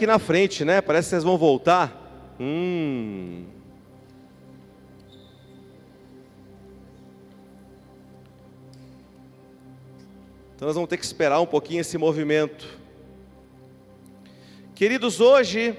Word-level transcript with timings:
aqui 0.00 0.06
na 0.06 0.18
frente, 0.18 0.64
né? 0.64 0.80
Parece 0.80 1.08
que 1.08 1.10
vocês 1.10 1.24
vão 1.24 1.36
voltar. 1.36 2.34
Hum. 2.40 3.44
Então 10.56 10.66
nós 10.66 10.74
vamos 10.74 10.88
ter 10.88 10.96
que 10.96 11.04
esperar 11.04 11.38
um 11.42 11.46
pouquinho 11.46 11.82
esse 11.82 11.98
movimento. 11.98 12.66
Queridos, 14.74 15.20
hoje 15.20 15.76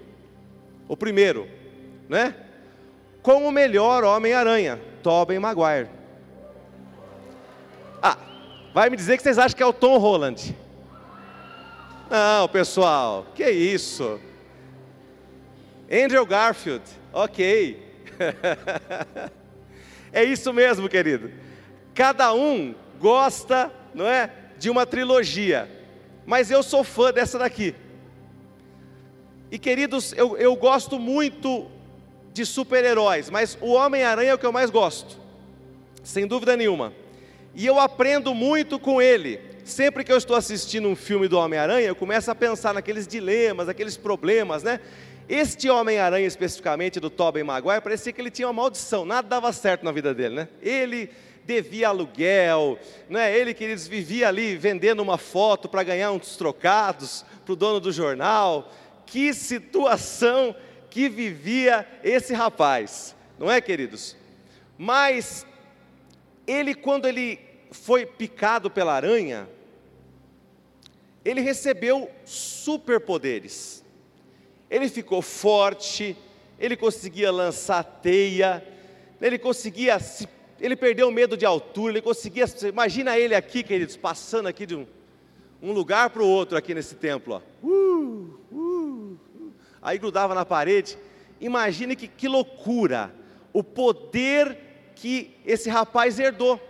O 0.88 0.96
primeiro, 0.96 1.46
né? 2.08 2.34
Com 3.22 3.46
o 3.46 3.52
melhor 3.52 4.02
Homem-Aranha, 4.02 4.80
Tobey 5.00 5.38
Maguire. 5.38 5.88
Ah, 8.02 8.18
vai 8.74 8.90
me 8.90 8.96
dizer 8.96 9.16
que 9.16 9.22
vocês 9.22 9.38
acham 9.38 9.56
que 9.56 9.62
é 9.62 9.66
o 9.66 9.72
Tom 9.72 9.96
Holland. 9.98 10.56
Não, 12.10 12.48
pessoal, 12.48 13.26
que 13.32 13.48
isso? 13.48 14.18
Andrew 15.90 16.26
Garfield, 16.26 16.84
ok. 17.12 17.82
é 20.12 20.22
isso 20.24 20.52
mesmo, 20.52 20.88
querido. 20.88 21.30
Cada 21.94 22.32
um 22.34 22.74
gosta, 23.00 23.72
não 23.94 24.06
é, 24.06 24.30
de 24.58 24.68
uma 24.68 24.84
trilogia, 24.84 25.68
mas 26.26 26.50
eu 26.50 26.62
sou 26.62 26.84
fã 26.84 27.12
dessa 27.12 27.38
daqui. 27.38 27.74
E 29.50 29.58
queridos, 29.58 30.12
eu, 30.12 30.36
eu 30.36 30.54
gosto 30.54 30.98
muito 30.98 31.66
de 32.34 32.44
super-heróis, 32.44 33.30
mas 33.30 33.56
o 33.60 33.72
Homem-Aranha 33.72 34.32
é 34.32 34.34
o 34.34 34.38
que 34.38 34.44
eu 34.44 34.52
mais 34.52 34.68
gosto, 34.68 35.18
sem 36.04 36.26
dúvida 36.26 36.54
nenhuma. 36.54 36.92
E 37.54 37.64
eu 37.64 37.80
aprendo 37.80 38.34
muito 38.34 38.78
com 38.78 39.00
ele. 39.00 39.40
Sempre 39.64 40.04
que 40.04 40.12
eu 40.12 40.16
estou 40.16 40.36
assistindo 40.36 40.88
um 40.88 40.96
filme 40.96 41.28
do 41.28 41.38
Homem-Aranha, 41.38 41.86
eu 41.86 41.96
começo 41.96 42.30
a 42.30 42.34
pensar 42.34 42.72
naqueles 42.72 43.06
dilemas, 43.06 43.68
aqueles 43.68 43.96
problemas, 43.96 44.62
né? 44.62 44.80
Este 45.28 45.68
Homem-Aranha, 45.68 46.26
especificamente 46.26 46.98
do 46.98 47.10
Tobey 47.10 47.42
Maguire, 47.42 47.82
parecia 47.82 48.12
que 48.12 48.20
ele 48.20 48.30
tinha 48.30 48.48
uma 48.48 48.54
maldição, 48.54 49.04
nada 49.04 49.28
dava 49.28 49.52
certo 49.52 49.84
na 49.84 49.92
vida 49.92 50.14
dele, 50.14 50.34
né? 50.34 50.48
Ele 50.62 51.10
devia 51.44 51.88
aluguel, 51.88 52.78
não 53.10 53.20
é? 53.20 53.36
Ele 53.36 53.52
que 53.52 53.64
eles 53.64 53.86
vivia 53.86 54.28
ali 54.28 54.56
vendendo 54.56 55.00
uma 55.00 55.18
foto 55.18 55.68
para 55.68 55.82
ganhar 55.82 56.12
uns 56.12 56.36
trocados 56.36 57.26
para 57.44 57.52
o 57.52 57.56
dono 57.56 57.78
do 57.78 57.92
jornal. 57.92 58.72
Que 59.04 59.34
situação 59.34 60.54
que 60.90 61.08
vivia 61.08 61.86
esse 62.02 62.32
rapaz, 62.32 63.14
não 63.38 63.50
é, 63.50 63.60
queridos? 63.60 64.16
Mas 64.76 65.46
ele, 66.46 66.74
quando 66.74 67.06
ele 67.06 67.38
foi 67.70 68.06
picado 68.06 68.70
pela 68.70 68.94
aranha, 68.94 69.48
ele 71.24 71.40
recebeu 71.42 72.10
superpoderes. 72.24 73.84
Ele 74.70 74.88
ficou 74.88 75.22
forte, 75.22 76.16
ele 76.58 76.76
conseguia 76.76 77.30
lançar 77.30 77.82
teia, 77.82 78.64
ele 79.20 79.38
conseguia, 79.38 79.98
ele 80.60 80.76
perdeu 80.76 81.08
o 81.08 81.12
medo 81.12 81.36
de 81.36 81.46
altura, 81.46 81.92
ele 81.92 82.02
conseguia, 82.02 82.44
imagina 82.68 83.18
ele 83.18 83.34
aqui, 83.34 83.62
queridos, 83.62 83.96
passando 83.96 84.46
aqui 84.46 84.66
de 84.66 84.76
um, 84.76 84.86
um 85.62 85.72
lugar 85.72 86.10
para 86.10 86.22
o 86.22 86.28
outro 86.28 86.58
aqui 86.58 86.74
nesse 86.74 86.96
templo, 86.96 87.34
ó. 87.34 87.66
Uh, 87.66 88.38
uh, 88.52 89.18
uh. 89.34 89.52
aí 89.80 89.98
grudava 89.98 90.34
na 90.34 90.44
parede, 90.44 90.98
imagine 91.40 91.96
que, 91.96 92.08
que 92.08 92.28
loucura, 92.28 93.14
o 93.52 93.64
poder 93.64 94.58
que 94.94 95.34
esse 95.46 95.70
rapaz 95.70 96.18
herdou. 96.18 96.60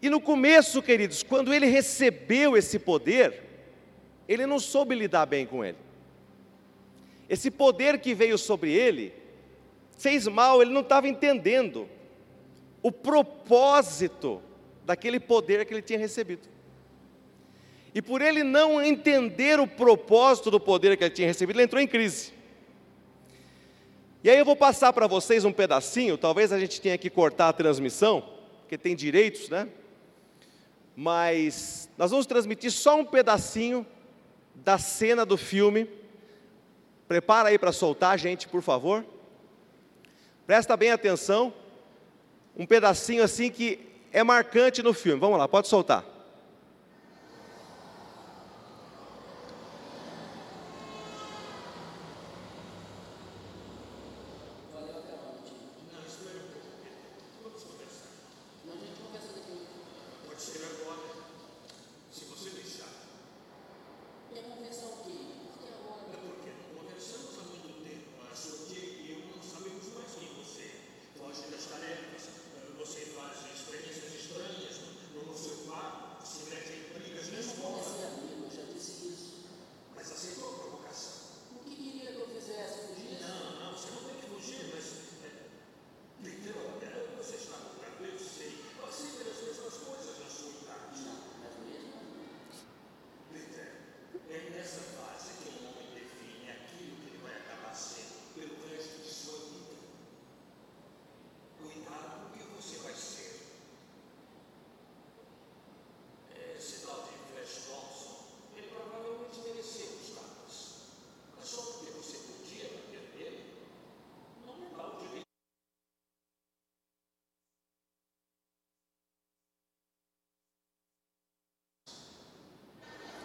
E 0.00 0.08
no 0.08 0.20
começo, 0.20 0.82
queridos, 0.82 1.22
quando 1.22 1.52
ele 1.52 1.66
recebeu 1.66 2.56
esse 2.56 2.78
poder, 2.78 3.43
ele 4.28 4.46
não 4.46 4.58
soube 4.58 4.94
lidar 4.94 5.26
bem 5.26 5.46
com 5.46 5.64
ele. 5.64 5.78
Esse 7.28 7.50
poder 7.50 8.00
que 8.00 8.14
veio 8.14 8.36
sobre 8.38 8.72
ele 8.72 9.12
fez 9.96 10.26
mal, 10.26 10.60
ele 10.60 10.72
não 10.72 10.80
estava 10.80 11.08
entendendo 11.08 11.88
o 12.82 12.92
propósito 12.92 14.42
daquele 14.84 15.18
poder 15.18 15.64
que 15.64 15.72
ele 15.72 15.82
tinha 15.82 15.98
recebido. 15.98 16.48
E 17.94 18.02
por 18.02 18.20
ele 18.20 18.42
não 18.42 18.82
entender 18.82 19.60
o 19.60 19.66
propósito 19.66 20.50
do 20.50 20.58
poder 20.58 20.96
que 20.96 21.04
ele 21.04 21.14
tinha 21.14 21.28
recebido, 21.28 21.56
ele 21.56 21.64
entrou 21.64 21.80
em 21.80 21.86
crise. 21.86 22.32
E 24.22 24.28
aí 24.30 24.38
eu 24.38 24.44
vou 24.44 24.56
passar 24.56 24.92
para 24.92 25.06
vocês 25.06 25.44
um 25.44 25.52
pedacinho, 25.52 26.18
talvez 26.18 26.50
a 26.50 26.58
gente 26.58 26.80
tenha 26.80 26.98
que 26.98 27.08
cortar 27.08 27.50
a 27.50 27.52
transmissão, 27.52 28.24
porque 28.60 28.76
tem 28.76 28.96
direitos, 28.96 29.48
né? 29.48 29.68
Mas 30.96 31.88
nós 31.96 32.10
vamos 32.10 32.26
transmitir 32.26 32.70
só 32.70 32.98
um 32.98 33.04
pedacinho 33.04 33.86
da 34.54 34.78
cena 34.78 35.24
do 35.24 35.36
filme. 35.36 35.88
Prepara 37.08 37.48
aí 37.48 37.58
para 37.58 37.72
soltar, 37.72 38.18
gente, 38.18 38.48
por 38.48 38.62
favor. 38.62 39.04
Presta 40.46 40.76
bem 40.76 40.90
atenção. 40.90 41.52
Um 42.56 42.66
pedacinho 42.66 43.22
assim 43.22 43.50
que 43.50 43.78
é 44.12 44.22
marcante 44.22 44.82
no 44.82 44.94
filme. 44.94 45.20
Vamos 45.20 45.38
lá, 45.38 45.48
pode 45.48 45.68
soltar. 45.68 46.13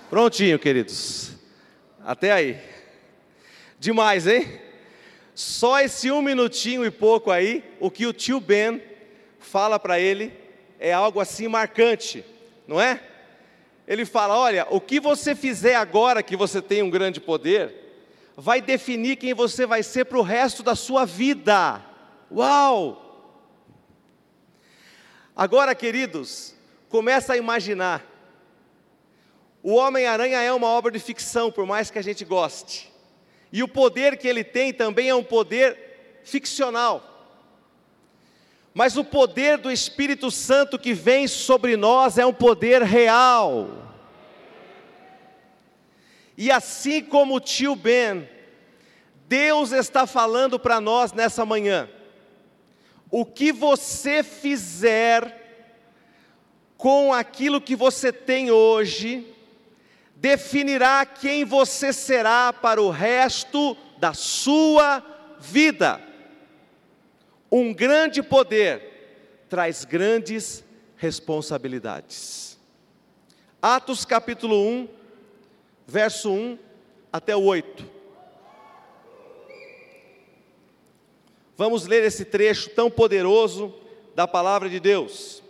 Prontinho, 0.10 0.58
queridos. 0.58 1.34
Até 2.04 2.32
aí. 2.32 2.60
Demais, 3.80 4.26
hein? 4.26 4.60
Só 5.36 5.80
esse 5.80 6.10
um 6.10 6.20
minutinho 6.20 6.84
e 6.84 6.90
pouco 6.90 7.30
aí, 7.30 7.64
o 7.80 7.92
que 7.92 8.08
o 8.08 8.12
tio 8.12 8.40
Ben 8.40 8.82
fala 9.38 9.78
para 9.78 10.00
ele 10.00 10.34
é 10.80 10.92
algo 10.92 11.20
assim 11.20 11.48
marcante, 11.48 12.26
não 12.68 12.82
é? 12.82 13.00
Ele 13.88 14.04
fala: 14.04 14.36
olha, 14.36 14.66
o 14.72 14.82
que 14.82 15.00
você 15.00 15.36
fizer 15.36 15.76
agora 15.76 16.24
que 16.24 16.36
você 16.36 16.60
tem 16.60 16.82
um 16.82 16.90
grande 16.90 17.22
poder, 17.22 17.72
vai 18.36 18.62
definir 18.62 19.16
quem 19.16 19.36
você 19.36 19.64
vai 19.68 19.84
ser 19.84 20.06
para 20.06 20.18
o 20.18 20.24
resto 20.24 20.64
da 20.64 20.74
sua 20.74 21.06
vida. 21.06 21.86
Uau! 22.32 23.06
Agora, 25.36 25.76
queridos, 25.76 26.56
começa 26.90 27.34
a 27.34 27.38
imaginar 27.38 28.04
o 29.62 29.76
Homem-Aranha 29.76 30.42
é 30.42 30.52
uma 30.54 30.68
obra 30.68 30.92
de 30.92 31.00
ficção, 31.00 31.52
por 31.52 31.66
mais 31.66 31.92
que 31.92 32.00
a 32.00 32.02
gente 32.02 32.24
goste. 32.24 32.92
E 33.52 33.62
o 33.64 33.68
poder 33.68 34.18
que 34.18 34.28
ele 34.28 34.44
tem 34.44 34.72
também 34.72 35.10
é 35.10 35.16
um 35.16 35.24
poder 35.24 36.22
ficcional. 36.24 37.06
Mas 38.74 38.96
o 38.96 39.04
poder 39.04 39.58
do 39.58 39.72
Espírito 39.72 40.30
Santo 40.30 40.78
que 40.78 40.94
vem 40.94 41.28
sobre 41.28 41.76
nós 41.76 42.18
é 42.18 42.26
um 42.26 42.34
poder 42.34 42.84
real. 42.84 43.70
E 46.38 46.50
assim 46.50 47.02
como 47.02 47.36
o 47.36 47.40
tio 47.40 47.76
Ben, 47.76 48.30
Deus 49.28 49.72
está 49.72 50.08
falando 50.08 50.58
para 50.58 50.80
nós 50.80 51.12
nessa 51.12 51.46
manhã: 51.46 51.90
o 53.12 53.26
que 53.26 53.52
você 53.52 54.24
fizer 54.24 55.38
com 56.78 57.12
aquilo 57.14 57.60
que 57.60 57.76
você 57.76 58.14
tem 58.14 58.52
hoje, 58.52 59.28
definirá 60.20 61.06
quem 61.06 61.46
você 61.46 61.94
será 61.94 62.52
para 62.52 62.82
o 62.82 62.90
resto 62.90 63.76
da 63.98 64.14
sua 64.14 65.02
vida. 65.40 66.02
Um 67.50 67.74
grande 67.74 68.22
poder 68.22 69.46
traz 69.48 69.86
grandes 69.86 70.64
responsabilidades. 70.98 72.60
Atos 73.62 74.04
capítulo 74.04 74.62
1, 74.62 74.90
verso 75.88 76.32
1 76.32 76.60
até 77.12 77.36
o 77.36 77.44
8. 77.44 77.86
Vamos 81.56 81.86
ler 81.88 82.04
esse 82.04 82.26
trecho 82.26 82.70
tão 82.72 82.92
poderoso 82.92 83.74
da 84.16 84.28
palavra 84.28 84.70
de 84.70 84.82
Deus. 84.82 85.42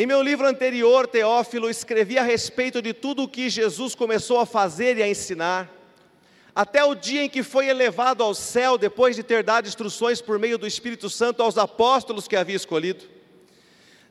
Em 0.00 0.06
meu 0.06 0.22
livro 0.22 0.46
anterior, 0.46 1.06
Teófilo, 1.06 1.68
escrevi 1.68 2.16
a 2.16 2.22
respeito 2.22 2.80
de 2.80 2.94
tudo 2.94 3.24
o 3.24 3.28
que 3.28 3.50
Jesus 3.50 3.94
começou 3.94 4.40
a 4.40 4.46
fazer 4.46 4.96
e 4.96 5.02
a 5.02 5.06
ensinar, 5.06 5.70
até 6.54 6.82
o 6.82 6.94
dia 6.94 7.22
em 7.22 7.28
que 7.28 7.42
foi 7.42 7.68
elevado 7.68 8.22
ao 8.22 8.32
céu, 8.32 8.78
depois 8.78 9.14
de 9.14 9.22
ter 9.22 9.42
dado 9.42 9.68
instruções 9.68 10.22
por 10.22 10.38
meio 10.38 10.56
do 10.56 10.66
Espírito 10.66 11.10
Santo 11.10 11.42
aos 11.42 11.58
apóstolos 11.58 12.26
que 12.26 12.34
havia 12.34 12.56
escolhido. 12.56 13.04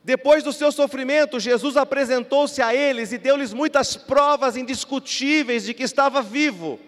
Depois 0.04 0.44
do 0.44 0.54
seu 0.54 0.72
sofrimento, 0.72 1.40
Jesus 1.40 1.76
apresentou-se 1.76 2.62
a 2.62 2.72
eles 2.72 3.12
e 3.12 3.18
deu-lhes 3.18 3.52
muitas 3.52 3.98
provas 3.98 4.56
indiscutíveis 4.56 5.64
de 5.64 5.74
que 5.74 5.82
estava 5.82 6.22
vivo. 6.22 6.80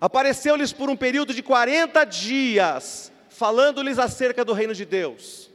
Apareceu-lhes 0.00 0.72
por 0.72 0.88
um 0.88 0.96
período 0.96 1.34
de 1.34 1.42
40 1.42 2.02
dias, 2.04 3.12
falando-lhes 3.28 3.98
acerca 3.98 4.42
do 4.42 4.54
reino 4.54 4.72
de 4.72 4.86
Deus. 4.86 5.54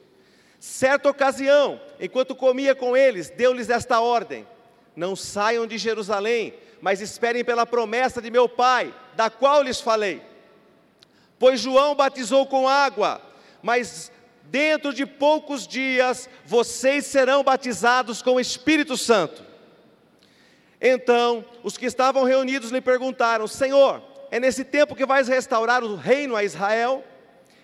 Certa 0.61 1.09
ocasião, 1.09 1.81
enquanto 1.99 2.35
comia 2.35 2.75
com 2.75 2.95
eles, 2.95 3.31
deu-lhes 3.31 3.67
esta 3.67 3.99
ordem: 3.99 4.47
Não 4.95 5.15
saiam 5.15 5.65
de 5.65 5.75
Jerusalém, 5.75 6.53
mas 6.79 7.01
esperem 7.01 7.43
pela 7.43 7.65
promessa 7.65 8.21
de 8.21 8.29
meu 8.29 8.47
Pai, 8.47 8.93
da 9.15 9.27
qual 9.27 9.63
lhes 9.63 9.81
falei. 9.81 10.21
Pois 11.39 11.59
João 11.59 11.95
batizou 11.95 12.45
com 12.45 12.69
água, 12.69 13.19
mas 13.63 14.11
dentro 14.43 14.93
de 14.93 15.03
poucos 15.03 15.67
dias 15.67 16.29
vocês 16.45 17.07
serão 17.07 17.43
batizados 17.43 18.21
com 18.21 18.35
o 18.35 18.39
Espírito 18.39 18.95
Santo. 18.95 19.43
Então, 20.79 21.43
os 21.63 21.75
que 21.75 21.87
estavam 21.87 22.23
reunidos 22.23 22.69
lhe 22.69 22.81
perguntaram: 22.81 23.47
Senhor, 23.47 23.99
é 24.29 24.39
nesse 24.39 24.63
tempo 24.63 24.95
que 24.95 25.07
vais 25.07 25.27
restaurar 25.27 25.83
o 25.83 25.95
reino 25.95 26.35
a 26.35 26.43
Israel? 26.43 27.03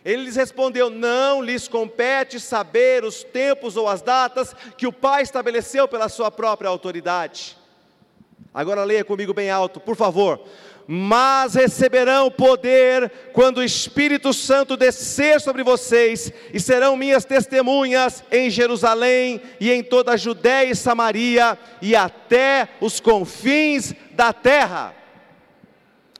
Ele 0.07 0.23
lhes 0.23 0.37
respondeu: 0.37 0.89
Não 0.89 1.41
lhes 1.41 1.67
compete 1.67 2.39
saber 2.39 3.03
os 3.03 3.25
tempos 3.25 3.75
ou 3.75 3.89
as 3.89 4.01
datas 4.01 4.55
que 4.77 4.87
o 4.87 4.93
Pai 4.93 5.21
estabeleceu 5.21 5.85
pela 5.85 6.07
sua 6.07 6.31
própria 6.31 6.69
autoridade. 6.69 7.57
Agora 8.53 8.85
leia 8.85 9.03
comigo 9.03 9.33
bem 9.33 9.49
alto, 9.49 9.81
por 9.81 9.97
favor. 9.97 10.39
Mas 10.87 11.55
receberão 11.55 12.31
poder 12.31 13.11
quando 13.33 13.57
o 13.57 13.63
Espírito 13.63 14.31
Santo 14.31 14.77
descer 14.77 15.41
sobre 15.41 15.61
vocês, 15.61 16.31
e 16.53 16.59
serão 16.61 16.95
minhas 16.95 17.25
testemunhas 17.25 18.23
em 18.31 18.49
Jerusalém 18.49 19.41
e 19.59 19.69
em 19.69 19.83
toda 19.83 20.13
a 20.13 20.17
Judéia 20.17 20.71
e 20.71 20.75
Samaria 20.75 21.59
e 21.81 21.97
até 21.97 22.69
os 22.79 23.01
confins 23.01 23.93
da 24.11 24.31
terra. 24.31 24.95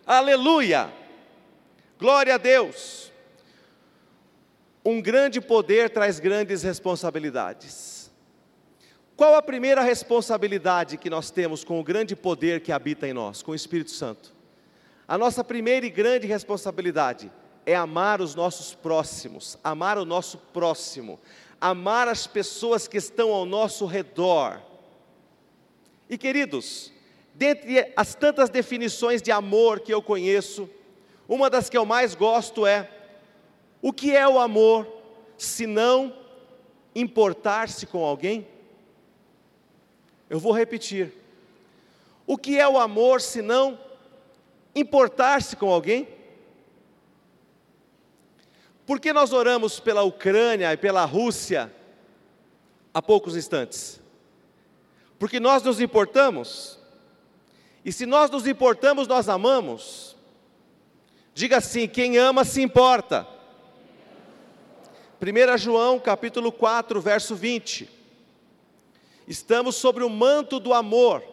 Aleluia! 0.06 0.90
Glória 1.98 2.36
a 2.36 2.38
Deus! 2.38 3.08
Um 4.90 5.02
grande 5.02 5.42
poder 5.42 5.90
traz 5.90 6.18
grandes 6.18 6.64
responsabilidades. 6.64 8.10
Qual 9.18 9.36
a 9.36 9.42
primeira 9.42 9.82
responsabilidade 9.82 10.96
que 10.96 11.10
nós 11.10 11.30
temos 11.30 11.62
com 11.62 11.78
o 11.78 11.84
grande 11.84 12.16
poder 12.16 12.62
que 12.62 12.72
habita 12.72 13.06
em 13.06 13.12
nós, 13.12 13.42
com 13.42 13.52
o 13.52 13.56
Espírito 13.56 13.92
Santo? 13.92 14.34
A 15.06 15.18
nossa 15.18 15.44
primeira 15.44 15.86
e 15.86 15.90
grande 15.90 16.26
responsabilidade 16.26 17.30
é 17.66 17.76
amar 17.76 18.22
os 18.22 18.34
nossos 18.34 18.74
próximos, 18.74 19.58
amar 19.62 19.98
o 19.98 20.06
nosso 20.06 20.38
próximo, 20.38 21.20
amar 21.60 22.08
as 22.08 22.26
pessoas 22.26 22.88
que 22.88 22.96
estão 22.96 23.34
ao 23.34 23.46
nosso 23.46 23.86
redor. 23.86 24.62
E 26.10 26.18
queridos, 26.18 26.94
dentre 27.34 27.92
as 27.94 28.16
tantas 28.16 28.50
definições 28.50 29.22
de 29.22 29.34
amor 29.34 29.82
que 29.82 29.94
eu 29.94 30.02
conheço, 30.02 30.70
uma 31.28 31.50
das 31.50 31.70
que 31.70 31.78
eu 31.78 31.86
mais 31.86 32.16
gosto 32.16 32.66
é 32.66 32.90
o 33.88 33.94
que 33.94 34.14
é 34.14 34.28
o 34.28 34.38
amor 34.38 34.86
se 35.38 35.66
não 35.66 36.14
importar-se 36.94 37.86
com 37.86 38.04
alguém? 38.04 38.46
Eu 40.30 40.42
vou 40.42 40.52
repetir. 40.52 41.14
O 42.26 42.38
que 42.38 42.60
é 42.60 42.68
o 42.68 42.78
amor 42.78 43.22
se 43.22 43.42
não 43.42 43.80
importar-se 44.76 45.56
com 45.56 45.72
alguém? 45.72 46.06
Por 48.86 49.00
que 49.00 49.14
nós 49.14 49.32
oramos 49.32 49.80
pela 49.80 50.04
Ucrânia 50.04 50.74
e 50.74 50.76
pela 50.76 51.06
Rússia 51.06 51.74
há 52.94 53.02
poucos 53.02 53.38
instantes? 53.38 54.02
Porque 55.18 55.40
nós 55.40 55.64
nos 55.64 55.80
importamos. 55.80 56.78
E 57.86 57.94
se 57.94 58.06
nós 58.06 58.30
nos 58.30 58.48
importamos, 58.48 59.08
nós 59.08 59.30
amamos. 59.30 60.14
Diga 61.34 61.60
assim: 61.60 61.88
quem 61.88 62.18
ama 62.18 62.44
se 62.44 62.62
importa. 62.62 63.37
1 65.20 65.58
João 65.58 66.00
capítulo 66.00 66.52
4, 66.52 67.02
verso 67.02 67.36
20. 67.36 67.90
Estamos 69.28 69.76
sobre 69.76 70.04
o 70.04 70.10
manto 70.10 70.60
do 70.60 70.74
amor. 70.74 71.24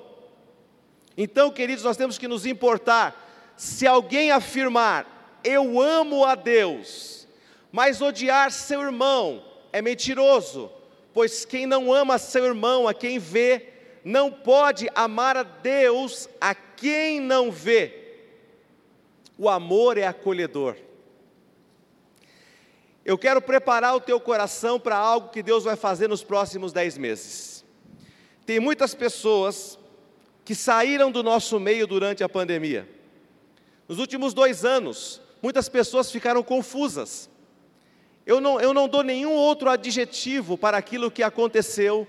Então, 1.16 1.50
queridos, 1.50 1.84
nós 1.84 1.96
temos 1.96 2.16
que 2.16 2.26
nos 2.26 2.46
importar. 2.46 3.52
Se 3.56 3.86
alguém 3.86 4.30
afirmar, 4.30 5.40
eu 5.44 5.80
amo 5.80 6.24
a 6.24 6.34
Deus, 6.34 7.28
mas 7.70 8.00
odiar 8.00 8.50
seu 8.50 8.80
irmão, 8.80 9.44
é 9.70 9.82
mentiroso, 9.82 10.72
pois 11.12 11.44
quem 11.44 11.66
não 11.66 11.92
ama 11.92 12.18
seu 12.18 12.46
irmão, 12.46 12.88
a 12.88 12.94
quem 12.94 13.18
vê, 13.18 13.68
não 14.02 14.30
pode 14.30 14.88
amar 14.94 15.36
a 15.36 15.42
Deus 15.42 16.28
a 16.40 16.54
quem 16.54 17.20
não 17.20 17.52
vê. 17.52 18.02
O 19.36 19.48
amor 19.48 19.98
é 19.98 20.06
acolhedor. 20.06 20.76
Eu 23.04 23.18
quero 23.18 23.42
preparar 23.42 23.94
o 23.94 24.00
teu 24.00 24.18
coração 24.18 24.80
para 24.80 24.96
algo 24.96 25.28
que 25.28 25.42
Deus 25.42 25.64
vai 25.64 25.76
fazer 25.76 26.08
nos 26.08 26.24
próximos 26.24 26.72
dez 26.72 26.96
meses. 26.96 27.62
Tem 28.46 28.58
muitas 28.58 28.94
pessoas 28.94 29.78
que 30.42 30.54
saíram 30.54 31.10
do 31.10 31.22
nosso 31.22 31.60
meio 31.60 31.86
durante 31.86 32.24
a 32.24 32.28
pandemia. 32.28 32.88
Nos 33.86 33.98
últimos 33.98 34.32
dois 34.32 34.64
anos, 34.64 35.20
muitas 35.42 35.68
pessoas 35.68 36.10
ficaram 36.10 36.42
confusas. 36.42 37.28
Eu 38.24 38.40
não, 38.40 38.58
eu 38.58 38.72
não 38.72 38.88
dou 38.88 39.02
nenhum 39.02 39.34
outro 39.34 39.68
adjetivo 39.68 40.56
para 40.56 40.78
aquilo 40.78 41.10
que 41.10 41.22
aconteceu 41.22 42.08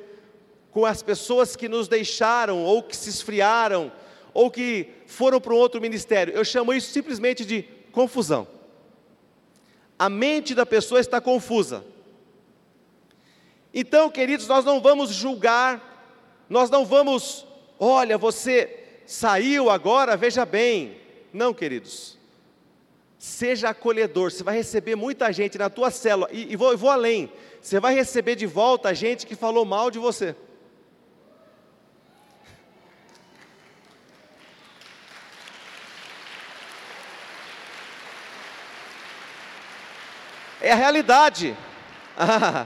com 0.71 0.85
as 0.85 1.03
pessoas 1.03 1.57
que 1.57 1.67
nos 1.67 1.89
deixaram, 1.89 2.63
ou 2.63 2.81
que 2.81 2.95
se 2.95 3.09
esfriaram, 3.09 3.91
ou 4.33 4.49
que 4.49 4.89
foram 5.07 5.41
para 5.41 5.53
um 5.53 5.57
outro 5.57 5.81
ministério. 5.81 6.33
Eu 6.33 6.45
chamo 6.45 6.73
isso 6.73 6.91
simplesmente 6.91 7.43
de 7.43 7.63
confusão. 7.91 8.54
A 9.97 10.09
mente 10.09 10.53
da 10.53 10.65
pessoa 10.65 10.99
está 10.99 11.21
confusa. 11.21 11.85
Então, 13.73 14.09
queridos, 14.09 14.47
nós 14.47 14.63
não 14.63 14.79
vamos 14.79 15.09
julgar, 15.09 16.45
nós 16.49 16.69
não 16.69 16.85
vamos, 16.85 17.45
olha, 17.79 18.17
você 18.17 19.01
saiu 19.05 19.69
agora, 19.69 20.15
veja 20.15 20.45
bem. 20.45 20.97
Não, 21.33 21.53
queridos. 21.53 22.17
Seja 23.19 23.69
acolhedor, 23.69 24.31
você 24.31 24.43
vai 24.43 24.55
receber 24.55 24.95
muita 24.95 25.31
gente 25.33 25.57
na 25.57 25.69
tua 25.69 25.91
célula, 25.91 26.29
e, 26.31 26.53
e 26.53 26.55
vou, 26.55 26.77
vou 26.77 26.89
além, 26.89 27.31
você 27.61 27.79
vai 27.79 27.95
receber 27.95 28.35
de 28.35 28.45
volta 28.45 28.93
gente 28.93 29.25
que 29.25 29.35
falou 29.35 29.65
mal 29.65 29.89
de 29.89 29.97
você. 29.99 30.35
É 40.65 40.71
a 40.71 40.75
realidade. 40.75 41.55
Ah, 42.17 42.65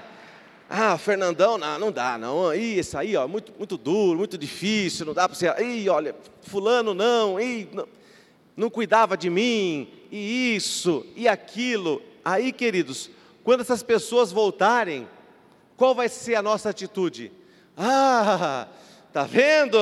ah 0.69 0.97
Fernandão, 0.99 1.57
não, 1.57 1.79
não 1.79 1.91
dá, 1.91 2.15
não. 2.15 2.53
Isso 2.53 2.95
aí, 2.95 3.17
ó, 3.17 3.27
muito, 3.27 3.51
muito 3.57 3.75
duro, 3.75 4.19
muito 4.19 4.37
difícil, 4.37 5.07
não 5.07 5.13
dá 5.15 5.27
para 5.27 5.35
você. 5.35 5.47
Ih, 5.59 5.89
olha, 5.89 6.15
fulano 6.43 6.93
não, 6.93 7.39
ih, 7.39 7.67
não, 7.73 7.87
não 8.55 8.69
cuidava 8.69 9.17
de 9.17 9.27
mim, 9.27 9.89
e 10.11 10.55
isso, 10.55 11.03
e 11.15 11.27
aquilo. 11.27 11.99
Aí, 12.23 12.51
queridos, 12.51 13.09
quando 13.43 13.61
essas 13.61 13.81
pessoas 13.81 14.31
voltarem, 14.31 15.09
qual 15.75 15.95
vai 15.95 16.07
ser 16.07 16.35
a 16.35 16.43
nossa 16.43 16.69
atitude? 16.69 17.31
Ah, 17.75 18.67
tá 19.11 19.23
vendo? 19.23 19.77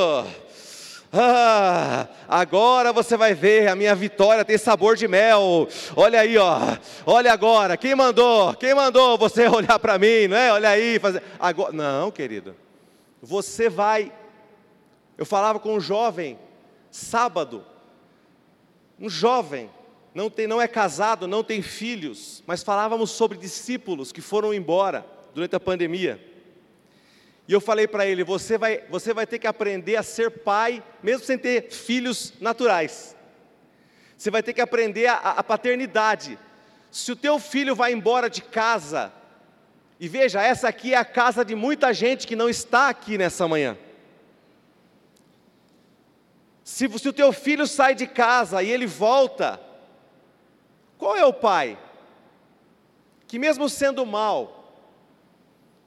Ah, 1.20 2.08
agora 2.28 2.94
você 2.94 3.18
vai 3.18 3.34
ver, 3.34 3.68
a 3.68 3.76
minha 3.76 3.96
vitória 3.96 4.46
tem 4.46 4.58
sabor 4.58 4.96
de 4.96 5.08
mel. 5.08 5.68
Olha 5.96 6.20
aí, 6.22 6.38
ó. 6.38 6.78
Olha 7.06 7.34
agora, 7.34 7.76
quem 7.76 7.96
mandou? 7.96 8.54
Quem 8.54 8.76
mandou 8.76 9.18
você 9.18 9.48
olhar 9.50 9.80
para 9.80 9.98
mim, 9.98 10.28
não 10.28 10.38
é? 10.38 10.52
Olha 10.52 10.70
aí, 10.70 11.00
fazer. 11.00 11.24
Agora, 11.40 11.74
não, 11.74 12.12
querido. 12.12 12.56
Você 13.22 13.68
vai. 13.68 14.12
Eu 15.18 15.26
falava 15.26 15.60
com 15.60 15.74
um 15.74 15.80
jovem 15.80 16.38
sábado. 16.92 17.66
Um 19.00 19.10
jovem, 19.10 19.70
não 20.14 20.30
tem, 20.30 20.48
não 20.48 20.62
é 20.62 20.68
casado, 20.68 21.28
não 21.28 21.44
tem 21.44 21.62
filhos, 21.62 22.44
mas 22.48 22.64
falávamos 22.64 23.12
sobre 23.12 23.38
discípulos 23.38 24.12
que 24.12 24.22
foram 24.22 24.54
embora 24.54 25.06
durante 25.34 25.56
a 25.56 25.60
pandemia. 25.60 26.37
E 27.48 27.54
eu 27.54 27.62
falei 27.62 27.88
para 27.88 28.06
ele: 28.06 28.24
você 28.24 28.58
vai, 28.58 28.84
você 28.90 29.14
vai 29.14 29.26
ter 29.26 29.40
que 29.40 29.48
aprender 29.48 29.96
a 29.96 30.04
ser 30.04 30.30
pai, 30.30 30.84
mesmo 31.02 31.26
sem 31.26 31.38
ter 31.38 31.72
filhos 31.72 32.34
naturais. 32.42 33.16
Você 34.18 34.30
vai 34.30 34.44
ter 34.44 34.54
que 34.54 34.62
aprender 34.62 35.08
a, 35.08 35.16
a 35.16 35.44
paternidade. 35.44 36.38
Se 36.92 37.12
o 37.12 37.16
teu 37.16 37.40
filho 37.40 37.76
vai 37.76 37.94
embora 37.94 38.30
de 38.30 38.42
casa, 38.42 39.14
e 40.00 40.08
veja, 40.08 40.42
essa 40.42 40.68
aqui 40.68 40.94
é 40.94 40.98
a 40.98 41.06
casa 41.06 41.46
de 41.46 41.56
muita 41.56 41.94
gente 41.94 42.28
que 42.28 42.36
não 42.36 42.50
está 42.50 42.90
aqui 42.90 43.18
nessa 43.18 43.48
manhã. 43.48 43.78
Se, 46.64 46.88
se 47.00 47.10
o 47.10 47.14
teu 47.14 47.32
filho 47.32 47.66
sai 47.66 47.96
de 47.96 48.06
casa 48.06 48.62
e 48.62 48.70
ele 48.70 48.86
volta, 48.86 49.60
qual 50.98 51.16
é 51.16 51.26
o 51.26 51.34
pai? 51.34 51.78
Que 53.28 53.40
mesmo 53.40 53.70
sendo 53.70 54.06
mal, 54.06 54.57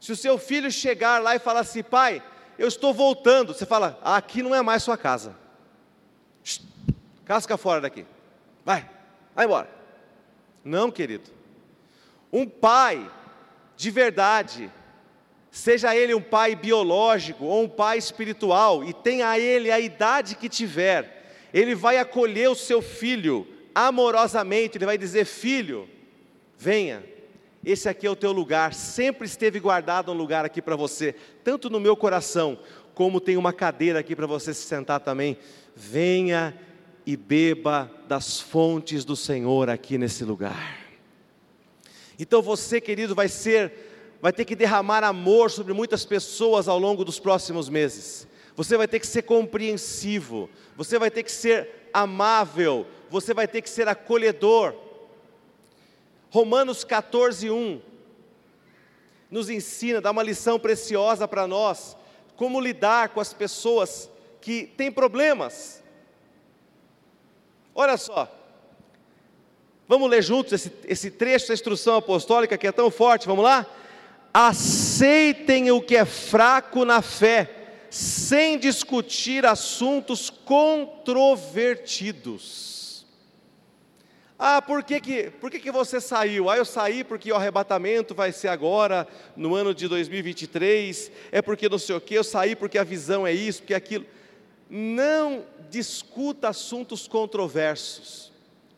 se 0.00 0.10
o 0.10 0.16
seu 0.16 0.38
filho 0.38 0.72
chegar 0.72 1.20
lá 1.20 1.36
e 1.36 1.38
falar 1.38 1.60
assim, 1.60 1.82
pai, 1.82 2.22
eu 2.58 2.66
estou 2.66 2.92
voltando, 2.94 3.52
você 3.52 3.66
fala, 3.66 3.98
ah, 4.02 4.16
aqui 4.16 4.42
não 4.42 4.54
é 4.54 4.62
mais 4.62 4.82
sua 4.82 4.96
casa. 4.96 5.36
casca 7.24 7.56
fora 7.58 7.82
daqui. 7.82 8.06
Vai, 8.64 8.88
vai 9.34 9.44
embora. 9.44 9.68
Não, 10.64 10.90
querido. 10.90 11.30
Um 12.32 12.46
pai 12.46 13.10
de 13.76 13.90
verdade, 13.90 14.70
seja 15.50 15.96
ele 15.96 16.14
um 16.14 16.20
pai 16.20 16.54
biológico 16.54 17.44
ou 17.44 17.64
um 17.64 17.68
pai 17.68 17.96
espiritual, 17.96 18.84
e 18.84 18.92
tenha 18.92 19.38
ele 19.38 19.70
a 19.70 19.80
idade 19.80 20.34
que 20.34 20.48
tiver, 20.48 21.48
ele 21.52 21.74
vai 21.74 21.96
acolher 21.96 22.50
o 22.50 22.54
seu 22.54 22.82
filho 22.82 23.46
amorosamente, 23.74 24.76
ele 24.76 24.84
vai 24.84 24.98
dizer: 24.98 25.24
Filho, 25.24 25.88
venha, 26.58 27.02
esse 27.64 27.88
aqui 27.88 28.06
é 28.06 28.10
o 28.10 28.16
teu 28.16 28.32
lugar, 28.32 28.72
sempre 28.72 29.26
esteve 29.26 29.60
guardado 29.60 30.10
um 30.10 30.14
lugar 30.14 30.44
aqui 30.44 30.62
para 30.62 30.76
você, 30.76 31.14
tanto 31.44 31.68
no 31.68 31.78
meu 31.78 31.94
coração, 31.94 32.58
como 32.94 33.20
tem 33.20 33.36
uma 33.36 33.52
cadeira 33.52 33.98
aqui 34.00 34.16
para 34.16 34.26
você 34.26 34.52
se 34.54 34.62
sentar 34.62 35.00
também. 35.00 35.36
Venha 35.76 36.58
e 37.06 37.16
beba 37.16 37.90
das 38.06 38.40
fontes 38.40 39.04
do 39.04 39.16
Senhor 39.16 39.68
aqui 39.68 39.98
nesse 39.98 40.24
lugar. 40.24 40.78
Então 42.18 42.42
você, 42.42 42.80
querido, 42.80 43.14
vai 43.14 43.28
ser, 43.28 43.72
vai 44.20 44.32
ter 44.32 44.44
que 44.44 44.54
derramar 44.54 45.02
amor 45.02 45.50
sobre 45.50 45.72
muitas 45.72 46.04
pessoas 46.04 46.68
ao 46.68 46.78
longo 46.78 47.04
dos 47.04 47.18
próximos 47.18 47.68
meses. 47.68 48.26
Você 48.56 48.76
vai 48.76 48.86
ter 48.86 49.00
que 49.00 49.06
ser 49.06 49.22
compreensivo, 49.22 50.50
você 50.76 50.98
vai 50.98 51.10
ter 51.10 51.22
que 51.22 51.32
ser 51.32 51.88
amável, 51.92 52.86
você 53.08 53.32
vai 53.32 53.48
ter 53.48 53.62
que 53.62 53.70
ser 53.70 53.88
acolhedor. 53.88 54.74
Romanos 56.30 56.84
14, 56.84 57.50
1 57.50 57.90
nos 59.30 59.50
ensina, 59.50 60.00
dá 60.00 60.10
uma 60.10 60.22
lição 60.22 60.58
preciosa 60.58 61.28
para 61.28 61.46
nós, 61.46 61.96
como 62.36 62.60
lidar 62.60 63.10
com 63.10 63.20
as 63.20 63.32
pessoas 63.32 64.10
que 64.40 64.66
têm 64.76 64.90
problemas. 64.90 65.80
Olha 67.74 67.96
só, 67.96 68.28
vamos 69.86 70.10
ler 70.10 70.22
juntos 70.22 70.52
esse, 70.52 70.72
esse 70.84 71.12
trecho 71.12 71.48
da 71.48 71.54
instrução 71.54 71.96
apostólica 71.96 72.58
que 72.58 72.66
é 72.66 72.72
tão 72.72 72.90
forte, 72.90 73.26
vamos 73.26 73.44
lá? 73.44 73.64
Aceitem 74.32 75.70
o 75.70 75.80
que 75.80 75.96
é 75.96 76.04
fraco 76.04 76.84
na 76.84 77.00
fé, 77.02 77.86
sem 77.90 78.58
discutir 78.58 79.46
assuntos 79.46 80.28
controvertidos. 80.30 82.89
Ah, 84.42 84.62
por 84.62 84.82
que, 84.82 84.98
que, 84.98 85.24
por 85.38 85.50
que, 85.50 85.60
que 85.60 85.70
você 85.70 86.00
saiu? 86.00 86.48
Ah, 86.48 86.56
eu 86.56 86.64
saí 86.64 87.04
porque 87.04 87.30
o 87.30 87.36
arrebatamento 87.36 88.14
vai 88.14 88.32
ser 88.32 88.48
agora, 88.48 89.06
no 89.36 89.54
ano 89.54 89.74
de 89.74 89.86
2023. 89.86 91.12
É 91.30 91.42
porque 91.42 91.68
não 91.68 91.78
sei 91.78 91.94
o 91.94 92.00
que, 92.00 92.14
eu 92.14 92.24
saí 92.24 92.56
porque 92.56 92.78
a 92.78 92.82
visão 92.82 93.26
é 93.26 93.34
isso, 93.34 93.60
porque 93.60 93.74
aquilo. 93.74 94.06
Não 94.70 95.44
discuta 95.68 96.48
assuntos 96.48 97.06
controversos. 97.06 98.32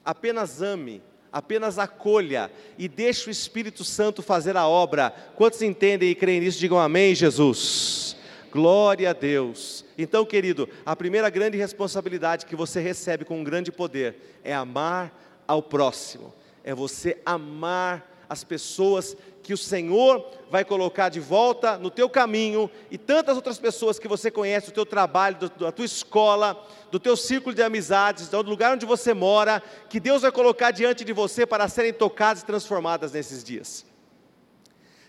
Apenas 0.04 0.60
ame, 0.60 1.00
apenas 1.32 1.78
acolha 1.78 2.50
e 2.76 2.88
deixe 2.88 3.28
o 3.28 3.30
Espírito 3.30 3.84
Santo 3.84 4.20
fazer 4.20 4.56
a 4.56 4.66
obra. 4.66 5.14
Quantos 5.36 5.62
entendem 5.62 6.10
e 6.10 6.14
creem 6.16 6.40
nisso? 6.40 6.58
Digam 6.58 6.80
amém, 6.80 7.14
Jesus. 7.14 8.16
Glória 8.50 9.10
a 9.10 9.12
Deus. 9.12 9.84
Então, 9.96 10.24
querido, 10.24 10.68
a 10.84 10.96
primeira 10.96 11.30
grande 11.30 11.56
responsabilidade 11.56 12.46
que 12.46 12.56
você 12.56 12.80
recebe 12.80 13.24
com 13.24 13.38
um 13.38 13.44
grande 13.44 13.70
poder 13.70 14.40
é 14.42 14.52
amar 14.52 15.21
ao 15.46 15.62
próximo, 15.62 16.32
é 16.64 16.74
você 16.74 17.20
amar 17.24 18.10
as 18.28 18.44
pessoas 18.44 19.16
que 19.42 19.52
o 19.52 19.58
Senhor 19.58 20.24
vai 20.50 20.64
colocar 20.64 21.08
de 21.08 21.20
volta 21.20 21.76
no 21.76 21.90
teu 21.90 22.08
caminho 22.08 22.70
e 22.90 22.96
tantas 22.96 23.36
outras 23.36 23.58
pessoas 23.58 23.98
que 23.98 24.08
você 24.08 24.30
conhece, 24.30 24.68
do 24.68 24.72
teu 24.72 24.86
trabalho, 24.86 25.36
da 25.58 25.72
tua 25.72 25.84
escola, 25.84 26.66
do 26.90 26.98
teu 26.98 27.16
círculo 27.16 27.54
de 27.54 27.62
amizades, 27.62 28.28
do 28.28 28.40
lugar 28.42 28.72
onde 28.72 28.86
você 28.86 29.12
mora, 29.12 29.62
que 29.88 30.00
Deus 30.00 30.22
vai 30.22 30.32
colocar 30.32 30.70
diante 30.70 31.04
de 31.04 31.12
você 31.12 31.44
para 31.44 31.68
serem 31.68 31.92
tocadas 31.92 32.42
e 32.42 32.46
transformadas 32.46 33.12
nesses 33.12 33.42
dias. 33.42 33.84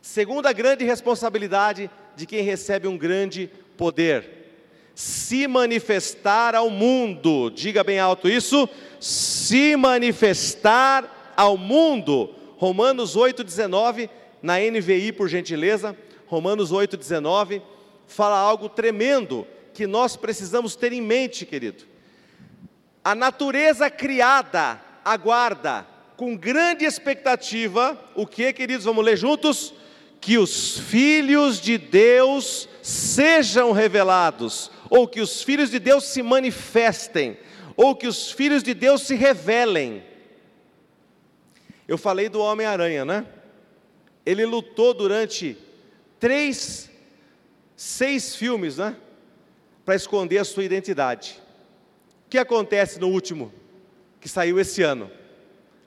Segunda 0.01 0.51
grande 0.51 0.83
responsabilidade 0.83 1.89
de 2.15 2.25
quem 2.25 2.41
recebe 2.41 2.87
um 2.87 2.97
grande 2.97 3.49
poder 3.77 4.43
se 4.95 5.47
manifestar 5.47 6.55
ao 6.55 6.69
mundo. 6.69 7.49
Diga 7.49 7.83
bem 7.83 7.99
alto 7.99 8.29
isso: 8.29 8.67
se 9.03 9.75
manifestar 9.75 11.33
ao 11.35 11.57
mundo. 11.57 12.33
Romanos 12.55 13.17
8,19 13.17 14.09
na 14.41 14.59
NVI, 14.59 15.11
por 15.11 15.27
gentileza, 15.27 15.93
Romanos 16.25 16.71
8,19, 16.71 17.61
fala 18.07 18.37
algo 18.37 18.69
tremendo 18.69 19.45
que 19.73 19.85
nós 19.85 20.15
precisamos 20.15 20.77
ter 20.77 20.93
em 20.93 21.01
mente, 21.01 21.45
querido. 21.45 21.83
A 23.03 23.13
natureza 23.13 23.89
criada 23.89 24.79
aguarda 25.03 25.85
com 26.15 26.37
grande 26.37 26.85
expectativa 26.85 27.99
o 28.15 28.25
que, 28.25 28.53
queridos? 28.53 28.85
Vamos 28.85 29.03
ler 29.03 29.17
juntos? 29.17 29.73
Que 30.21 30.37
os 30.37 30.79
filhos 30.79 31.59
de 31.59 31.77
Deus 31.77 32.69
sejam 32.81 33.73
revelados, 33.73 34.71
ou 34.89 35.09
que 35.09 35.19
os 35.19 35.43
filhos 35.43 35.69
de 35.69 35.79
Deus 35.79 36.05
se 36.05 36.23
manifestem, 36.23 37.37
ou 37.75 37.95
que 37.95 38.07
os 38.07 38.31
filhos 38.31 38.63
de 38.63 38.73
Deus 38.73 39.01
se 39.01 39.15
revelem. 39.15 40.03
Eu 41.87 41.97
falei 41.97 42.29
do 42.29 42.39
Homem-Aranha, 42.39 43.03
né? 43.03 43.25
Ele 44.25 44.45
lutou 44.45 44.93
durante 44.93 45.57
três, 46.19 46.89
seis 47.75 48.35
filmes, 48.35 48.77
né? 48.77 48.95
Para 49.83 49.95
esconder 49.95 50.37
a 50.37 50.45
sua 50.45 50.63
identidade. 50.63 51.41
O 52.25 52.29
que 52.29 52.37
acontece 52.37 52.99
no 52.99 53.09
último, 53.09 53.53
que 54.19 54.29
saiu 54.29 54.59
esse 54.59 54.81
ano? 54.81 55.11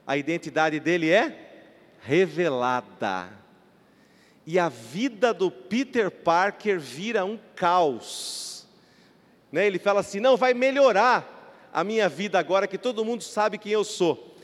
A 0.05 0.15
identidade 0.15 0.79
dele 0.79 1.09
é 1.09 1.47
revelada. 2.01 3.29
E 4.45 4.57
a 4.57 4.69
vida 4.69 5.33
do 5.33 5.51
Peter 5.51 6.09
Parker 6.09 6.79
vira 6.79 7.25
um 7.25 7.37
caos. 7.55 8.65
Né? 9.51 9.67
Ele 9.67 9.77
fala 9.77 9.99
assim: 9.99 10.21
não, 10.21 10.37
vai 10.37 10.53
melhorar 10.53 11.36
a 11.73 11.83
minha 11.83 12.09
vida 12.09 12.39
agora 12.39 12.67
que 12.67 12.77
todo 12.77 13.05
mundo 13.05 13.23
sabe 13.23 13.57
quem 13.57 13.71
eu 13.71 13.83
sou. 13.83 14.35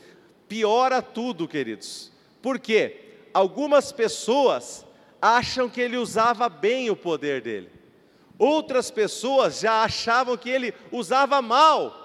Piora 0.48 1.02
tudo, 1.02 1.48
queridos. 1.48 2.12
Por 2.40 2.58
quê? 2.58 3.00
Algumas 3.32 3.90
pessoas 3.90 4.84
acham 5.20 5.68
que 5.68 5.80
ele 5.80 5.96
usava 5.96 6.48
bem 6.48 6.90
o 6.90 6.96
poder 6.96 7.40
dele. 7.40 7.70
Outras 8.38 8.90
pessoas 8.90 9.60
já 9.60 9.82
achavam 9.82 10.36
que 10.36 10.50
ele 10.50 10.74
usava 10.92 11.40
mal. 11.40 12.04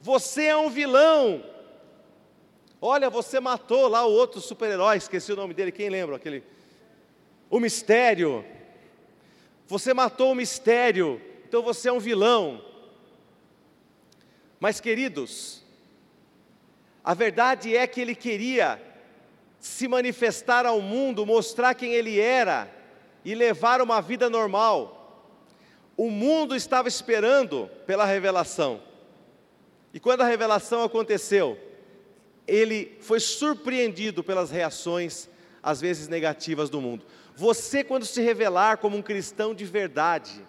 Você 0.00 0.44
é 0.44 0.56
um 0.56 0.68
vilão. 0.68 1.44
Olha, 2.80 3.08
você 3.08 3.38
matou 3.38 3.86
lá 3.86 4.04
o 4.04 4.12
outro 4.12 4.40
super-herói, 4.40 4.96
esqueci 4.96 5.32
o 5.32 5.36
nome 5.36 5.54
dele, 5.54 5.70
quem 5.70 5.88
lembra? 5.88 6.16
Aquele. 6.16 6.42
O 7.48 7.60
mistério. 7.60 8.44
Você 9.68 9.94
matou 9.94 10.32
o 10.32 10.34
mistério, 10.34 11.20
então 11.46 11.62
você 11.62 11.88
é 11.88 11.92
um 11.92 12.00
vilão. 12.00 12.62
Mas, 14.62 14.78
queridos, 14.78 15.60
a 17.02 17.14
verdade 17.14 17.76
é 17.76 17.84
que 17.84 18.00
ele 18.00 18.14
queria 18.14 18.80
se 19.58 19.88
manifestar 19.88 20.64
ao 20.64 20.80
mundo, 20.80 21.26
mostrar 21.26 21.74
quem 21.74 21.94
ele 21.94 22.20
era 22.20 22.72
e 23.24 23.34
levar 23.34 23.82
uma 23.82 24.00
vida 24.00 24.30
normal. 24.30 25.34
O 25.96 26.08
mundo 26.08 26.54
estava 26.54 26.86
esperando 26.86 27.68
pela 27.88 28.04
revelação. 28.04 28.80
E 29.92 29.98
quando 29.98 30.20
a 30.20 30.28
revelação 30.28 30.84
aconteceu, 30.84 31.58
ele 32.46 32.96
foi 33.00 33.18
surpreendido 33.18 34.22
pelas 34.22 34.52
reações, 34.52 35.28
às 35.60 35.80
vezes 35.80 36.06
negativas, 36.06 36.70
do 36.70 36.80
mundo. 36.80 37.04
Você, 37.34 37.82
quando 37.82 38.06
se 38.06 38.22
revelar 38.22 38.76
como 38.76 38.96
um 38.96 39.02
cristão 39.02 39.56
de 39.56 39.64
verdade, 39.64 40.46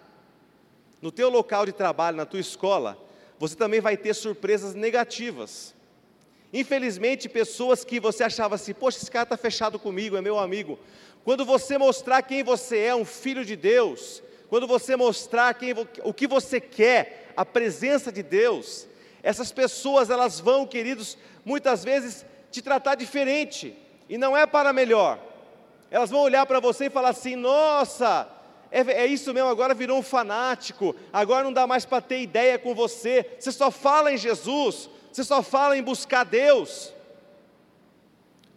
no 1.02 1.10
teu 1.10 1.28
local 1.28 1.66
de 1.66 1.72
trabalho, 1.72 2.16
na 2.16 2.24
tua 2.24 2.38
escola, 2.38 3.03
você 3.48 3.54
também 3.54 3.80
vai 3.80 3.94
ter 3.94 4.14
surpresas 4.14 4.74
negativas. 4.74 5.74
Infelizmente, 6.50 7.28
pessoas 7.28 7.84
que 7.84 8.00
você 8.00 8.24
achava 8.24 8.54
assim, 8.54 8.72
poxa, 8.72 8.96
esse 8.96 9.10
cara 9.10 9.24
está 9.24 9.36
fechado 9.36 9.78
comigo, 9.78 10.16
é 10.16 10.22
meu 10.22 10.38
amigo. 10.38 10.78
Quando 11.24 11.44
você 11.44 11.76
mostrar 11.76 12.22
quem 12.22 12.42
você 12.42 12.78
é, 12.78 12.94
um 12.94 13.04
filho 13.04 13.44
de 13.44 13.54
Deus, 13.54 14.22
quando 14.48 14.66
você 14.66 14.96
mostrar 14.96 15.52
quem, 15.52 15.74
o 16.02 16.14
que 16.14 16.26
você 16.26 16.58
quer, 16.58 17.32
a 17.36 17.44
presença 17.44 18.10
de 18.10 18.22
Deus, 18.22 18.86
essas 19.22 19.52
pessoas 19.52 20.08
elas 20.08 20.40
vão, 20.40 20.66
queridos, 20.66 21.18
muitas 21.44 21.84
vezes 21.84 22.24
te 22.50 22.62
tratar 22.62 22.94
diferente, 22.94 23.76
e 24.08 24.16
não 24.16 24.34
é 24.34 24.46
para 24.46 24.72
melhor. 24.72 25.18
Elas 25.90 26.08
vão 26.08 26.20
olhar 26.20 26.46
para 26.46 26.60
você 26.60 26.86
e 26.86 26.90
falar 26.90 27.10
assim: 27.10 27.36
nossa, 27.36 28.26
é, 28.74 29.04
é, 29.04 29.06
isso 29.06 29.32
mesmo, 29.32 29.48
agora 29.48 29.72
virou 29.72 29.98
um 29.98 30.02
fanático, 30.02 30.96
agora 31.12 31.44
não 31.44 31.52
dá 31.52 31.64
mais 31.64 31.84
para 31.84 32.02
ter 32.02 32.20
ideia 32.20 32.58
com 32.58 32.74
você, 32.74 33.24
você 33.38 33.52
só 33.52 33.70
fala 33.70 34.12
em 34.12 34.16
Jesus, 34.16 34.90
você 35.12 35.22
só 35.22 35.44
fala 35.44 35.78
em 35.78 35.82
buscar 35.82 36.24
Deus. 36.24 36.92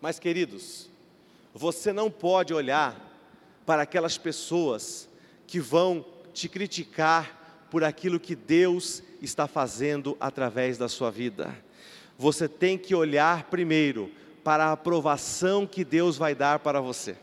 Mas, 0.02 0.18
queridos, 0.18 0.90
você 1.54 1.94
não 1.94 2.10
pode 2.10 2.52
olhar 2.52 3.00
para 3.64 3.84
aquelas 3.84 4.18
pessoas 4.18 5.08
que 5.46 5.60
vão 5.60 6.04
te 6.34 6.50
criticar 6.50 7.68
por 7.70 7.84
aquilo 7.84 8.20
que 8.20 8.36
Deus 8.36 9.04
está 9.22 9.48
fazendo 9.48 10.18
através 10.20 10.80
da 10.80 10.90
sua 10.90 11.12
vida. 11.12 11.56
Você 12.18 12.48
tem 12.48 12.76
que 12.76 12.96
olhar 12.96 13.44
primeiro 13.44 14.12
para 14.44 14.66
a 14.66 14.72
aprovação 14.72 15.68
que 15.68 15.86
Deus 15.86 16.18
vai 16.18 16.34
dar 16.34 16.58
para 16.58 16.82
você. 16.82 17.18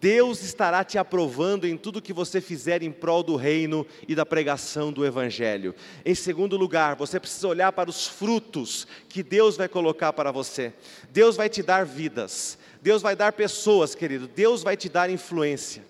Deus 0.00 0.42
estará 0.42 0.84
te 0.84 0.98
aprovando 0.98 1.66
em 1.66 1.76
tudo 1.76 2.02
que 2.02 2.12
você 2.12 2.40
fizer 2.40 2.82
em 2.82 2.92
prol 2.92 3.22
do 3.22 3.34
reino 3.34 3.86
e 4.06 4.14
da 4.14 4.26
pregação 4.26 4.92
do 4.92 5.06
Evangelho. 5.06 5.74
Em 6.04 6.14
segundo 6.14 6.56
lugar, 6.56 6.96
você 6.96 7.18
precisa 7.18 7.48
olhar 7.48 7.72
para 7.72 7.88
os 7.88 8.06
frutos 8.06 8.86
que 9.08 9.22
Deus 9.22 9.56
vai 9.56 9.68
colocar 9.68 10.12
para 10.12 10.30
você. 10.30 10.72
Deus 11.10 11.36
vai 11.36 11.48
te 11.48 11.62
dar 11.62 11.86
vidas, 11.86 12.58
Deus 12.82 13.00
vai 13.00 13.16
dar 13.16 13.32
pessoas, 13.32 13.94
querido, 13.94 14.28
Deus 14.28 14.62
vai 14.62 14.76
te 14.76 14.88
dar 14.88 15.08
influência. 15.08 15.82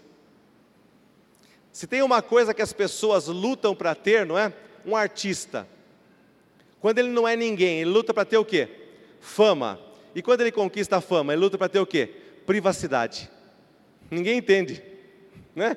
Se 1.73 1.87
tem 1.87 2.01
uma 2.01 2.23
coisa 2.23 2.55
que 2.55 2.63
as 2.63 2.73
pessoas 2.73 3.27
lutam 3.27 3.75
para 3.75 3.95
ter, 3.95 4.25
não 4.25 4.39
é? 4.39 4.53
Um 4.85 4.95
artista. 4.95 5.69
Quando 6.81 7.01
ele 7.01 7.09
não 7.09 7.27
é 7.27 7.35
ninguém, 7.35 7.81
ele 7.81 7.91
luta 7.91 8.15
para 8.15 8.25
ter 8.25 8.39
o 8.39 8.45
quê? 8.45 8.69
Fama. 9.21 9.81
E 10.15 10.23
quando 10.23 10.43
ele 10.43 10.53
conquista 10.53 10.97
a 10.97 11.01
fama, 11.01 11.33
ele 11.33 11.43
luta 11.43 11.59
para 11.59 11.69
ter 11.69 11.81
o 11.81 11.87
quê? 11.87 12.09
Privacidade. 12.47 13.36
Ninguém 14.11 14.39
entende, 14.39 14.83
né? 15.55 15.77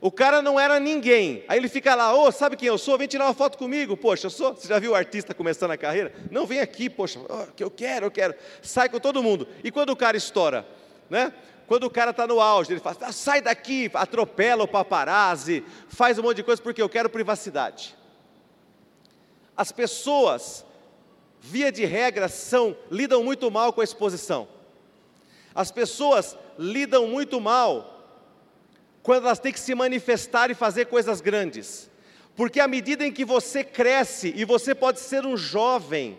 O 0.00 0.12
cara 0.12 0.40
não 0.40 0.58
era 0.58 0.78
ninguém. 0.78 1.44
Aí 1.48 1.58
ele 1.58 1.68
fica 1.68 1.94
lá, 1.94 2.14
ô, 2.14 2.28
oh, 2.28 2.32
sabe 2.32 2.56
quem 2.56 2.68
eu 2.68 2.78
sou? 2.78 2.96
Vem 2.96 3.08
tirar 3.08 3.24
uma 3.24 3.34
foto 3.34 3.58
comigo. 3.58 3.96
Poxa, 3.96 4.26
eu 4.26 4.30
sou. 4.30 4.54
Você 4.54 4.68
já 4.68 4.78
viu 4.78 4.92
o 4.92 4.94
artista 4.94 5.34
começando 5.34 5.72
a 5.72 5.76
carreira? 5.76 6.12
Não, 6.30 6.46
vem 6.46 6.60
aqui, 6.60 6.88
poxa, 6.88 7.18
oh, 7.28 7.52
que 7.52 7.64
eu 7.64 7.70
quero, 7.70 8.06
eu 8.06 8.10
quero. 8.10 8.34
Sai 8.62 8.88
com 8.88 9.00
todo 9.00 9.22
mundo. 9.22 9.48
E 9.64 9.72
quando 9.72 9.90
o 9.90 9.96
cara 9.96 10.16
estoura, 10.16 10.66
né? 11.10 11.32
Quando 11.66 11.84
o 11.84 11.90
cara 11.90 12.12
está 12.12 12.26
no 12.26 12.40
auge, 12.40 12.72
ele 12.72 12.80
fala, 12.80 12.96
ah, 13.02 13.12
sai 13.12 13.42
daqui, 13.42 13.90
atropela 13.92 14.64
o 14.64 14.68
paparazzi, 14.68 15.62
faz 15.88 16.18
um 16.18 16.22
monte 16.22 16.36
de 16.36 16.42
coisa 16.42 16.62
porque 16.62 16.80
eu 16.80 16.88
quero 16.88 17.10
privacidade. 17.10 17.94
As 19.54 19.70
pessoas, 19.70 20.64
via 21.40 21.70
de 21.70 21.84
regra, 21.84 22.28
são, 22.28 22.74
lidam 22.90 23.22
muito 23.22 23.50
mal 23.50 23.70
com 23.72 23.82
a 23.82 23.84
exposição. 23.84 24.48
As 25.54 25.70
pessoas 25.70 26.38
lidam 26.58 27.06
muito 27.06 27.40
mal 27.40 27.94
quando 29.02 29.24
elas 29.26 29.38
têm 29.38 29.52
que 29.52 29.60
se 29.60 29.74
manifestar 29.74 30.50
e 30.50 30.54
fazer 30.54 30.86
coisas 30.86 31.20
grandes. 31.20 31.88
Porque 32.36 32.60
à 32.60 32.68
medida 32.68 33.06
em 33.06 33.12
que 33.12 33.24
você 33.24 33.64
cresce, 33.64 34.32
e 34.36 34.44
você 34.44 34.74
pode 34.74 35.00
ser 35.00 35.24
um 35.24 35.36
jovem, 35.36 36.18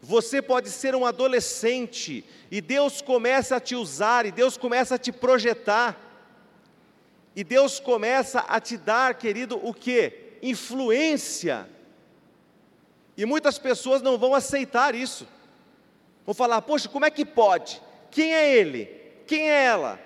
você 0.00 0.40
pode 0.40 0.70
ser 0.70 0.94
um 0.94 1.04
adolescente, 1.04 2.24
e 2.50 2.60
Deus 2.60 3.02
começa 3.02 3.56
a 3.56 3.60
te 3.60 3.74
usar, 3.74 4.24
e 4.24 4.30
Deus 4.30 4.56
começa 4.56 4.94
a 4.94 4.98
te 4.98 5.10
projetar, 5.10 5.98
e 7.34 7.42
Deus 7.42 7.80
começa 7.80 8.40
a 8.40 8.60
te 8.60 8.76
dar, 8.76 9.14
querido, 9.14 9.60
o 9.62 9.74
que? 9.74 10.38
Influência. 10.42 11.68
E 13.16 13.26
muitas 13.26 13.58
pessoas 13.58 14.00
não 14.00 14.16
vão 14.16 14.34
aceitar 14.34 14.94
isso. 14.94 15.26
Vão 16.24 16.34
falar: 16.34 16.62
Poxa, 16.62 16.88
como 16.88 17.04
é 17.04 17.10
que 17.10 17.24
pode? 17.24 17.82
Quem 18.10 18.32
é 18.34 18.56
ele? 18.56 18.97
Quem 19.28 19.50
é 19.50 19.64
ela? 19.66 20.00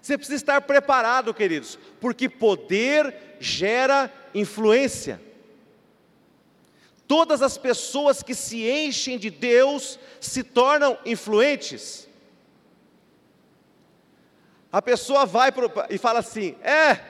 Você 0.00 0.18
precisa 0.18 0.36
estar 0.36 0.60
preparado, 0.60 1.32
queridos, 1.32 1.78
porque 1.98 2.28
poder 2.28 3.36
gera 3.40 4.12
influência. 4.34 5.20
Todas 7.08 7.40
as 7.40 7.56
pessoas 7.56 8.22
que 8.22 8.34
se 8.34 8.68
enchem 8.68 9.18
de 9.18 9.30
Deus 9.30 9.98
se 10.20 10.42
tornam 10.42 10.98
influentes. 11.06 12.06
A 14.70 14.82
pessoa 14.82 15.24
vai 15.24 15.50
pro, 15.50 15.70
e 15.88 15.96
fala 15.96 16.18
assim: 16.18 16.56
é, 16.62 17.00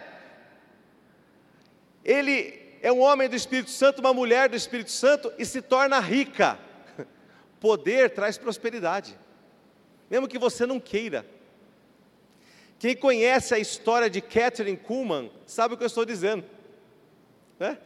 ele 2.04 2.78
é 2.82 2.92
um 2.92 3.00
homem 3.00 3.28
do 3.28 3.34
Espírito 3.34 3.70
Santo, 3.70 4.00
uma 4.00 4.14
mulher 4.14 4.48
do 4.48 4.56
Espírito 4.56 4.92
Santo 4.92 5.32
e 5.38 5.44
se 5.44 5.60
torna 5.60 5.98
rica. 5.98 6.58
Poder 7.58 8.10
traz 8.10 8.38
prosperidade 8.38 9.21
mesmo 10.12 10.28
que 10.28 10.38
você 10.38 10.66
não 10.66 10.78
queira. 10.78 11.24
Quem 12.78 12.94
conhece 12.94 13.54
a 13.54 13.58
história 13.58 14.10
de 14.10 14.20
Catherine 14.20 14.76
Kuhlman 14.76 15.30
sabe 15.46 15.72
o 15.72 15.76
que 15.78 15.84
eu 15.84 15.86
estou 15.86 16.04
dizendo. 16.04 16.44
Né? 17.58 17.78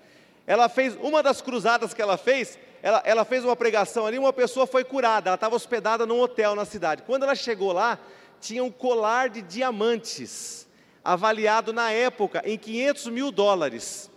Ela 0.44 0.68
fez, 0.68 0.96
uma 0.96 1.22
das 1.22 1.40
cruzadas 1.40 1.94
que 1.94 2.02
ela 2.02 2.16
fez, 2.16 2.58
ela, 2.82 3.00
ela 3.04 3.24
fez 3.24 3.44
uma 3.44 3.54
pregação 3.54 4.06
ali, 4.06 4.18
uma 4.18 4.32
pessoa 4.32 4.66
foi 4.66 4.82
curada, 4.82 5.28
ela 5.30 5.36
estava 5.36 5.54
hospedada 5.54 6.04
num 6.04 6.20
hotel 6.20 6.56
na 6.56 6.64
cidade. 6.64 7.02
Quando 7.02 7.22
ela 7.22 7.36
chegou 7.36 7.72
lá, 7.72 7.96
tinha 8.40 8.64
um 8.64 8.72
colar 8.72 9.28
de 9.28 9.40
diamantes, 9.40 10.66
avaliado 11.04 11.72
na 11.72 11.92
época 11.92 12.42
em 12.44 12.58
500 12.58 13.06
mil 13.06 13.30
dólares. 13.30 14.10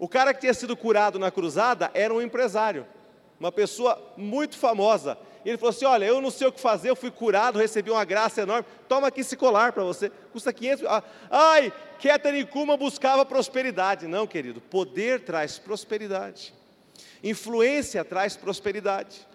O 0.00 0.08
cara 0.08 0.34
que 0.34 0.40
tinha 0.40 0.54
sido 0.54 0.76
curado 0.76 1.16
na 1.16 1.30
cruzada 1.30 1.92
era 1.94 2.12
um 2.12 2.20
empresário, 2.20 2.84
uma 3.38 3.52
pessoa 3.52 4.02
muito 4.16 4.58
famosa. 4.58 5.16
Ele 5.44 5.56
falou 5.56 5.70
assim: 5.70 5.84
Olha, 5.84 6.04
eu 6.04 6.20
não 6.20 6.30
sei 6.30 6.46
o 6.46 6.52
que 6.52 6.60
fazer, 6.60 6.90
eu 6.90 6.96
fui 6.96 7.10
curado, 7.10 7.58
recebi 7.58 7.90
uma 7.90 8.04
graça 8.04 8.42
enorme. 8.42 8.66
Toma 8.88 9.08
aqui 9.08 9.20
esse 9.20 9.36
colar 9.36 9.72
para 9.72 9.82
você, 9.82 10.10
custa 10.32 10.52
500. 10.52 10.84
Ah, 10.86 11.02
ai, 11.30 11.72
Catherine 12.02 12.44
Kuma 12.44 12.76
buscava 12.76 13.24
prosperidade. 13.24 14.06
Não, 14.06 14.26
querido, 14.26 14.60
poder 14.60 15.20
traz 15.20 15.58
prosperidade, 15.58 16.52
influência 17.22 18.04
traz 18.04 18.36
prosperidade. 18.36 19.26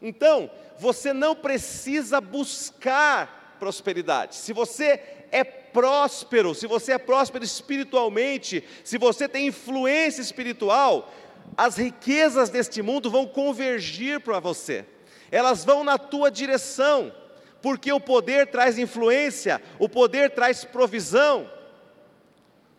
Então, 0.00 0.48
você 0.78 1.12
não 1.12 1.34
precisa 1.34 2.20
buscar 2.20 3.56
prosperidade. 3.58 4.36
Se 4.36 4.52
você 4.52 5.02
é 5.32 5.42
próspero, 5.42 6.54
se 6.54 6.68
você 6.68 6.92
é 6.92 6.98
próspero 6.98 7.44
espiritualmente, 7.44 8.62
se 8.84 8.96
você 8.96 9.28
tem 9.28 9.48
influência 9.48 10.22
espiritual, 10.22 11.12
as 11.56 11.76
riquezas 11.76 12.48
deste 12.48 12.80
mundo 12.80 13.10
vão 13.10 13.26
convergir 13.26 14.20
para 14.20 14.38
você 14.38 14.86
elas 15.30 15.64
vão 15.64 15.84
na 15.84 15.98
tua 15.98 16.30
direção, 16.30 17.12
porque 17.60 17.92
o 17.92 18.00
poder 18.00 18.46
traz 18.48 18.78
influência, 18.78 19.60
o 19.78 19.88
poder 19.88 20.30
traz 20.30 20.64
provisão. 20.64 21.50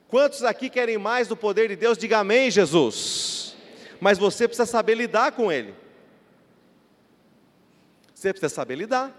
Quantos 0.08 0.44
aqui 0.44 0.70
querem 0.70 0.98
mais 0.98 1.28
do 1.28 1.36
poder 1.36 1.68
de 1.68 1.76
Deus? 1.76 1.98
Diga 1.98 2.20
amém, 2.20 2.50
Jesus. 2.50 3.56
Mas 4.00 4.18
você 4.18 4.48
precisa 4.48 4.66
saber 4.66 4.96
lidar 4.96 5.34
com 5.34 5.52
ele. 5.52 5.76
Você 8.14 8.34
precisa 8.34 8.54
saber 8.54 8.76
lidar. 8.76 9.16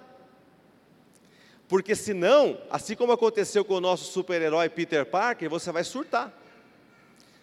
Porque 1.69 1.95
senão, 1.95 2.61
assim 2.69 2.97
como 2.97 3.13
aconteceu 3.13 3.65
com 3.65 3.75
o 3.75 3.81
nosso 3.81 4.11
super-herói 4.11 4.69
Peter 4.69 5.07
Parker, 5.07 5.49
você 5.49 5.71
vai 5.71 5.85
surtar. 5.85 6.40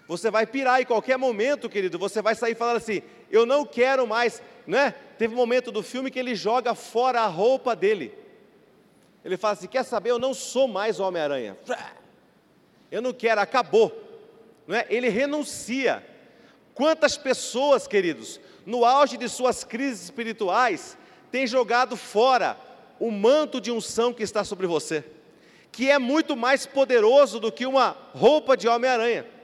Você 0.07 0.31
vai 0.31 0.47
pirar 0.47 0.81
em 0.81 0.85
qualquer 0.85 1.17
momento, 1.17 1.69
querido. 1.69 1.99
Você 1.99 2.21
vai 2.21 2.33
sair 2.33 2.55
falando 2.55 2.77
assim: 2.77 3.01
eu 3.29 3.45
não 3.45 3.65
quero 3.65 4.07
mais, 4.07 4.41
né? 4.65 4.91
Teve 5.17 5.33
um 5.33 5.37
momento 5.37 5.71
do 5.71 5.83
filme 5.83 6.09
que 6.09 6.17
ele 6.17 6.33
joga 6.33 6.73
fora 6.73 7.21
a 7.21 7.27
roupa 7.27 7.75
dele. 7.75 8.13
Ele 9.23 9.35
fala 9.35 9.53
assim: 9.53 9.67
quer 9.67 9.83
saber? 9.83 10.11
Eu 10.11 10.19
não 10.19 10.33
sou 10.33 10.67
mais 10.67 10.99
Homem-Aranha. 10.99 11.57
Eu 12.89 13.01
não 13.01 13.11
quero, 13.11 13.41
acabou. 13.41 13.91
Não 14.65 14.77
é? 14.77 14.85
Ele 14.89 15.09
renuncia. 15.09 16.05
Quantas 16.73 17.17
pessoas, 17.17 17.87
queridos, 17.87 18.39
no 18.65 18.85
auge 18.85 19.17
de 19.17 19.27
suas 19.27 19.63
crises 19.63 20.05
espirituais, 20.05 20.95
têm 21.31 21.45
jogado 21.47 21.97
fora 21.97 22.55
o 22.99 23.11
manto 23.11 23.59
de 23.59 23.71
unção 23.71 24.13
que 24.13 24.23
está 24.23 24.43
sobre 24.43 24.67
você, 24.67 25.03
que 25.71 25.89
é 25.89 25.97
muito 25.97 26.35
mais 26.35 26.65
poderoso 26.65 27.39
do 27.39 27.51
que 27.51 27.65
uma 27.65 27.97
roupa 28.13 28.55
de 28.55 28.67
Homem-Aranha 28.67 29.36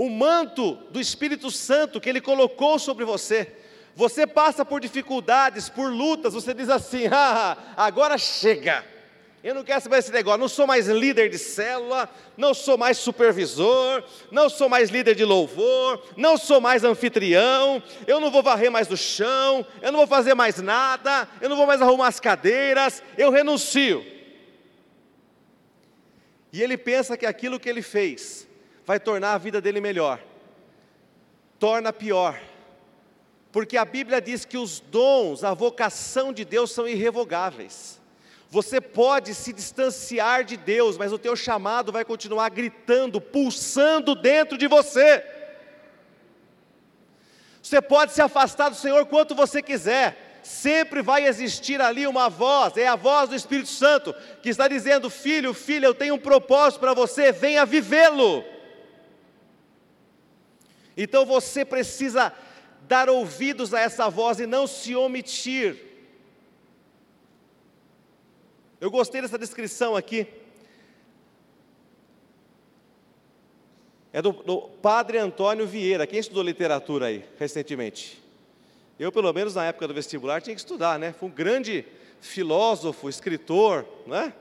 o 0.00 0.08
manto 0.08 0.78
do 0.88 0.98
Espírito 0.98 1.50
Santo 1.50 2.00
que 2.00 2.08
Ele 2.08 2.22
colocou 2.22 2.78
sobre 2.78 3.04
você. 3.04 3.52
Você 3.94 4.26
passa 4.26 4.64
por 4.64 4.80
dificuldades, 4.80 5.68
por 5.68 5.92
lutas, 5.92 6.32
você 6.32 6.54
diz 6.54 6.70
assim: 6.70 7.02
ah, 7.12 7.74
agora 7.76 8.16
chega. 8.16 8.82
Eu 9.44 9.54
não 9.54 9.62
quero 9.62 9.78
saber 9.78 9.98
esse 9.98 10.10
negócio, 10.10 10.40
não 10.40 10.48
sou 10.48 10.66
mais 10.66 10.86
líder 10.86 11.28
de 11.28 11.36
célula, 11.36 12.08
não 12.34 12.54
sou 12.54 12.78
mais 12.78 12.96
supervisor, 12.96 14.02
não 14.30 14.48
sou 14.48 14.70
mais 14.70 14.88
líder 14.88 15.14
de 15.14 15.24
louvor, 15.24 16.02
não 16.16 16.38
sou 16.38 16.62
mais 16.62 16.82
anfitrião, 16.82 17.82
eu 18.06 18.18
não 18.20 18.30
vou 18.30 18.42
varrer 18.42 18.70
mais 18.70 18.86
do 18.86 18.96
chão, 18.96 19.66
eu 19.82 19.92
não 19.92 19.98
vou 19.98 20.06
fazer 20.06 20.32
mais 20.32 20.62
nada, 20.62 21.28
eu 21.42 21.48
não 21.50 21.56
vou 21.58 21.66
mais 21.66 21.82
arrumar 21.82 22.08
as 22.08 22.18
cadeiras, 22.18 23.02
eu 23.18 23.30
renuncio. 23.30 24.02
E 26.50 26.62
ele 26.62 26.78
pensa 26.78 27.18
que 27.18 27.26
aquilo 27.26 27.60
que 27.60 27.68
ele 27.68 27.82
fez 27.82 28.48
vai 28.90 28.98
tornar 28.98 29.34
a 29.34 29.38
vida 29.38 29.60
dele 29.60 29.80
melhor. 29.80 30.20
Torna 31.60 31.92
pior. 31.92 32.42
Porque 33.52 33.76
a 33.76 33.84
Bíblia 33.84 34.20
diz 34.20 34.44
que 34.44 34.58
os 34.58 34.80
dons, 34.80 35.44
a 35.44 35.54
vocação 35.54 36.32
de 36.32 36.44
Deus 36.44 36.72
são 36.72 36.88
irrevogáveis. 36.88 38.00
Você 38.48 38.80
pode 38.80 39.32
se 39.32 39.52
distanciar 39.52 40.42
de 40.42 40.56
Deus, 40.56 40.98
mas 40.98 41.12
o 41.12 41.18
teu 41.20 41.36
chamado 41.36 41.92
vai 41.92 42.04
continuar 42.04 42.48
gritando, 42.48 43.20
pulsando 43.20 44.16
dentro 44.16 44.58
de 44.58 44.66
você. 44.66 45.24
Você 47.62 47.80
pode 47.80 48.12
se 48.12 48.20
afastar 48.20 48.70
do 48.70 48.74
Senhor 48.76 49.06
quanto 49.06 49.36
você 49.36 49.62
quiser, 49.62 50.40
sempre 50.42 51.00
vai 51.00 51.28
existir 51.28 51.80
ali 51.80 52.08
uma 52.08 52.28
voz, 52.28 52.76
é 52.76 52.88
a 52.88 52.96
voz 52.96 53.28
do 53.28 53.36
Espírito 53.36 53.68
Santo, 53.68 54.12
que 54.42 54.48
está 54.48 54.66
dizendo: 54.66 55.08
Filho, 55.08 55.54
filha, 55.54 55.86
eu 55.86 55.94
tenho 55.94 56.16
um 56.16 56.18
propósito 56.18 56.80
para 56.80 56.92
você, 56.92 57.30
venha 57.30 57.64
vivê-lo. 57.64 58.58
Então 61.02 61.24
você 61.24 61.64
precisa 61.64 62.30
dar 62.82 63.08
ouvidos 63.08 63.72
a 63.72 63.80
essa 63.80 64.10
voz 64.10 64.38
e 64.38 64.46
não 64.46 64.66
se 64.66 64.94
omitir. 64.94 65.82
Eu 68.78 68.90
gostei 68.90 69.22
dessa 69.22 69.38
descrição 69.38 69.96
aqui. 69.96 70.26
É 74.12 74.20
do, 74.20 74.32
do, 74.32 74.60
padre 74.60 75.16
Antônio 75.16 75.66
Vieira. 75.66 76.06
Quem 76.06 76.18
estudou 76.18 76.42
literatura 76.42 77.06
aí 77.06 77.24
recentemente? 77.38 78.22
Eu, 78.98 79.10
pelo 79.10 79.32
menos 79.32 79.54
na 79.54 79.64
época 79.64 79.88
do 79.88 79.94
vestibular, 79.94 80.42
tinha 80.42 80.54
que 80.54 80.60
estudar, 80.60 80.98
né? 80.98 81.14
Foi 81.14 81.30
um 81.30 81.32
grande 81.32 81.86
filósofo, 82.20 83.08
escritor, 83.08 83.86
não 84.06 84.16
é? 84.16 84.34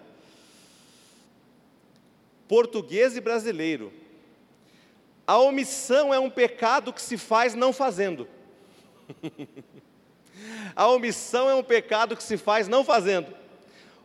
Português 2.50 3.16
e 3.16 3.22
brasileiro. 3.22 3.94
A 5.30 5.38
omissão 5.38 6.12
é 6.12 6.20
um 6.20 6.28
pecado 6.28 6.92
que 6.92 7.00
se 7.00 7.16
faz 7.16 7.54
não 7.54 7.72
fazendo. 7.72 8.28
a 10.76 10.88
omissão 10.88 11.48
é 11.48 11.54
um 11.54 11.62
pecado 11.62 12.18
que 12.18 12.24
se 12.24 12.36
faz 12.36 12.68
não 12.68 12.84
fazendo. 12.84 13.32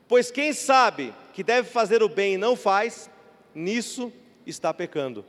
Pois 0.06 0.30
quem 0.30 0.52
sabe 0.52 1.14
que 1.32 1.42
deve 1.42 1.70
fazer 1.70 2.02
o 2.02 2.10
bem 2.10 2.34
e 2.34 2.36
não 2.36 2.54
faz, 2.54 3.08
nisso 3.54 4.12
está 4.46 4.74
pecando. 4.74 5.24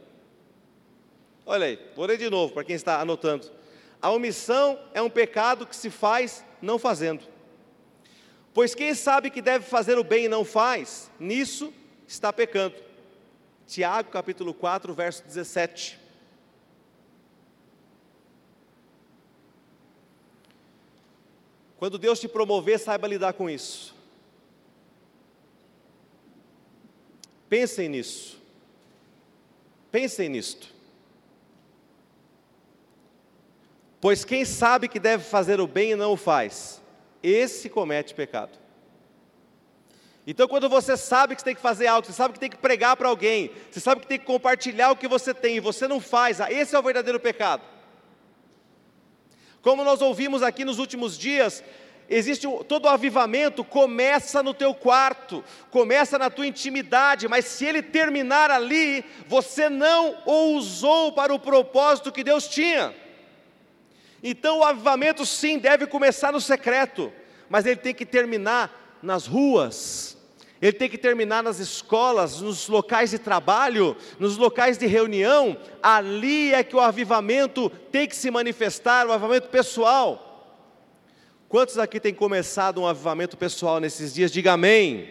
Olha 1.45 1.67
aí, 1.67 1.79
vou 1.95 2.05
ler 2.05 2.17
de 2.17 2.29
novo 2.29 2.53
para 2.53 2.65
quem 2.65 2.75
está 2.75 2.99
anotando. 2.99 3.49
A 4.01 4.11
omissão 4.11 4.77
é 4.93 5.01
um 5.01 5.09
pecado 5.09 5.65
que 5.65 5.77
se 5.77 5.89
faz 5.89 6.43
não 6.61 6.77
fazendo. 6.77 7.23
Pois 8.53 8.75
quem 8.75 8.93
sabe 8.93 9.29
que 9.29 9.41
deve 9.41 9.63
fazer 9.63 9.97
o 9.97 10.03
bem 10.03 10.25
e 10.25 10.29
não 10.29 10.43
faz, 10.43 11.09
nisso 11.17 11.73
está 12.05 12.33
pecando. 12.33 12.84
Tiago 13.67 14.11
capítulo 14.11 14.53
4, 14.53 14.93
verso 14.93 15.23
17. 15.23 15.99
Quando 21.77 21.97
Deus 21.97 22.19
te 22.19 22.27
promover, 22.27 22.79
saiba 22.79 23.07
lidar 23.07 23.33
com 23.33 23.49
isso. 23.49 23.95
Pensem 27.49 27.89
nisso. 27.89 28.41
Pensem 29.91 30.29
nisto. 30.29 30.73
Pois 33.99 34.23
quem 34.23 34.45
sabe 34.45 34.87
que 34.87 34.99
deve 34.99 35.23
fazer 35.23 35.59
o 35.59 35.67
bem 35.67 35.91
e 35.91 35.95
não 35.95 36.13
o 36.13 36.17
faz, 36.17 36.81
esse 37.23 37.69
comete 37.69 38.13
pecado. 38.13 38.64
Então, 40.27 40.47
quando 40.47 40.67
você 40.67 40.97
sabe 40.97 41.35
que 41.35 41.41
você 41.41 41.45
tem 41.45 41.55
que 41.55 41.61
fazer 41.61 41.85
algo, 41.85 42.07
você 42.07 42.13
sabe 42.13 42.33
que 42.33 42.39
tem 42.39 42.49
que 42.49 42.57
pregar 42.57 42.97
para 42.97 43.07
alguém, 43.07 43.51
você 43.69 43.79
sabe 43.79 44.01
que 44.01 44.07
tem 44.07 44.17
que 44.17 44.25
compartilhar 44.25 44.91
o 44.91 44.95
que 44.95 45.07
você 45.07 45.33
tem 45.33 45.57
e 45.57 45.59
você 45.59 45.87
não 45.87 45.99
faz, 45.99 46.41
ah, 46.41 46.51
esse 46.51 46.75
é 46.75 46.79
o 46.79 46.83
verdadeiro 46.83 47.19
pecado. 47.19 47.61
Como 49.61 49.83
nós 49.83 50.01
ouvimos 50.01 50.41
aqui 50.41 50.65
nos 50.65 50.79
últimos 50.79 51.15
dias, 51.17 51.63
existe 52.09 52.47
um, 52.47 52.63
todo 52.63 52.85
o 52.85 52.89
avivamento 52.89 53.63
começa 53.63 54.41
no 54.41 54.53
teu 54.53 54.73
quarto, 54.73 55.43
começa 55.69 56.17
na 56.17 56.29
tua 56.29 56.47
intimidade, 56.47 57.27
mas 57.27 57.45
se 57.45 57.65
ele 57.65 57.83
terminar 57.83 58.49
ali, 58.49 59.05
você 59.27 59.69
não 59.69 60.17
o 60.25 60.55
usou 60.55 61.11
para 61.11 61.33
o 61.33 61.39
propósito 61.39 62.11
que 62.11 62.23
Deus 62.23 62.47
tinha. 62.47 62.95
Então 64.23 64.59
o 64.59 64.63
avivamento 64.63 65.23
sim 65.23 65.59
deve 65.59 65.85
começar 65.85 66.31
no 66.31 66.41
secreto, 66.41 67.13
mas 67.47 67.65
ele 67.65 67.77
tem 67.77 67.93
que 67.93 68.07
terminar 68.07 68.84
nas 69.05 69.25
ruas, 69.27 70.17
ele 70.61 70.73
tem 70.73 70.89
que 70.89 70.97
terminar 70.97 71.43
nas 71.43 71.59
escolas, 71.59 72.41
nos 72.41 72.67
locais 72.67 73.11
de 73.11 73.19
trabalho, 73.19 73.95
nos 74.19 74.37
locais 74.37 74.77
de 74.77 74.87
reunião, 74.87 75.57
ali 75.81 76.53
é 76.53 76.63
que 76.63 76.75
o 76.75 76.79
avivamento 76.79 77.69
tem 77.91 78.07
que 78.07 78.15
se 78.15 78.31
manifestar, 78.31 79.05
o 79.05 79.11
avivamento 79.11 79.49
pessoal. 79.49 80.21
Quantos 81.47 81.77
aqui 81.77 81.99
têm 81.99 82.13
começado 82.13 82.81
um 82.81 82.87
avivamento 82.87 83.37
pessoal 83.37 83.79
nesses 83.79 84.13
dias? 84.13 84.31
Diga 84.31 84.53
amém. 84.53 85.07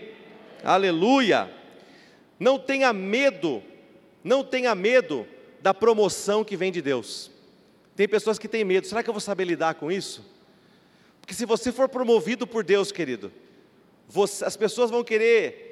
Aleluia. 0.64 1.50
Não 2.38 2.59
tenha 2.59 2.92
medo, 2.92 3.62
não 4.24 4.42
tenha 4.42 4.74
medo 4.74 5.26
da 5.62 5.72
promoção 5.72 6.42
que 6.42 6.57
vem 6.57 6.72
de 6.72 6.83
Deus. 6.83 7.30
Tem 7.94 8.09
pessoas 8.09 8.38
que 8.38 8.48
têm 8.48 8.64
medo, 8.64 8.87
será 8.87 9.02
que 9.02 9.09
eu 9.09 9.14
vou 9.14 9.20
saber 9.20 9.44
lidar 9.44 9.74
com 9.74 9.92
isso? 9.92 10.24
Porque 11.20 11.33
se 11.33 11.46
você 11.46 11.70
for 11.70 11.88
promovido 11.88 12.46
por 12.46 12.64
Deus, 12.64 12.90
querido, 12.90 13.33
você, 14.09 14.45
as 14.45 14.57
pessoas 14.57 14.90
vão 14.90 15.03
querer 15.03 15.64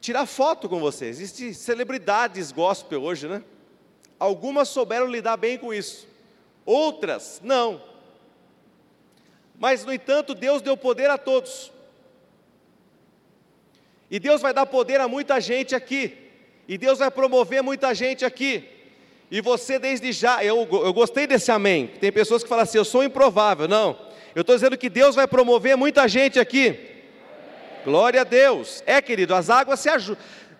tirar 0.00 0.26
foto 0.26 0.68
com 0.68 0.78
você. 0.78 1.06
Existem 1.06 1.52
celebridades 1.52 2.52
gospel 2.52 3.02
hoje, 3.02 3.26
né? 3.26 3.42
Algumas 4.18 4.68
souberam 4.68 5.06
lidar 5.06 5.36
bem 5.36 5.58
com 5.58 5.74
isso, 5.74 6.06
outras 6.64 7.40
não. 7.42 7.82
Mas, 9.58 9.84
no 9.84 9.92
entanto, 9.92 10.34
Deus 10.34 10.60
deu 10.60 10.76
poder 10.76 11.10
a 11.10 11.18
todos. 11.18 11.72
E 14.10 14.18
Deus 14.18 14.40
vai 14.40 14.52
dar 14.52 14.66
poder 14.66 15.00
a 15.00 15.08
muita 15.08 15.40
gente 15.40 15.74
aqui. 15.74 16.16
E 16.68 16.76
Deus 16.76 16.98
vai 16.98 17.10
promover 17.10 17.62
muita 17.62 17.94
gente 17.94 18.24
aqui. 18.24 18.68
E 19.30 19.40
você, 19.40 19.78
desde 19.78 20.12
já, 20.12 20.44
eu, 20.44 20.68
eu 20.70 20.92
gostei 20.92 21.26
desse 21.26 21.50
amém. 21.50 21.86
Tem 21.86 22.12
pessoas 22.12 22.42
que 22.42 22.48
falam 22.48 22.62
assim: 22.62 22.78
eu 22.78 22.84
sou 22.84 23.02
improvável. 23.02 23.66
Não. 23.66 23.98
Eu 24.34 24.42
estou 24.42 24.54
dizendo 24.54 24.76
que 24.76 24.90
Deus 24.90 25.14
vai 25.14 25.26
promover 25.26 25.76
muita 25.76 26.06
gente 26.06 26.38
aqui. 26.38 26.95
Glória 27.86 28.22
a 28.22 28.24
Deus. 28.24 28.82
É, 28.84 29.00
querido, 29.00 29.32
as 29.32 29.48
águas 29.48 29.78
se 29.78 29.88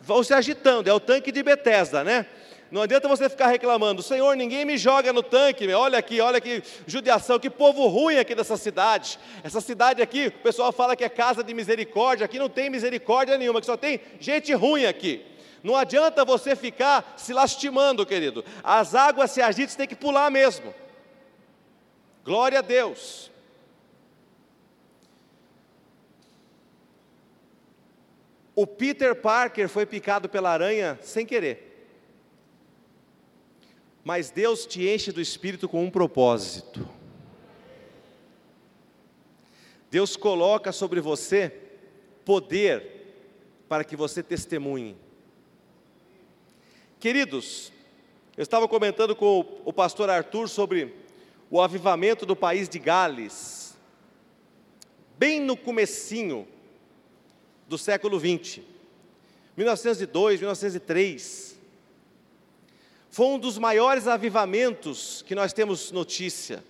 vão 0.01 0.23
se 0.23 0.33
agitando. 0.33 0.89
É 0.89 0.93
o 0.93 1.01
tanque 1.01 1.33
de 1.33 1.43
Betesda, 1.43 2.05
né? 2.05 2.25
Não 2.71 2.83
adianta 2.83 3.09
você 3.09 3.29
ficar 3.29 3.49
reclamando, 3.49 4.01
Senhor, 4.01 4.37
ninguém 4.37 4.65
me 4.65 4.79
joga 4.79 5.13
no 5.13 5.25
tanque, 5.25 5.67
meu. 5.67 5.81
olha 5.81 5.99
aqui, 5.99 6.21
olha 6.21 6.41
que 6.41 6.63
judiação, 6.87 7.39
que 7.41 7.51
povo 7.51 7.89
ruim 7.89 8.19
aqui 8.19 8.33
dessa 8.33 8.57
cidade. 8.57 9.19
Essa 9.43 9.61
cidade 9.61 10.01
aqui, 10.01 10.29
o 10.29 10.33
pessoal 10.43 10.71
fala 10.71 10.95
que 10.95 11.03
é 11.03 11.09
casa 11.09 11.43
de 11.43 11.53
misericórdia, 11.53 12.25
aqui 12.25 12.39
não 12.39 12.49
tem 12.49 12.71
misericórdia 12.71 13.37
nenhuma, 13.37 13.59
que 13.59 13.67
só 13.67 13.77
tem 13.77 14.01
gente 14.21 14.53
ruim 14.55 14.85
aqui. 14.85 15.25
Não 15.65 15.75
adianta 15.75 16.25
você 16.25 16.55
ficar 16.55 17.15
se 17.17 17.33
lastimando, 17.33 18.07
querido. 18.07 18.45
As 18.63 18.95
águas 18.95 19.33
se 19.33 19.43
agitam, 19.43 19.71
você 19.71 19.79
tem 19.79 19.89
que 19.89 19.97
pular 19.97 20.31
mesmo. 20.31 20.73
Glória 22.25 22.61
a 22.61 22.63
Deus. 22.63 23.33
O 28.57 28.67
Peter 28.67 29.15
Parker 29.15 29.69
foi 29.69 29.87
picado 29.87 30.29
pela 30.29 30.51
aranha 30.51 30.99
sem 31.03 31.25
querer 31.25 31.67
mas 34.07 34.31
Deus 34.31 34.65
te 34.65 34.89
enche 34.89 35.11
do 35.11 35.21
Espírito 35.21 35.69
com 35.69 35.83
um 35.83 35.91
propósito. 35.91 36.89
Deus 39.91 40.17
coloca 40.17 40.71
sobre 40.71 41.01
você 41.01 41.53
poder 42.25 43.65
para 43.69 43.83
que 43.83 43.97
você 43.97 44.23
testemunhe. 44.23 44.97
Queridos, 47.01 47.73
eu 48.37 48.45
estava 48.45 48.69
comentando 48.69 49.17
com 49.17 49.61
o 49.65 49.73
pastor 49.73 50.09
Arthur 50.09 50.49
sobre 50.49 50.95
o 51.51 51.61
avivamento 51.61 52.25
do 52.25 52.37
país 52.37 52.69
de 52.69 52.79
Gales, 52.79 53.77
bem 55.19 55.41
no 55.41 55.57
comecinho 55.57 56.47
do 57.69 57.77
século 57.77 58.19
20, 58.19 58.63
1902, 59.57 60.41
1903. 60.41 61.57
Foi 63.11 63.27
um 63.27 63.39
dos 63.39 63.59
maiores 63.59 64.07
avivamentos 64.07 65.23
que 65.27 65.35
nós 65.35 65.53
temos 65.53 65.91
notícia, 65.91 66.63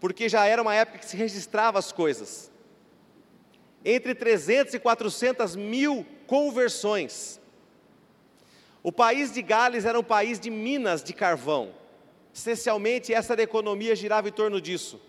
porque 0.00 0.28
já 0.28 0.44
era 0.44 0.60
uma 0.60 0.74
época 0.74 0.98
que 0.98 1.06
se 1.06 1.16
registrava 1.16 1.78
as 1.78 1.92
coisas. 1.92 2.50
Entre 3.84 4.14
300 4.14 4.74
e 4.74 4.78
400 4.78 5.54
mil 5.54 6.04
conversões. 6.26 7.40
O 8.82 8.90
país 8.90 9.32
de 9.32 9.40
Gales 9.40 9.84
era 9.84 9.98
um 9.98 10.04
país 10.04 10.40
de 10.40 10.50
minas 10.50 11.02
de 11.02 11.12
carvão. 11.12 11.72
Essencialmente, 12.34 13.14
essa 13.14 13.40
economia 13.40 13.94
girava 13.94 14.28
em 14.28 14.32
torno 14.32 14.60
disso. 14.60 15.00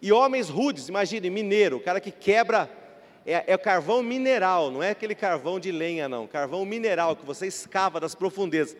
E 0.00 0.12
homens 0.12 0.48
rudes, 0.48 0.88
imagine, 0.88 1.30
mineiro, 1.30 1.76
o 1.78 1.80
cara 1.80 2.00
que 2.00 2.10
quebra, 2.10 2.70
é, 3.26 3.52
é 3.52 3.58
carvão 3.58 4.02
mineral, 4.02 4.70
não 4.70 4.82
é 4.82 4.90
aquele 4.90 5.14
carvão 5.14 5.58
de 5.58 5.72
lenha, 5.72 6.08
não. 6.08 6.26
Carvão 6.26 6.64
mineral 6.64 7.16
que 7.16 7.24
você 7.24 7.46
escava 7.46 7.98
das 7.98 8.14
profundezas. 8.14 8.76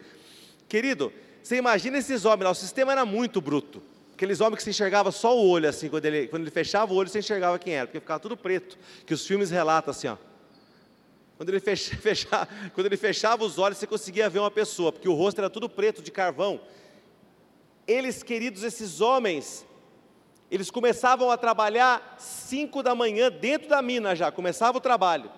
Querido, 0.69 1.13
você 1.43 1.57
imagina 1.57 1.99
esses 1.99 2.25
homens 2.25 2.45
lá, 2.45 2.51
o 2.51 2.55
sistema 2.55 2.93
era 2.93 3.05
muito 3.05 3.41
bruto. 3.41 3.83
Aqueles 4.15 4.41
homens 4.41 4.59
que 4.59 4.65
se 4.65 4.71
enxergava 4.71 5.11
só 5.11 5.37
o 5.37 5.49
olho, 5.49 5.69
assim, 5.69 5.89
quando 5.89 6.05
ele, 6.05 6.29
quando 6.29 6.43
ele 6.43 6.51
fechava 6.51 6.93
o 6.93 6.97
olho, 6.97 7.09
você 7.09 7.19
enxergava 7.19 7.59
quem 7.59 7.75
era, 7.75 7.87
porque 7.87 8.01
ficava 8.01 8.21
tudo 8.21 8.37
preto, 8.37 8.79
que 9.05 9.13
os 9.13 9.27
filmes 9.27 9.51
relatam 9.51 9.91
assim, 9.91 10.09
ó. 10.09 10.17
Quando 11.37 11.49
ele, 11.49 11.59
fecha, 11.59 11.97
fecha, 11.99 12.49
quando 12.75 12.87
ele 12.87 12.97
fechava 12.97 13.45
os 13.45 13.59
olhos, 13.59 13.79
você 13.79 13.87
conseguia 13.87 14.29
ver 14.29 14.39
uma 14.39 14.51
pessoa, 14.51 14.93
porque 14.93 15.09
o 15.09 15.15
rosto 15.15 15.39
era 15.39 15.51
tudo 15.51 15.69
preto 15.69 16.01
de 16.01 16.11
carvão. 16.11 16.61
Eles, 17.87 18.23
queridos, 18.23 18.63
esses 18.63 19.01
homens, 19.01 19.67
eles 20.51 20.71
começavam 20.71 21.31
a 21.31 21.37
trabalhar 21.37 22.17
cinco 22.19 22.83
da 22.83 22.95
manhã 22.95 23.31
dentro 23.31 23.69
da 23.69 23.83
mina 23.83 24.15
já, 24.15 24.31
começava 24.31 24.79
o 24.79 24.81
trabalho. 24.81 25.31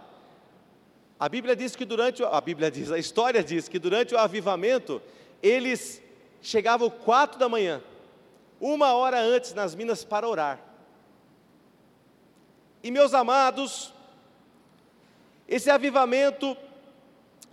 A 1.18 1.28
Bíblia 1.28 1.56
diz 1.56 1.74
que 1.74 1.84
durante 1.84 2.22
a 2.22 2.40
Bíblia 2.40 2.70
diz, 2.70 2.92
a 2.92 2.98
história 2.98 3.42
diz 3.42 3.68
que 3.68 3.78
durante 3.78 4.14
o 4.14 4.18
avivamento 4.18 5.00
eles 5.42 6.02
chegavam 6.42 6.90
quatro 6.90 7.38
da 7.38 7.48
manhã, 7.48 7.82
uma 8.60 8.92
hora 8.94 9.18
antes 9.18 9.54
nas 9.54 9.74
minas 9.74 10.04
para 10.04 10.28
orar. 10.28 10.60
E 12.82 12.90
meus 12.90 13.14
amados, 13.14 13.92
esse 15.48 15.70
avivamento 15.70 16.56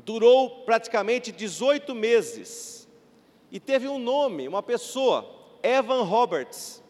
durou 0.04 0.63
praticamente 0.66 1.32
18 1.32 1.96
meses 1.96 2.88
e 3.50 3.60
teve 3.60 3.88
um 3.88 3.98
nome, 3.98 4.48
uma 4.48 4.62
pessoa, 4.62 5.26
Evan 5.62 6.04
Roberts. 6.04 6.83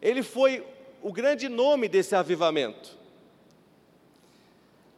Ele 0.00 0.22
foi 0.22 0.64
o 1.02 1.12
grande 1.12 1.48
nome 1.48 1.88
desse 1.88 2.14
avivamento. 2.14 2.96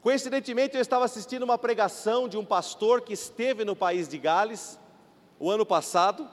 Coincidentemente, 0.02 0.76
eu 0.76 0.80
estava 0.80 1.04
assistindo 1.04 1.42
uma 1.42 1.58
pregação 1.58 2.26
de 2.26 2.38
um 2.38 2.44
pastor 2.44 3.02
que 3.02 3.12
esteve 3.12 3.64
no 3.64 3.76
país 3.76 4.08
de 4.08 4.16
Gales 4.16 4.78
o 5.38 5.50
ano 5.50 5.66
passado, 5.66 6.28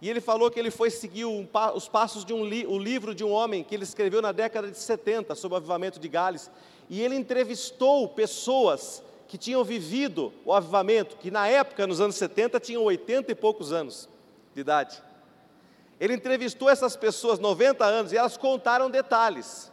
e 0.00 0.08
ele 0.08 0.20
falou 0.20 0.50
que 0.50 0.58
ele 0.58 0.70
foi 0.70 0.90
seguir 0.90 1.24
um, 1.24 1.46
os 1.74 1.88
passos 1.88 2.24
de 2.24 2.32
um 2.32 2.44
li, 2.44 2.64
o 2.66 2.78
livro 2.78 3.14
de 3.14 3.24
um 3.24 3.30
homem 3.30 3.62
que 3.62 3.74
ele 3.74 3.84
escreveu 3.84 4.22
na 4.22 4.32
década 4.32 4.70
de 4.70 4.78
70 4.78 5.34
sobre 5.34 5.54
o 5.54 5.58
avivamento 5.58 5.98
de 5.98 6.08
Gales, 6.08 6.50
e 6.88 7.00
ele 7.02 7.16
entrevistou 7.16 8.08
pessoas 8.08 9.02
que 9.28 9.36
tinham 9.36 9.62
vivido 9.62 10.32
o 10.44 10.52
avivamento, 10.52 11.16
que 11.16 11.30
na 11.30 11.46
época, 11.46 11.86
nos 11.86 12.00
anos 12.00 12.16
70, 12.16 12.58
tinham 12.60 12.82
80 12.84 13.30
e 13.30 13.34
poucos 13.34 13.72
anos 13.72 14.08
de 14.54 14.60
idade. 14.60 15.00
Ele 16.00 16.14
entrevistou 16.14 16.70
essas 16.70 16.96
pessoas, 16.96 17.38
90 17.38 17.84
anos, 17.84 18.12
e 18.12 18.16
elas 18.16 18.38
contaram 18.38 18.90
detalhes. 18.90 19.70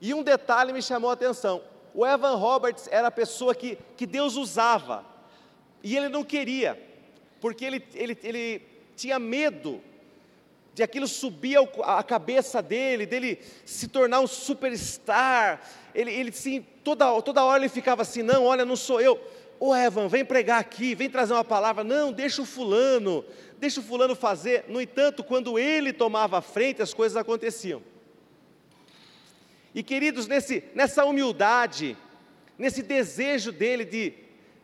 E 0.00 0.14
um 0.14 0.22
detalhe 0.22 0.72
me 0.72 0.80
chamou 0.80 1.10
a 1.10 1.12
atenção: 1.12 1.62
o 1.94 2.06
Evan 2.06 2.36
Roberts 2.36 2.88
era 2.90 3.08
a 3.08 3.10
pessoa 3.10 3.54
que, 3.54 3.78
que 3.96 4.06
Deus 4.06 4.34
usava, 4.34 5.04
e 5.82 5.94
ele 5.94 6.08
não 6.08 6.24
queria, 6.24 6.82
porque 7.38 7.66
ele, 7.66 7.86
ele, 7.94 8.18
ele 8.22 8.62
tinha 8.96 9.18
medo 9.18 9.82
de 10.76 10.82
aquilo 10.82 11.06
subir 11.06 11.58
a 11.84 12.02
cabeça 12.02 12.60
dele, 12.60 13.06
dele 13.06 13.38
se 13.64 13.88
tornar 13.88 14.20
um 14.20 14.26
superstar. 14.26 15.60
Ele, 15.94 16.12
ele 16.12 16.32
sim, 16.32 16.66
toda, 16.84 17.20
toda 17.22 17.44
hora 17.44 17.62
ele 17.62 17.68
ficava 17.68 18.02
assim: 18.02 18.22
não, 18.22 18.44
olha, 18.44 18.64
não 18.64 18.76
sou 18.76 19.00
eu. 19.00 19.18
Ô 19.58 19.74
Evan, 19.74 20.08
vem 20.08 20.24
pregar 20.24 20.60
aqui, 20.60 20.94
vem 20.94 21.08
trazer 21.08 21.32
uma 21.32 21.44
palavra. 21.44 21.82
Não, 21.82 22.12
deixa 22.12 22.42
o 22.42 22.46
fulano, 22.46 23.24
deixa 23.58 23.80
o 23.80 23.82
fulano 23.82 24.14
fazer. 24.14 24.64
No 24.68 24.80
entanto, 24.80 25.24
quando 25.24 25.58
ele 25.58 25.92
tomava 25.92 26.38
a 26.38 26.42
frente, 26.42 26.82
as 26.82 26.92
coisas 26.92 27.16
aconteciam. 27.16 27.82
E 29.74 29.82
queridos, 29.82 30.26
nesse, 30.26 30.64
nessa 30.74 31.04
humildade, 31.04 31.96
nesse 32.58 32.82
desejo 32.82 33.52
dele 33.52 33.84
de, 33.84 34.14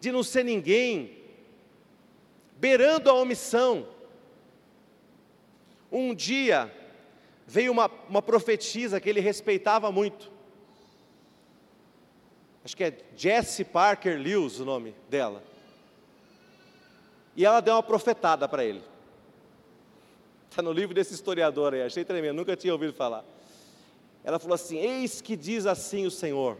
de 0.01 0.11
não 0.11 0.23
ser 0.23 0.45
ninguém, 0.45 1.19
beirando 2.57 3.11
a 3.11 3.15
omissão, 3.15 3.87
um 5.91 6.15
dia 6.15 6.75
veio 7.47 7.71
uma, 7.71 7.91
uma 8.09 8.23
profetisa 8.23 8.99
que 8.99 9.11
ele 9.11 9.21
respeitava 9.21 9.93
muito. 9.93 10.32
Acho 12.65 12.77
que 12.77 12.85
é 12.85 12.99
Jessie 13.17 13.65
Parker 13.65 14.19
Lewis 14.19 14.61
o 14.61 14.65
nome 14.65 14.95
dela. 15.11 15.43
E 17.37 17.45
ela 17.45 17.61
deu 17.61 17.75
uma 17.75 17.83
profetada 17.83 18.49
para 18.49 18.65
ele. 18.65 18.83
Está 20.51 20.63
no 20.63 20.73
livro 20.73 20.95
desse 20.95 21.15
historiador 21.15 21.75
aí, 21.75 21.83
achei 21.83 22.05
tremendo, 22.05 22.37
nunca 22.37 22.55
tinha 22.55 22.73
ouvido 22.73 22.93
falar. 22.93 23.25
Ela 24.23 24.39
falou 24.39 24.55
assim: 24.55 24.77
Eis 24.77 25.21
que 25.21 25.35
diz 25.35 25.67
assim 25.67 26.07
o 26.07 26.11
Senhor: 26.11 26.59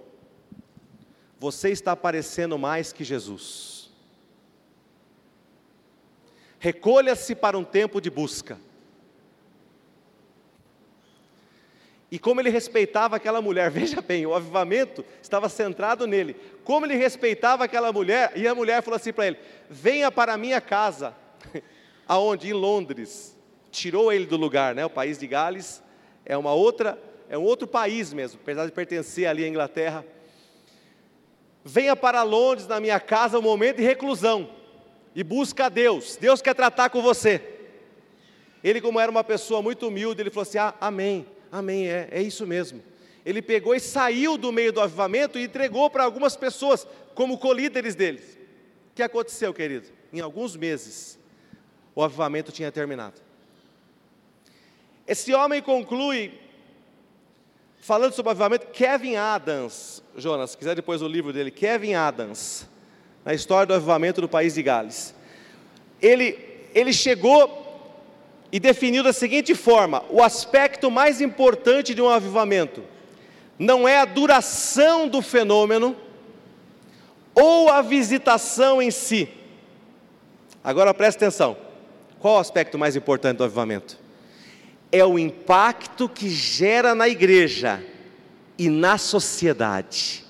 Você 1.39 1.71
está 1.71 1.95
parecendo 1.95 2.59
mais 2.59 2.93
que 2.93 3.05
Jesus. 3.05 3.91
Recolha-se 6.59 7.35
para 7.35 7.59
um 7.59 7.65
tempo 7.65 8.01
de 8.01 8.09
busca. 8.09 8.59
E 12.13 12.19
como 12.19 12.43
ele 12.43 12.51
respeitava 12.51 13.17
aquela 13.17 13.41
mulher, 13.41 13.71
veja 13.73 14.03
bem, 14.03 14.27
o 14.27 14.35
avivamento 14.35 15.03
estava 15.23 15.49
centrado 15.49 16.07
nele. 16.07 16.37
Como 16.63 16.85
ele 16.85 16.95
respeitava 16.95 17.65
aquela 17.65 17.91
mulher, 17.91 18.33
e 18.37 18.47
a 18.47 18.55
mulher 18.55 18.83
falou 18.83 18.97
assim 18.97 19.15
para 19.15 19.29
ele: 19.29 19.39
Venha 19.71 20.13
para 20.13 20.35
a 20.35 20.37
minha 20.37 20.61
casa. 20.61 21.17
Aonde? 22.07 22.51
Em 22.51 22.53
Londres. 22.53 23.35
Tirou 23.71 24.13
ele 24.13 24.27
do 24.27 24.37
lugar, 24.37 24.75
né? 24.75 24.85
O 24.85 24.91
país 24.91 25.19
de 25.19 25.27
Gales 25.27 25.83
é 26.27 26.37
uma 26.37 26.53
outra 26.53 27.03
é 27.31 27.39
um 27.39 27.43
outro 27.45 27.67
país 27.67 28.13
mesmo, 28.13 28.39
apesar 28.43 28.67
de 28.67 28.73
pertencer 28.73 29.27
ali 29.27 29.43
à 29.43 29.49
Inglaterra. 29.49 30.05
Venha 31.65 31.97
para 31.97 32.23
Londres, 32.23 32.67
na 32.67 32.79
minha 32.79 33.01
casa, 33.01 33.39
um 33.39 33.43
momento 33.43 33.77
de 33.77 33.83
reclusão 33.85 34.51
e 35.15 35.25
busca 35.25 35.65
a 35.65 35.69
Deus. 35.71 36.17
Deus 36.17 36.43
quer 36.43 36.55
tratar 36.55 36.91
com 36.91 37.01
você. 37.01 37.41
Ele, 38.63 38.83
como 38.83 39.01
era 39.01 39.11
uma 39.11 39.25
pessoa 39.25 39.63
muito 39.63 39.89
humilde, 39.89 40.21
ele 40.21 40.29
falou 40.29 40.43
assim: 40.43 40.59
ah, 40.59 40.75
Amém, 40.79 41.27
Amém, 41.53 41.87
é, 41.87 42.09
é 42.11 42.23
isso 42.23 42.47
mesmo. 42.47 42.83
Ele 43.27 43.43
pegou 43.43 43.75
e 43.75 43.81
saiu 43.81 44.39
do 44.39 44.51
meio 44.51 44.73
do 44.73 44.81
avivamento 44.81 45.39
e 45.39 45.45
entregou 45.45 45.91
para 45.91 46.03
algumas 46.03 46.35
pessoas, 46.35 46.87
como 47.15 47.37
colíderes 47.37 47.95
deles. 47.95 48.39
O 48.91 48.95
que 48.95 49.03
aconteceu, 49.03 49.53
querido? 49.53 49.87
Em 50.11 50.21
alguns 50.21 50.57
meses, 50.57 51.19
o 51.95 52.03
avivamento 52.03 52.51
tinha 52.51 52.73
terminado. 52.73 53.21
Esse 55.07 55.35
homem 55.35 55.61
conclui, 55.61 56.33
falando 57.81 58.15
sobre 58.15 58.29
o 58.29 58.33
avivamento, 58.33 58.69
Kevin 58.69 59.17
Adams, 59.17 60.03
Jonas, 60.17 60.53
se 60.53 60.59
quiser 60.59 60.75
depois 60.75 61.03
o 61.03 61.07
livro 61.07 61.35
dele, 61.35 61.51
Kevin 61.51 61.95
Adams, 61.95 62.67
na 63.25 63.35
história 63.35 63.67
do 63.67 63.75
avivamento 63.75 64.23
do 64.23 64.29
país 64.29 64.55
de 64.55 64.63
Gales. 64.63 65.15
Ele, 66.01 66.39
ele 66.75 66.95
chegou 66.95 67.62
e 68.53 68.61
definiu 68.61 69.03
da 69.03 69.15
seguinte 69.15 69.55
forma: 69.55 70.05
o 70.11 70.23
aspecto 70.23 70.91
mais 70.91 71.23
importante 71.23 71.95
de 71.95 72.03
um 72.03 72.09
avivamento 72.09 72.85
não 73.59 73.89
é 73.89 73.99
a 73.99 74.05
duração 74.05 75.09
do 75.09 75.23
fenômeno 75.23 75.97
ou 77.35 77.71
a 77.71 77.81
visitação 77.81 78.83
em 78.83 78.91
si. 78.91 79.29
Agora 80.63 80.93
preste 80.93 81.17
atenção: 81.17 81.57
qual 82.21 82.37
o 82.37 82.41
aspecto 82.41 82.79
mais 82.79 82.95
importante 82.95 83.39
do 83.39 83.45
avivamento? 83.45 83.99
É 84.91 85.05
o 85.05 85.19
impacto 85.19 86.07
que 86.07 86.29
gera 86.29 86.95
na 86.95 87.09
igreja 87.09 87.83
e 88.59 88.69
na 88.69 88.99
sociedade, 88.99 90.23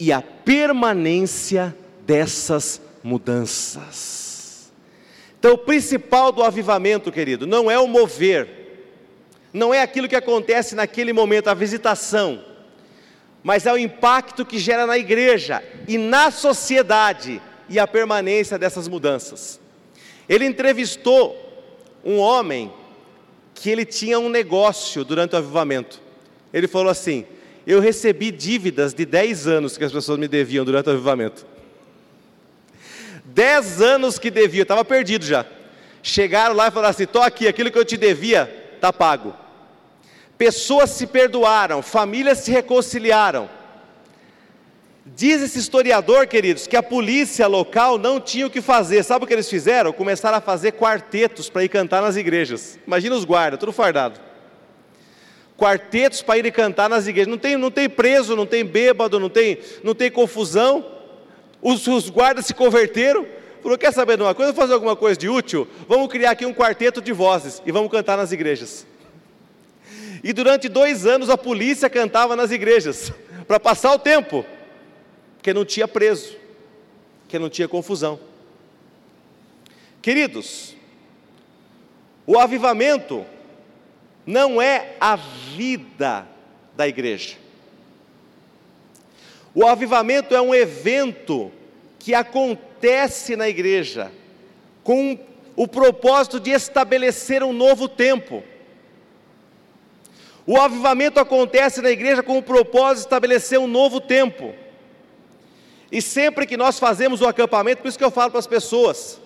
e 0.00 0.10
a 0.10 0.22
permanência 0.22 1.76
dessas 2.06 2.80
mudanças. 3.04 4.31
Então, 5.42 5.54
o 5.54 5.58
principal 5.58 6.30
do 6.30 6.44
avivamento, 6.44 7.10
querido, 7.10 7.48
não 7.48 7.68
é 7.68 7.76
o 7.76 7.88
mover, 7.88 8.48
não 9.52 9.74
é 9.74 9.82
aquilo 9.82 10.06
que 10.06 10.14
acontece 10.14 10.76
naquele 10.76 11.12
momento, 11.12 11.48
a 11.48 11.54
visitação, 11.54 12.44
mas 13.42 13.66
é 13.66 13.72
o 13.72 13.76
impacto 13.76 14.46
que 14.46 14.56
gera 14.56 14.86
na 14.86 14.96
igreja 14.96 15.60
e 15.88 15.98
na 15.98 16.30
sociedade 16.30 17.42
e 17.68 17.76
a 17.76 17.88
permanência 17.88 18.56
dessas 18.56 18.86
mudanças. 18.86 19.58
Ele 20.28 20.46
entrevistou 20.46 21.36
um 22.04 22.18
homem 22.18 22.72
que 23.52 23.68
ele 23.68 23.84
tinha 23.84 24.20
um 24.20 24.28
negócio 24.28 25.04
durante 25.04 25.34
o 25.34 25.38
avivamento. 25.38 26.00
Ele 26.54 26.68
falou 26.68 26.88
assim: 26.88 27.26
Eu 27.66 27.80
recebi 27.80 28.30
dívidas 28.30 28.94
de 28.94 29.04
10 29.04 29.48
anos 29.48 29.76
que 29.76 29.82
as 29.82 29.90
pessoas 29.90 30.20
me 30.20 30.28
deviam 30.28 30.64
durante 30.64 30.88
o 30.88 30.92
avivamento. 30.92 31.50
Dez 33.34 33.80
anos 33.80 34.18
que 34.18 34.30
devia, 34.30 34.62
estava 34.62 34.84
perdido 34.84 35.24
já. 35.24 35.46
Chegaram 36.02 36.54
lá 36.54 36.68
e 36.68 36.70
falaram 36.70 36.90
assim: 36.90 37.04
estou 37.04 37.22
aqui, 37.22 37.48
aquilo 37.48 37.70
que 37.70 37.78
eu 37.78 37.84
te 37.84 37.96
devia, 37.96 38.72
está 38.74 38.92
pago. 38.92 39.34
Pessoas 40.36 40.90
se 40.90 41.06
perdoaram, 41.06 41.80
famílias 41.82 42.38
se 42.38 42.50
reconciliaram. 42.50 43.48
Diz 45.04 45.42
esse 45.42 45.58
historiador, 45.58 46.26
queridos, 46.26 46.66
que 46.66 46.76
a 46.76 46.82
polícia 46.82 47.46
local 47.46 47.98
não 47.98 48.20
tinha 48.20 48.46
o 48.46 48.50
que 48.50 48.60
fazer. 48.60 49.02
Sabe 49.02 49.24
o 49.24 49.28
que 49.28 49.34
eles 49.34 49.48
fizeram? 49.48 49.92
Começaram 49.92 50.38
a 50.38 50.40
fazer 50.40 50.72
quartetos 50.72 51.48
para 51.48 51.64
ir 51.64 51.68
cantar 51.68 52.02
nas 52.02 52.16
igrejas. 52.16 52.78
Imagina 52.86 53.16
os 53.16 53.24
guardas, 53.24 53.58
tudo 53.58 53.72
fardado. 53.72 54.20
Quartetos 55.56 56.22
para 56.22 56.38
ir 56.38 56.52
cantar 56.52 56.88
nas 56.88 57.06
igrejas. 57.06 57.30
Não 57.30 57.38
tem, 57.38 57.56
não 57.56 57.70
tem 57.70 57.88
preso, 57.88 58.36
não 58.36 58.46
tem 58.46 58.64
bêbado, 58.64 59.18
não 59.18 59.28
tem, 59.28 59.58
não 59.82 59.94
tem 59.94 60.10
confusão. 60.10 61.01
Os, 61.62 61.86
os 61.86 62.10
guardas 62.10 62.44
se 62.44 62.52
converteram, 62.52 63.24
falou: 63.62 63.78
quer 63.78 63.92
saber 63.92 64.16
de 64.16 64.24
uma 64.24 64.34
coisa? 64.34 64.50
Vamos 64.50 64.60
fazer 64.60 64.74
alguma 64.74 64.96
coisa 64.96 65.18
de 65.18 65.28
útil? 65.28 65.68
Vamos 65.88 66.08
criar 66.10 66.32
aqui 66.32 66.44
um 66.44 66.52
quarteto 66.52 67.00
de 67.00 67.12
vozes 67.12 67.62
e 67.64 67.70
vamos 67.70 67.90
cantar 67.90 68.16
nas 68.16 68.32
igrejas. 68.32 68.84
E 70.24 70.32
durante 70.32 70.68
dois 70.68 71.06
anos 71.06 71.30
a 71.30 71.38
polícia 71.38 71.88
cantava 71.88 72.34
nas 72.34 72.50
igrejas, 72.50 73.12
para 73.46 73.60
passar 73.60 73.92
o 73.92 73.98
tempo, 73.98 74.44
porque 75.36 75.54
não 75.54 75.64
tinha 75.64 75.86
preso, 75.86 76.36
porque 77.22 77.38
não 77.38 77.48
tinha 77.48 77.68
confusão. 77.68 78.18
Queridos, 80.00 80.74
o 82.26 82.38
avivamento 82.38 83.24
não 84.26 84.60
é 84.60 84.96
a 85.00 85.14
vida 85.16 86.26
da 86.76 86.88
igreja. 86.88 87.41
O 89.54 89.66
avivamento 89.66 90.34
é 90.34 90.40
um 90.40 90.54
evento 90.54 91.52
que 91.98 92.14
acontece 92.14 93.36
na 93.36 93.48
igreja 93.48 94.10
com 94.82 95.18
o 95.54 95.68
propósito 95.68 96.40
de 96.40 96.50
estabelecer 96.50 97.42
um 97.42 97.52
novo 97.52 97.88
tempo. 97.88 98.42
O 100.46 100.58
avivamento 100.58 101.20
acontece 101.20 101.80
na 101.80 101.90
igreja 101.90 102.22
com 102.22 102.38
o 102.38 102.42
propósito 102.42 102.96
de 102.96 103.06
estabelecer 103.06 103.58
um 103.58 103.68
novo 103.68 104.00
tempo. 104.00 104.54
E 105.90 106.00
sempre 106.00 106.46
que 106.46 106.56
nós 106.56 106.78
fazemos 106.78 107.20
o 107.20 107.26
acampamento, 107.26 107.82
por 107.82 107.88
isso 107.88 107.98
que 107.98 108.04
eu 108.04 108.10
falo 108.10 108.30
para 108.30 108.40
as 108.40 108.46
pessoas, 108.46 109.20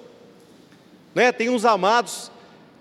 né, 1.14 1.30
tem 1.30 1.48
uns 1.48 1.64
amados 1.64 2.30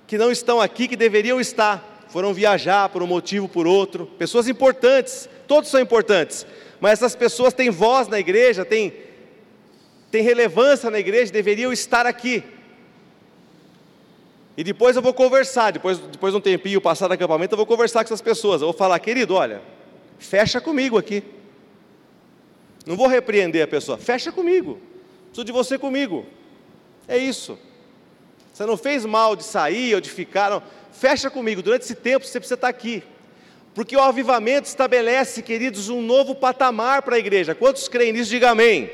que 0.07 0.17
não 0.17 0.31
estão 0.31 0.59
aqui, 0.59 0.87
que 0.87 0.95
deveriam 0.95 1.39
estar, 1.39 2.05
foram 2.09 2.33
viajar 2.33 2.89
por 2.89 3.03
um 3.03 3.07
motivo, 3.07 3.47
por 3.47 3.67
outro, 3.67 4.07
pessoas 4.17 4.47
importantes, 4.47 5.29
todos 5.47 5.69
são 5.69 5.79
importantes, 5.79 6.45
mas 6.85 6.99
essas 6.99 7.15
pessoas 7.15 7.51
têm 7.51 7.71
voz 7.71 8.07
na 8.07 8.19
igreja, 8.19 8.63
têm, 8.63 8.93
têm 10.11 10.21
relevância 10.21 10.91
na 10.91 10.99
igreja, 10.99 11.33
deveriam 11.33 11.73
estar 11.73 12.05
aqui. 12.05 12.43
E 14.55 14.63
depois 14.63 14.95
eu 14.95 15.01
vou 15.01 15.11
conversar, 15.11 15.71
depois, 15.71 15.97
depois 15.97 16.31
de 16.31 16.37
um 16.37 16.41
tempinho 16.41 16.79
passar 16.79 17.07
do 17.07 17.15
acampamento, 17.15 17.55
eu 17.55 17.57
vou 17.57 17.65
conversar 17.65 18.03
com 18.03 18.09
essas 18.09 18.21
pessoas. 18.21 18.61
Eu 18.61 18.67
vou 18.67 18.77
falar, 18.77 18.99
querido, 18.99 19.33
olha, 19.33 19.63
fecha 20.19 20.61
comigo 20.61 20.95
aqui. 20.95 21.23
Não 22.85 22.95
vou 22.95 23.07
repreender 23.07 23.63
a 23.63 23.67
pessoa, 23.67 23.97
fecha 23.97 24.31
comigo. 24.31 24.79
Preciso 25.29 25.43
de 25.43 25.51
você 25.51 25.79
comigo. 25.79 26.23
É 27.07 27.17
isso. 27.17 27.57
Você 28.53 28.63
não 28.63 28.77
fez 28.77 29.03
mal 29.07 29.35
de 29.35 29.43
sair 29.43 29.95
ou 29.95 30.01
de 30.01 30.11
ficar, 30.11 30.51
não. 30.51 30.61
Fecha 30.91 31.31
comigo. 31.31 31.63
Durante 31.63 31.81
esse 31.81 31.95
tempo 31.95 32.27
você 32.27 32.39
precisa 32.39 32.53
estar 32.53 32.67
aqui. 32.67 33.01
Porque 33.75 33.95
o 33.95 34.01
avivamento 34.01 34.69
estabelece, 34.69 35.41
queridos, 35.41 35.89
um 35.89 36.01
novo 36.01 36.33
patamar 36.33 37.01
para 37.01 37.17
a 37.17 37.19
igreja. 37.19 37.53
Quantos 37.53 37.89
creem 37.89 38.13
nisso? 38.13 38.29
Diga 38.29 38.51
amém. 38.51 38.89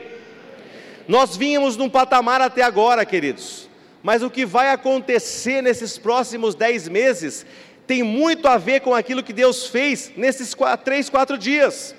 Nós 1.07 1.37
vínhamos 1.37 1.77
num 1.77 1.87
patamar 1.87 2.41
até 2.41 2.63
agora, 2.63 3.05
queridos. 3.05 3.69
Mas 4.01 4.23
o 4.23 4.29
que 4.29 4.43
vai 4.43 4.71
acontecer 4.71 5.61
nesses 5.61 5.99
próximos 5.99 6.55
dez 6.55 6.89
meses 6.89 7.45
tem 7.85 8.01
muito 8.01 8.47
a 8.47 8.57
ver 8.57 8.81
com 8.81 8.95
aquilo 8.95 9.21
que 9.21 9.31
Deus 9.31 9.67
fez 9.67 10.11
nesses 10.17 10.55
três, 10.83 11.11
quatro 11.11 11.37
dias. 11.37 11.93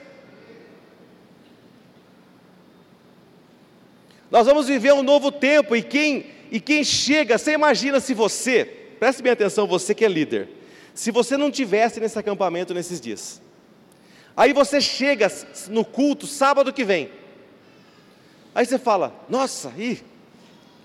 Nós 4.28 4.44
vamos 4.44 4.66
viver 4.66 4.92
um 4.92 5.04
novo 5.04 5.30
tempo 5.30 5.76
e 5.76 5.82
quem, 5.82 6.26
e 6.50 6.58
quem 6.58 6.82
chega, 6.82 7.38
você 7.38 7.52
imagina 7.52 8.00
se 8.00 8.12
você, 8.12 8.64
preste 8.98 9.22
bem 9.22 9.30
atenção, 9.30 9.68
você 9.68 9.94
que 9.94 10.04
é 10.04 10.08
líder, 10.08 10.48
se 10.94 11.10
você 11.10 11.36
não 11.36 11.50
tivesse 11.50 12.00
nesse 12.00 12.18
acampamento 12.18 12.74
nesses 12.74 13.00
dias. 13.00 13.40
Aí 14.36 14.52
você 14.52 14.80
chega 14.80 15.30
no 15.68 15.84
culto 15.84 16.26
sábado 16.26 16.72
que 16.72 16.84
vem. 16.84 17.10
Aí 18.54 18.64
você 18.64 18.78
fala: 18.78 19.14
Nossa, 19.28 19.72
ih, 19.76 20.02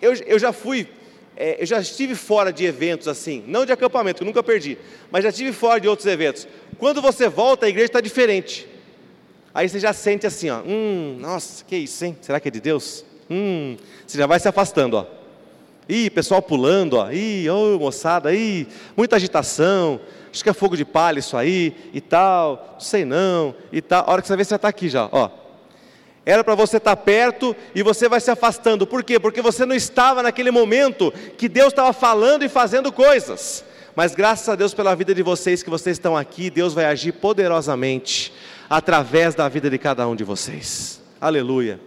eu, 0.02 0.14
eu 0.14 0.40
já 0.40 0.52
fui, 0.52 0.88
é, 1.36 1.62
eu 1.62 1.66
já 1.66 1.80
estive 1.80 2.16
fora 2.16 2.52
de 2.52 2.66
eventos 2.66 3.08
assim, 3.08 3.44
não 3.48 3.66
de 3.66 3.72
acampamento, 3.72 4.26
nunca 4.26 4.44
perdi, 4.44 4.78
mas 5.12 5.24
já 5.24 5.30
estive 5.30 5.54
fora 5.54 5.80
de 5.80 5.88
outros 5.88 6.08
eventos. 6.08 6.48
Quando 6.78 7.02
você 7.02 7.28
volta, 7.30 7.66
a 7.66 7.70
igreja 7.70 7.88
está 7.88 8.02
diferente. 8.02 8.68
Aí 9.54 9.68
você 9.68 9.80
já 9.80 9.92
sente 9.92 10.28
assim, 10.28 10.50
ó, 10.50 10.62
hum, 10.62 11.18
nossa, 11.20 11.66
que 11.66 11.76
isso, 11.76 12.06
hein? 12.06 12.16
Será 12.22 12.40
que 12.40 12.48
é 12.48 12.52
de 12.52 12.62
Deus? 12.62 13.04
Hum, 13.30 13.76
você 14.06 14.18
já 14.18 14.28
vai 14.28 14.40
se 14.40 14.48
afastando, 14.48 14.98
ó. 14.98 15.06
Ih, 15.90 16.10
pessoal 16.10 16.42
pulando, 16.42 16.98
ó. 16.98 17.12
Ih, 17.12 17.50
ô 17.50 17.80
moçada, 17.80 18.34
ih, 18.34 18.68
muita 18.96 19.16
agitação. 19.16 20.00
Acho 20.32 20.44
que 20.44 20.50
é 20.50 20.54
fogo 20.54 20.76
de 20.76 20.84
palha 20.84 21.20
isso 21.20 21.38
aí 21.38 21.76
e 21.94 22.02
tal. 22.02 22.72
Não 22.74 22.80
sei 22.80 23.06
não 23.06 23.56
e 23.72 23.82
tal. 23.82 24.04
A 24.06 24.12
hora 24.12 24.22
que 24.22 24.28
você 24.28 24.36
vê, 24.36 24.44
você 24.44 24.56
está 24.56 24.68
aqui 24.68 24.90
já, 24.90 25.08
ó. 25.12 25.30
Era 26.26 26.44
para 26.44 26.56
você 26.56 26.76
estar 26.76 26.96
tá 26.96 27.02
perto 27.02 27.56
e 27.74 27.82
você 27.82 28.10
vai 28.10 28.20
se 28.20 28.30
afastando. 28.30 28.86
Por 28.86 29.02
quê? 29.02 29.18
Porque 29.18 29.42
você 29.42 29.66
não 29.66 29.74
estava 29.74 30.22
naquele 30.22 30.52
momento 30.52 31.14
que 31.38 31.48
Deus 31.48 31.70
estava 31.70 31.94
falando 31.94 32.44
e 32.44 32.50
fazendo 32.50 32.92
coisas. 32.92 33.64
Mas 33.96 34.14
graças 34.14 34.48
a 34.50 34.56
Deus 34.56 34.74
pela 34.74 34.94
vida 34.94 35.16
de 35.16 35.24
vocês 35.24 35.64
que 35.64 35.70
vocês 35.70 35.96
estão 35.96 36.18
aqui, 36.18 36.50
Deus 36.50 36.74
vai 36.74 36.84
agir 36.86 37.14
poderosamente 37.14 38.34
através 38.70 39.34
da 39.36 39.48
vida 39.48 39.70
de 39.70 39.78
cada 39.78 40.06
um 40.06 40.16
de 40.16 40.26
vocês. 40.26 41.02
Aleluia. 41.20 41.80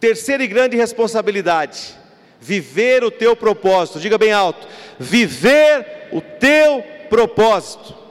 Terceira 0.00 0.42
e 0.42 0.46
grande 0.46 0.76
responsabilidade 0.76 1.94
viver 2.40 3.04
o 3.04 3.10
teu 3.10 3.34
propósito. 3.34 4.00
Diga 4.00 4.18
bem 4.18 4.32
alto: 4.32 4.66
viver 4.98 6.08
o 6.12 6.20
teu 6.20 6.82
propósito. 7.08 8.06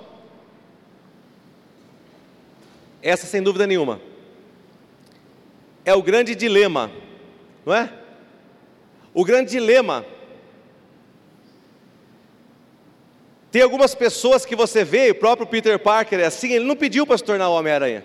essa 3.05 3.27
sem 3.27 3.43
dúvida 3.43 3.67
nenhuma, 3.67 4.01
é 5.85 5.93
o 5.93 6.01
grande 6.01 6.33
dilema, 6.33 6.91
não 7.63 7.75
é? 7.75 7.93
O 9.13 9.23
grande 9.23 9.51
dilema. 9.51 10.03
Tem 13.51 13.61
algumas 13.61 13.93
pessoas 13.93 14.43
que 14.43 14.55
você 14.55 14.83
vê, 14.83 15.11
o 15.11 15.15
próprio 15.15 15.45
Peter 15.45 15.77
Parker 15.77 16.19
é 16.19 16.25
assim, 16.25 16.51
ele 16.51 16.65
não 16.65 16.75
pediu 16.75 17.05
para 17.05 17.15
se 17.15 17.23
tornar 17.23 17.47
Homem-Aranha. 17.47 18.03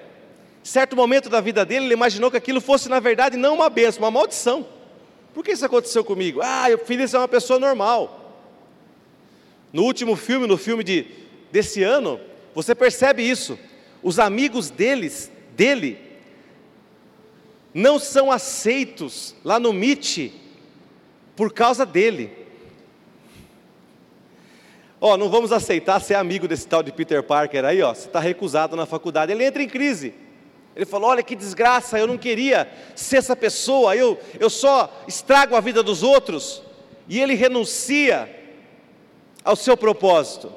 Certo 0.62 0.94
momento 0.94 1.30
da 1.30 1.40
vida 1.40 1.64
dele, 1.64 1.86
ele 1.86 1.94
imaginou 1.94 2.30
que 2.30 2.36
aquilo 2.36 2.60
fosse, 2.60 2.90
na 2.90 3.00
verdade, 3.00 3.38
não 3.38 3.54
uma 3.54 3.70
bênção, 3.70 4.02
uma 4.02 4.10
maldição. 4.10 4.66
Por 5.32 5.44
que 5.44 5.52
isso 5.52 5.64
aconteceu 5.64 6.04
comigo? 6.04 6.40
Ah, 6.42 6.70
eu 6.70 6.78
filho 6.78 7.04
é 7.04 7.18
uma 7.18 7.28
pessoa 7.28 7.58
normal. 7.58 8.20
No 9.72 9.84
último 9.84 10.16
filme, 10.16 10.46
no 10.46 10.56
filme 10.56 10.82
de, 10.82 11.06
desse 11.52 11.82
ano, 11.82 12.20
você 12.54 12.74
percebe 12.74 13.22
isso. 13.22 13.58
Os 14.02 14.18
amigos 14.18 14.70
deles, 14.70 15.30
dele, 15.54 15.98
não 17.72 17.98
são 17.98 18.32
aceitos 18.32 19.34
lá 19.44 19.60
no 19.60 19.72
MIT 19.72 20.32
por 21.36 21.52
causa 21.52 21.86
dele. 21.86 22.36
Ó, 25.00 25.14
oh, 25.14 25.16
não 25.16 25.30
vamos 25.30 25.52
aceitar 25.52 26.00
ser 26.00 26.14
amigo 26.14 26.46
desse 26.46 26.66
tal 26.66 26.82
de 26.82 26.92
Peter 26.92 27.22
Parker 27.22 27.64
aí, 27.64 27.80
ó. 27.80 27.94
Você 27.94 28.06
está 28.06 28.20
recusado 28.20 28.76
na 28.76 28.84
faculdade. 28.84 29.32
Ele 29.32 29.44
entra 29.44 29.62
em 29.62 29.68
crise. 29.68 30.12
Ele 30.74 30.84
falou: 30.86 31.10
Olha 31.10 31.22
que 31.22 31.34
desgraça, 31.34 31.98
eu 31.98 32.06
não 32.06 32.18
queria 32.18 32.70
ser 32.94 33.16
essa 33.16 33.36
pessoa, 33.36 33.96
eu, 33.96 34.18
eu 34.38 34.48
só 34.48 35.02
estrago 35.06 35.56
a 35.56 35.60
vida 35.60 35.82
dos 35.82 36.02
outros. 36.02 36.62
E 37.08 37.20
ele 37.20 37.34
renuncia 37.34 38.28
ao 39.44 39.56
seu 39.56 39.76
propósito. 39.76 40.52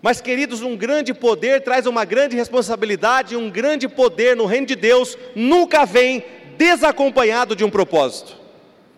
Mas, 0.00 0.20
queridos, 0.20 0.60
um 0.60 0.76
grande 0.76 1.14
poder 1.14 1.62
traz 1.62 1.86
uma 1.86 2.04
grande 2.04 2.36
responsabilidade, 2.36 3.36
um 3.36 3.50
grande 3.50 3.88
poder 3.88 4.36
no 4.36 4.44
reino 4.44 4.66
de 4.66 4.76
Deus 4.76 5.16
nunca 5.34 5.86
vem 5.86 6.22
desacompanhado 6.58 7.56
de 7.56 7.64
um 7.64 7.70
propósito. 7.70 8.36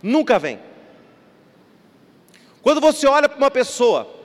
Nunca 0.02 0.38
vem. 0.38 0.58
Quando 2.60 2.80
você 2.80 3.06
olha 3.06 3.28
para 3.28 3.38
uma 3.38 3.50
pessoa 3.50 4.15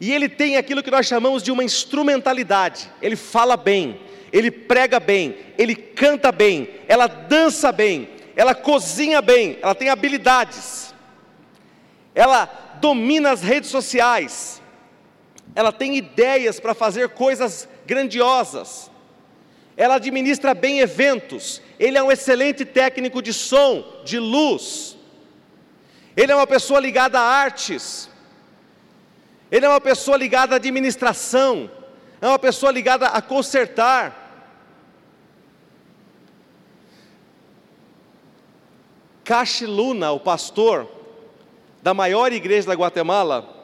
e 0.00 0.12
ele 0.12 0.28
tem 0.28 0.56
aquilo 0.56 0.82
que 0.82 0.90
nós 0.90 1.06
chamamos 1.06 1.42
de 1.42 1.50
uma 1.50 1.64
instrumentalidade, 1.64 2.90
ele 3.02 3.16
fala 3.16 3.56
bem, 3.56 4.00
ele 4.32 4.50
prega 4.50 5.00
bem, 5.00 5.36
ele 5.56 5.74
canta 5.74 6.30
bem, 6.30 6.68
ela 6.86 7.06
dança 7.06 7.72
bem, 7.72 8.08
ela 8.36 8.54
cozinha 8.54 9.20
bem, 9.20 9.58
ela 9.60 9.74
tem 9.74 9.88
habilidades, 9.88 10.94
ela 12.14 12.46
domina 12.80 13.32
as 13.32 13.42
redes 13.42 13.70
sociais, 13.70 14.62
ela 15.54 15.72
tem 15.72 15.96
ideias 15.96 16.60
para 16.60 16.74
fazer 16.74 17.08
coisas 17.08 17.68
grandiosas, 17.84 18.88
ela 19.76 19.96
administra 19.96 20.54
bem 20.54 20.78
eventos, 20.78 21.60
ele 21.78 21.98
é 21.98 22.02
um 22.02 22.12
excelente 22.12 22.64
técnico 22.64 23.20
de 23.20 23.32
som, 23.32 23.84
de 24.04 24.20
luz, 24.20 24.96
ele 26.16 26.30
é 26.30 26.36
uma 26.36 26.46
pessoa 26.46 26.78
ligada 26.78 27.18
a 27.18 27.22
artes, 27.22 28.07
ele 29.50 29.64
é 29.64 29.68
uma 29.68 29.80
pessoa 29.80 30.16
ligada 30.16 30.54
à 30.54 30.56
administração, 30.56 31.70
é 32.20 32.26
uma 32.26 32.38
pessoa 32.38 32.70
ligada 32.70 33.06
a 33.06 33.22
consertar. 33.22 34.26
Cache 39.24 39.66
Luna, 39.66 40.10
o 40.12 40.20
pastor 40.20 40.88
da 41.82 41.94
maior 41.94 42.32
igreja 42.32 42.66
da 42.68 42.74
Guatemala, 42.74 43.56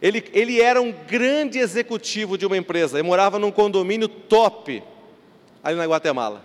ele, 0.00 0.24
ele 0.32 0.60
era 0.60 0.80
um 0.80 0.92
grande 0.92 1.58
executivo 1.58 2.38
de 2.38 2.46
uma 2.46 2.56
empresa, 2.56 2.98
ele 2.98 3.06
morava 3.06 3.38
num 3.38 3.50
condomínio 3.50 4.08
top 4.08 4.82
ali 5.62 5.76
na 5.76 5.84
Guatemala. 5.84 6.42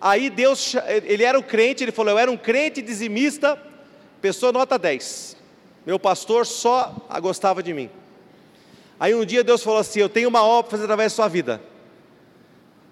Aí 0.00 0.30
Deus, 0.30 0.74
ele 1.04 1.24
era 1.24 1.38
um 1.38 1.42
crente, 1.42 1.84
ele 1.84 1.92
falou: 1.92 2.12
Eu 2.12 2.18
era 2.18 2.30
um 2.30 2.36
crente 2.36 2.80
dizimista, 2.80 3.60
pessoa 4.20 4.52
nota 4.52 4.78
10. 4.78 5.39
Meu 5.86 5.98
pastor 5.98 6.46
só 6.46 6.94
gostava 7.20 7.62
de 7.62 7.72
mim. 7.72 7.90
Aí 8.98 9.14
um 9.14 9.24
dia 9.24 9.42
Deus 9.44 9.62
falou 9.62 9.80
assim: 9.80 10.00
Eu 10.00 10.08
tenho 10.08 10.28
uma 10.28 10.42
obra 10.42 10.64
para 10.64 10.70
fazer 10.72 10.84
através 10.84 11.12
da 11.12 11.16
sua 11.16 11.28
vida. 11.28 11.60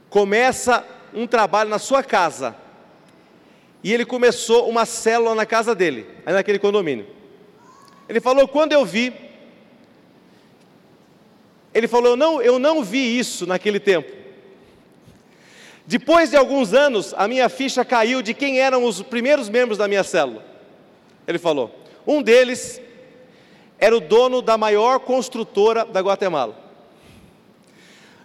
Começa 0.08 0.84
um 1.12 1.26
trabalho 1.26 1.68
na 1.70 1.78
sua 1.78 2.02
casa. 2.02 2.56
E 3.84 3.92
ele 3.92 4.04
começou 4.04 4.68
uma 4.68 4.84
célula 4.84 5.34
na 5.34 5.46
casa 5.46 5.74
dele, 5.74 6.06
aí 6.26 6.32
naquele 6.32 6.58
condomínio. 6.58 7.06
Ele 8.08 8.20
falou: 8.20 8.48
Quando 8.48 8.72
eu 8.72 8.84
vi 8.84 9.28
ele 11.78 11.86
falou: 11.86 12.16
não, 12.16 12.42
eu 12.42 12.58
não 12.58 12.82
vi 12.82 13.18
isso 13.18 13.46
naquele 13.46 13.78
tempo. 13.78 14.12
Depois 15.86 16.30
de 16.30 16.36
alguns 16.36 16.74
anos, 16.74 17.14
a 17.16 17.28
minha 17.28 17.48
ficha 17.48 17.84
caiu 17.84 18.20
de 18.20 18.34
quem 18.34 18.60
eram 18.60 18.84
os 18.84 19.00
primeiros 19.00 19.48
membros 19.48 19.78
da 19.78 19.88
minha 19.88 20.02
célula. 20.02 20.44
Ele 21.26 21.38
falou: 21.38 21.74
um 22.08 22.22
deles 22.22 22.80
era 23.78 23.96
o 23.96 24.00
dono 24.00 24.40
da 24.42 24.56
maior 24.56 24.98
construtora 25.00 25.84
da 25.84 26.00
Guatemala. 26.00 26.56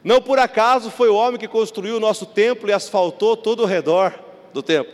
Não 0.03 0.21
por 0.21 0.39
acaso 0.39 0.89
foi 0.89 1.09
o 1.09 1.15
homem 1.15 1.39
que 1.39 1.47
construiu 1.47 1.97
o 1.97 1.99
nosso 1.99 2.25
templo 2.25 2.69
e 2.69 2.73
asfaltou 2.73 3.37
todo 3.37 3.61
o 3.63 3.65
redor 3.65 4.17
do 4.53 4.63
templo. 4.63 4.93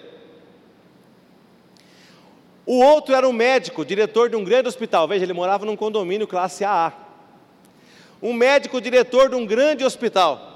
O 2.65 2.83
outro 2.83 3.15
era 3.15 3.27
um 3.27 3.31
médico, 3.31 3.85
diretor 3.85 4.29
de 4.29 4.35
um 4.35 4.43
grande 4.43 4.67
hospital. 4.67 5.07
Veja, 5.07 5.23
ele 5.23 5.33
morava 5.33 5.65
num 5.65 5.75
condomínio 5.75 6.27
classe 6.27 6.65
AA 6.65 6.93
um 8.21 8.33
médico 8.33 8.81
diretor 8.81 9.29
de 9.29 9.35
um 9.35 9.45
grande 9.45 9.83
hospital. 9.83 10.47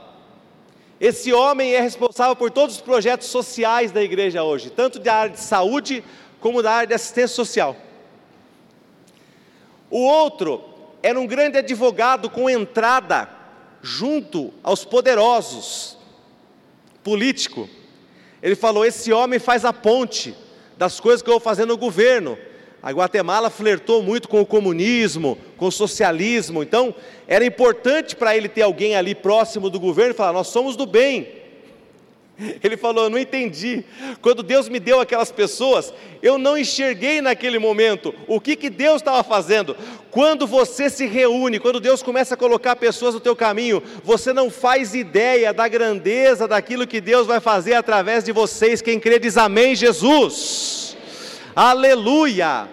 Esse 0.99 1.33
homem 1.33 1.73
é 1.73 1.81
responsável 1.81 2.35
por 2.35 2.51
todos 2.51 2.75
os 2.75 2.81
projetos 2.81 3.27
sociais 3.27 3.91
da 3.91 4.01
igreja 4.01 4.43
hoje, 4.43 4.69
tanto 4.69 4.99
da 4.99 5.13
área 5.13 5.33
de 5.33 5.39
saúde 5.39 6.03
como 6.39 6.61
da 6.61 6.71
área 6.71 6.87
de 6.87 6.93
assistência 6.93 7.35
social. 7.35 7.75
O 9.93 9.99
outro 9.99 10.63
era 11.03 11.19
um 11.19 11.27
grande 11.27 11.59
advogado 11.59 12.27
com 12.27 12.49
entrada 12.49 13.29
junto 13.79 14.51
aos 14.63 14.83
poderosos, 14.83 15.97
político. 17.03 17.69
Ele 18.41 18.55
falou: 18.55 18.83
Esse 18.83 19.13
homem 19.13 19.37
faz 19.37 19.63
a 19.63 19.71
ponte 19.71 20.35
das 20.77 20.99
coisas 20.99 21.21
que 21.21 21.29
eu 21.29 21.33
vou 21.33 21.39
fazer 21.39 21.65
no 21.65 21.77
governo 21.77 22.35
a 22.83 22.91
Guatemala 22.91 23.49
flertou 23.49 24.03
muito 24.03 24.27
com 24.27 24.41
o 24.41 24.45
comunismo, 24.45 25.37
com 25.55 25.67
o 25.67 25.71
socialismo, 25.71 26.61
então 26.61 26.93
era 27.25 27.45
importante 27.45 28.13
para 28.13 28.35
ele 28.35 28.49
ter 28.49 28.63
alguém 28.63 28.93
ali 28.93 29.15
próximo 29.15 29.69
do 29.69 29.79
governo 29.79 30.11
e 30.11 30.17
falar: 30.17 30.33
Nós 30.33 30.49
somos 30.49 30.75
do 30.75 30.85
bem. 30.85 31.42
Ele 32.63 32.77
falou: 32.77 33.09
não 33.09 33.17
entendi. 33.17 33.83
Quando 34.21 34.43
Deus 34.43 34.67
me 34.67 34.79
deu 34.79 34.99
aquelas 34.99 35.31
pessoas, 35.31 35.93
eu 36.21 36.37
não 36.37 36.57
enxerguei 36.57 37.21
naquele 37.21 37.59
momento 37.59 38.13
o 38.27 38.39
que, 38.39 38.55
que 38.55 38.69
Deus 38.69 38.97
estava 38.97 39.23
fazendo. 39.23 39.75
Quando 40.09 40.47
você 40.47 40.89
se 40.89 41.05
reúne, 41.05 41.59
quando 41.59 41.79
Deus 41.79 42.01
começa 42.01 42.33
a 42.33 42.37
colocar 42.37 42.75
pessoas 42.75 43.13
no 43.13 43.19
teu 43.19 43.35
caminho, 43.35 43.81
você 44.03 44.33
não 44.33 44.49
faz 44.49 44.93
ideia 44.93 45.53
da 45.53 45.67
grandeza 45.67 46.47
daquilo 46.47 46.87
que 46.87 47.01
Deus 47.01 47.27
vai 47.27 47.39
fazer 47.39 47.73
através 47.73 48.23
de 48.23 48.31
vocês. 48.31 48.81
Quem 48.81 48.99
crê 48.99 49.19
diz 49.19 49.37
amém, 49.37 49.75
Jesus. 49.75 50.97
Aleluia! 51.55 52.67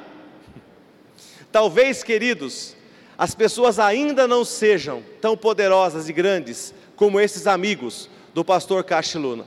Talvez, 1.53 2.05
queridos, 2.05 2.77
as 3.19 3.35
pessoas 3.35 3.79
ainda 3.79 4.27
não 4.27 4.45
sejam 4.45 5.03
tão 5.21 5.37
poderosas 5.37 6.09
e 6.09 6.13
grandes 6.13 6.73
como 6.95 7.21
esses 7.21 7.47
amigos 7.47 8.09
do 8.41 8.45
pastor 8.45 8.83
Cachiluna, 8.85 9.45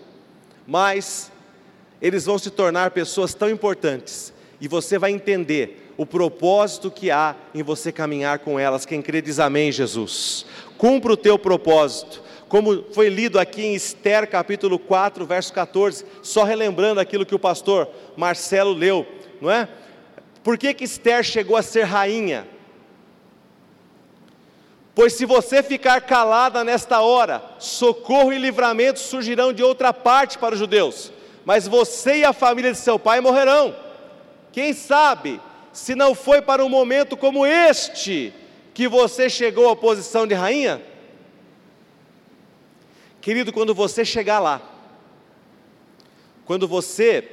mas 0.68 1.32
eles 2.00 2.26
vão 2.26 2.38
se 2.38 2.52
tornar 2.52 2.92
pessoas 2.92 3.34
tão 3.34 3.50
importantes 3.50 4.32
e 4.62 4.68
você 4.68 5.00
vai 5.00 5.10
entender 5.10 5.92
o 5.98 6.06
propósito 6.06 6.92
que 6.92 7.10
há 7.10 7.36
em 7.56 7.64
você 7.64 7.92
caminhar 7.92 8.38
com 8.38 8.60
elas. 8.60 8.86
Quem 8.86 9.02
crê 9.02 9.20
diz 9.20 9.40
amém, 9.40 9.72
Jesus. 9.72 10.46
Cumpra 10.78 11.12
o 11.12 11.18
teu 11.18 11.40
propósito. 11.40 12.22
Como 12.48 12.84
foi 12.94 13.10
lido 13.10 13.40
aqui 13.40 13.64
em 13.64 13.74
Esther 13.74 14.30
capítulo 14.30 14.78
4, 14.78 15.26
verso 15.26 15.52
14, 15.54 16.06
só 16.22 16.44
relembrando 16.44 17.00
aquilo 17.00 17.26
que 17.26 17.34
o 17.34 17.40
pastor 17.40 17.90
Marcelo 18.16 18.74
leu 18.74 19.08
não 19.42 19.50
é? 19.50 19.68
Por 20.44 20.56
que, 20.56 20.72
que 20.72 20.84
Esther 20.84 21.24
chegou 21.24 21.58
a 21.58 21.64
ser 21.64 21.86
rainha? 21.86 22.48
Pois 24.96 25.14
se 25.14 25.26
você 25.26 25.64
ficar 25.64 26.02
calada 26.02 26.64
nesta 26.64 27.02
hora, 27.02 27.44
socorro 27.58 28.32
e 28.32 28.38
livramento 28.38 29.00
surgirão 29.00 29.52
de 29.52 29.64
outra 29.64 29.92
parte 29.92 30.38
para 30.38 30.54
os 30.54 30.60
judeus, 30.60 31.12
mas 31.44 31.68
você 31.68 32.18
e 32.18 32.26
a 32.26 32.32
família 32.32 32.72
de 32.72 32.78
seu 32.78 33.00
pai 33.00 33.20
morrerão. 33.20 33.76
Quem 34.52 34.72
sabe, 34.72 35.42
se 35.72 35.96
não 35.96 36.14
foi 36.14 36.42
para 36.42 36.64
um 36.64 36.70
momento 36.70 37.18
como 37.18 37.46
este 37.46 38.32
que 38.74 38.88
você 38.88 39.30
chegou 39.30 39.70
à 39.70 39.76
posição 39.76 40.28
de 40.28 40.36
rainha? 40.36 40.80
Querido, 43.20 43.52
quando 43.52 43.74
você 43.74 44.06
chegar 44.06 44.40
lá, 44.40 44.62
quando 46.46 46.68
você 46.68 47.28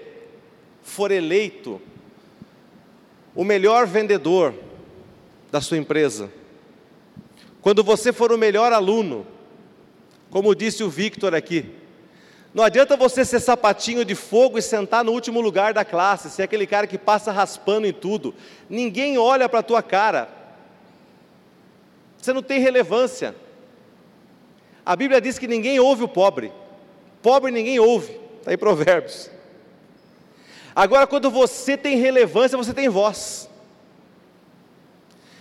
for 0.83 1.11
eleito 1.11 1.81
o 3.35 3.45
melhor 3.45 3.87
vendedor 3.87 4.55
da 5.51 5.61
sua 5.61 5.77
empresa, 5.77 6.33
quando 7.63 7.85
você 7.85 8.13
for 8.13 8.33
o 8.33 8.39
melhor 8.39 8.73
aluno, 8.73 9.27
Como 10.31 10.55
disse 10.55 10.85
o 10.85 10.89
Victor 10.89 11.35
aqui, 11.35 11.75
não 12.55 12.63
adianta 12.63 12.97
você 12.97 13.25
ser 13.25 13.41
sapatinho 13.41 14.05
de 14.05 14.15
fogo 14.15 14.59
e 14.59 14.63
sentar 14.63 15.05
no 15.05 15.11
último 15.11 15.41
lugar 15.41 15.75
da 15.75 15.85
classe, 15.85 16.31
ser 16.31 16.45
aquele 16.45 16.67
cara 16.67 16.87
que 16.87 16.97
passa 16.97 17.33
raspando 17.33 17.87
em 17.87 17.93
tudo. 17.93 18.33
Ninguém 18.69 19.19
olha 19.19 19.49
para 19.49 19.59
a 19.59 19.63
tua 19.63 19.83
cara. 19.83 20.29
Você 22.17 22.33
não 22.33 22.43
tem 22.43 22.61
relevância. 22.61 23.35
A 24.87 24.95
Bíblia 24.95 25.21
diz 25.21 25.37
que 25.37 25.49
ninguém 25.49 25.81
ouve 25.81 26.05
o 26.05 26.09
pobre. 26.09 26.53
Pobre 27.21 27.51
ninguém 27.51 27.81
ouve. 27.81 28.21
Está 28.39 28.53
em 28.53 28.59
Provérbios. 28.59 29.31
Agora, 30.75 31.09
quando 31.09 31.29
você 31.29 31.77
tem 31.77 31.99
relevância, 31.99 32.57
você 32.57 32.73
tem 32.73 32.89
voz. 32.89 33.50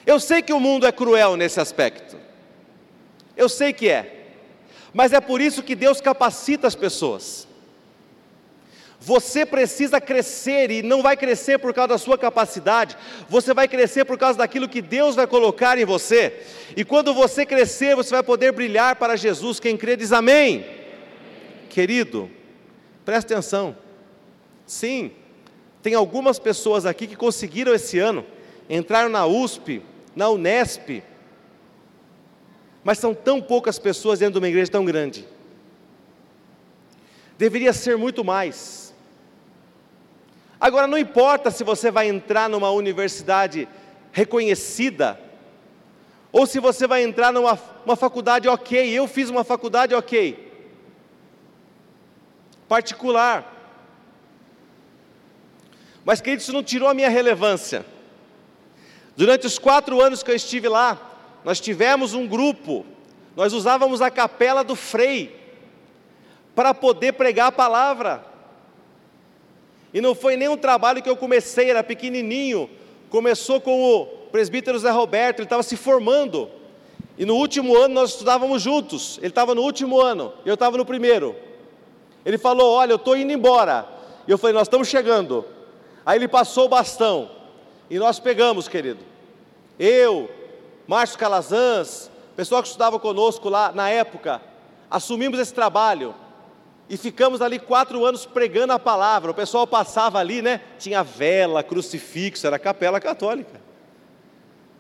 Eu 0.10 0.20
sei 0.20 0.42
que 0.42 0.52
o 0.52 0.60
mundo 0.60 0.88
é 0.88 0.92
cruel 0.92 1.36
nesse 1.36 1.60
aspecto. 1.60 2.18
Eu 3.38 3.48
sei 3.48 3.72
que 3.72 3.88
é. 3.88 4.32
Mas 4.92 5.14
é 5.14 5.22
por 5.22 5.40
isso 5.40 5.62
que 5.62 5.76
Deus 5.76 6.02
capacita 6.02 6.66
as 6.66 6.74
pessoas. 6.74 7.48
Você 9.00 9.46
precisa 9.46 10.02
crescer 10.02 10.72
e 10.72 10.82
não 10.82 11.04
vai 11.04 11.16
crescer 11.16 11.60
por 11.60 11.76
causa 11.76 11.90
da 11.90 11.98
sua 12.00 12.18
capacidade, 12.18 12.98
você 13.30 13.54
vai 13.54 13.68
crescer 13.68 14.04
por 14.04 14.18
causa 14.18 14.40
daquilo 14.40 14.68
que 14.68 14.82
Deus 14.82 15.16
vai 15.16 15.28
colocar 15.28 15.78
em 15.78 15.86
você. 15.86 16.42
E 16.76 16.84
quando 16.84 17.14
você 17.14 17.46
crescer, 17.46 17.96
você 17.96 18.10
vai 18.10 18.24
poder 18.24 18.52
brilhar 18.52 18.96
para 18.96 19.16
Jesus. 19.16 19.60
Quem 19.60 19.78
crê 19.78 19.96
diz 19.96 20.12
amém. 20.12 20.66
Querido, 21.70 22.32
presta 23.06 23.36
atenção. 23.36 23.78
Sim, 24.66 25.12
tem 25.84 25.94
algumas 25.94 26.40
pessoas 26.40 26.88
aqui 26.88 27.06
que 27.06 27.16
conseguiram 27.16 27.76
esse 27.76 28.00
ano, 28.00 28.26
entraram 28.68 29.10
na 29.10 29.28
USP, 29.28 29.84
na 30.20 30.30
Unesp, 30.30 31.02
mas 32.84 32.98
são 32.98 33.14
tão 33.14 33.42
poucas 33.42 33.80
pessoas 33.80 34.20
dentro 34.20 34.34
de 34.34 34.40
uma 34.40 34.50
igreja 34.50 34.70
tão 34.70 34.84
grande. 34.84 35.26
Deveria 37.38 37.72
ser 37.72 37.98
muito 37.98 38.22
mais. 38.22 38.94
Agora, 40.60 40.88
não 40.88 40.98
importa 40.98 41.50
se 41.50 41.64
você 41.64 41.90
vai 41.90 42.10
entrar 42.10 42.50
numa 42.50 42.70
universidade 42.70 43.66
reconhecida, 44.12 45.18
ou 46.34 46.46
se 46.46 46.60
você 46.60 46.86
vai 46.86 47.02
entrar 47.02 47.32
numa 47.32 47.58
uma 47.86 47.96
faculdade 47.96 48.46
ok, 48.50 48.90
eu 48.90 49.08
fiz 49.08 49.30
uma 49.30 49.46
faculdade 49.46 49.96
ok, 49.96 50.52
particular. 52.68 53.56
Mas, 56.04 56.20
querido, 56.20 56.42
isso 56.42 56.52
não 56.52 56.62
tirou 56.62 56.90
a 56.90 56.94
minha 56.94 57.10
relevância. 57.10 57.86
Durante 59.20 59.46
os 59.46 59.60
quatro 59.60 60.02
anos 60.02 60.24
que 60.24 60.32
eu 60.32 60.36
estive 60.36 60.70
lá, 60.70 60.98
nós 61.44 61.60
tivemos 61.60 62.14
um 62.14 62.26
grupo, 62.26 62.86
nós 63.36 63.52
usávamos 63.52 64.02
a 64.02 64.10
capela 64.10 64.64
do 64.64 64.78
Frei 64.78 65.38
para 66.56 66.74
poder 66.74 67.12
pregar 67.12 67.48
a 67.48 67.52
palavra. 67.52 68.24
E 69.94 70.00
não 70.00 70.16
foi 70.16 70.38
nem 70.38 70.48
um 70.48 70.56
trabalho 70.56 71.04
que 71.04 71.10
eu 71.10 71.18
comecei, 71.18 71.70
era 71.70 71.84
pequenininho. 71.84 72.70
Começou 73.10 73.60
com 73.60 73.84
o 73.84 74.06
presbítero 74.32 74.80
Zé 74.80 74.90
Roberto, 74.90 75.40
ele 75.40 75.48
estava 75.48 75.64
se 75.64 75.76
formando. 75.76 76.50
E 77.18 77.26
no 77.26 77.36
último 77.36 77.76
ano 77.76 77.96
nós 77.96 78.12
estudávamos 78.12 78.62
juntos. 78.62 79.18
Ele 79.18 79.28
estava 79.28 79.54
no 79.54 79.64
último 79.64 80.00
ano, 80.00 80.32
eu 80.46 80.54
estava 80.54 80.78
no 80.78 80.86
primeiro. 80.86 81.36
Ele 82.26 82.38
falou: 82.38 82.72
Olha, 82.72 82.94
eu 82.94 82.96
estou 82.96 83.18
indo 83.18 83.34
embora. 83.34 83.86
E 84.26 84.32
eu 84.32 84.38
falei: 84.38 84.54
Nós 84.54 84.70
estamos 84.70 84.88
chegando. 84.88 85.44
Aí 86.06 86.18
ele 86.18 86.30
passou 86.30 86.68
o 86.68 86.70
bastão. 86.70 87.30
E 87.90 88.00
nós 88.00 88.18
pegamos, 88.18 88.70
querido. 88.70 89.09
Eu, 89.80 90.30
Márcio 90.86 91.18
Calazans, 91.18 92.12
pessoal 92.36 92.62
que 92.62 92.68
estudava 92.68 93.00
conosco 93.00 93.48
lá 93.48 93.72
na 93.72 93.90
época, 93.90 94.42
assumimos 94.92 95.40
esse 95.40 95.54
trabalho 95.54 96.14
e 96.90 96.98
ficamos 96.98 97.42
ali 97.42 97.58
quatro 97.58 98.04
anos 98.04 98.26
pregando 98.26 98.74
a 98.74 98.80
palavra. 98.80 99.32
O 99.32 99.34
pessoal 99.34 99.66
passava 99.66 100.20
ali, 100.20 100.42
né? 100.42 100.60
Tinha 100.78 101.02
vela, 101.02 101.64
crucifixo, 101.64 102.46
era 102.46 102.60
capela 102.60 103.00
católica. 103.00 103.62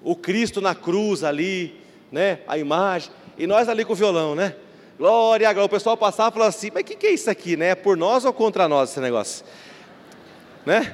O 0.03 0.17
Cristo 0.17 0.59
na 0.59 0.75
cruz 0.75 1.23
ali, 1.23 1.79
né? 2.11 2.39
A 2.45 2.57
imagem. 2.57 3.11
E 3.37 3.47
nós 3.47 3.69
ali 3.69 3.85
com 3.85 3.93
o 3.93 3.95
violão, 3.95 4.35
né? 4.35 4.55
Glória 4.97 5.47
a 5.47 5.53
Deus. 5.53 5.65
O 5.65 5.69
pessoal 5.69 5.95
passava 5.95 6.29
e 6.29 6.33
falava 6.33 6.49
assim: 6.49 6.71
Mas 6.73 6.81
o 6.81 6.85
que, 6.85 6.95
que 6.95 7.07
é 7.07 7.11
isso 7.11 7.29
aqui, 7.29 7.55
né? 7.55 7.69
É 7.69 7.75
por 7.75 7.95
nós 7.95 8.25
ou 8.25 8.33
contra 8.33 8.67
nós 8.67 8.89
esse 8.89 8.99
negócio? 8.99 9.45
Né? 10.65 10.93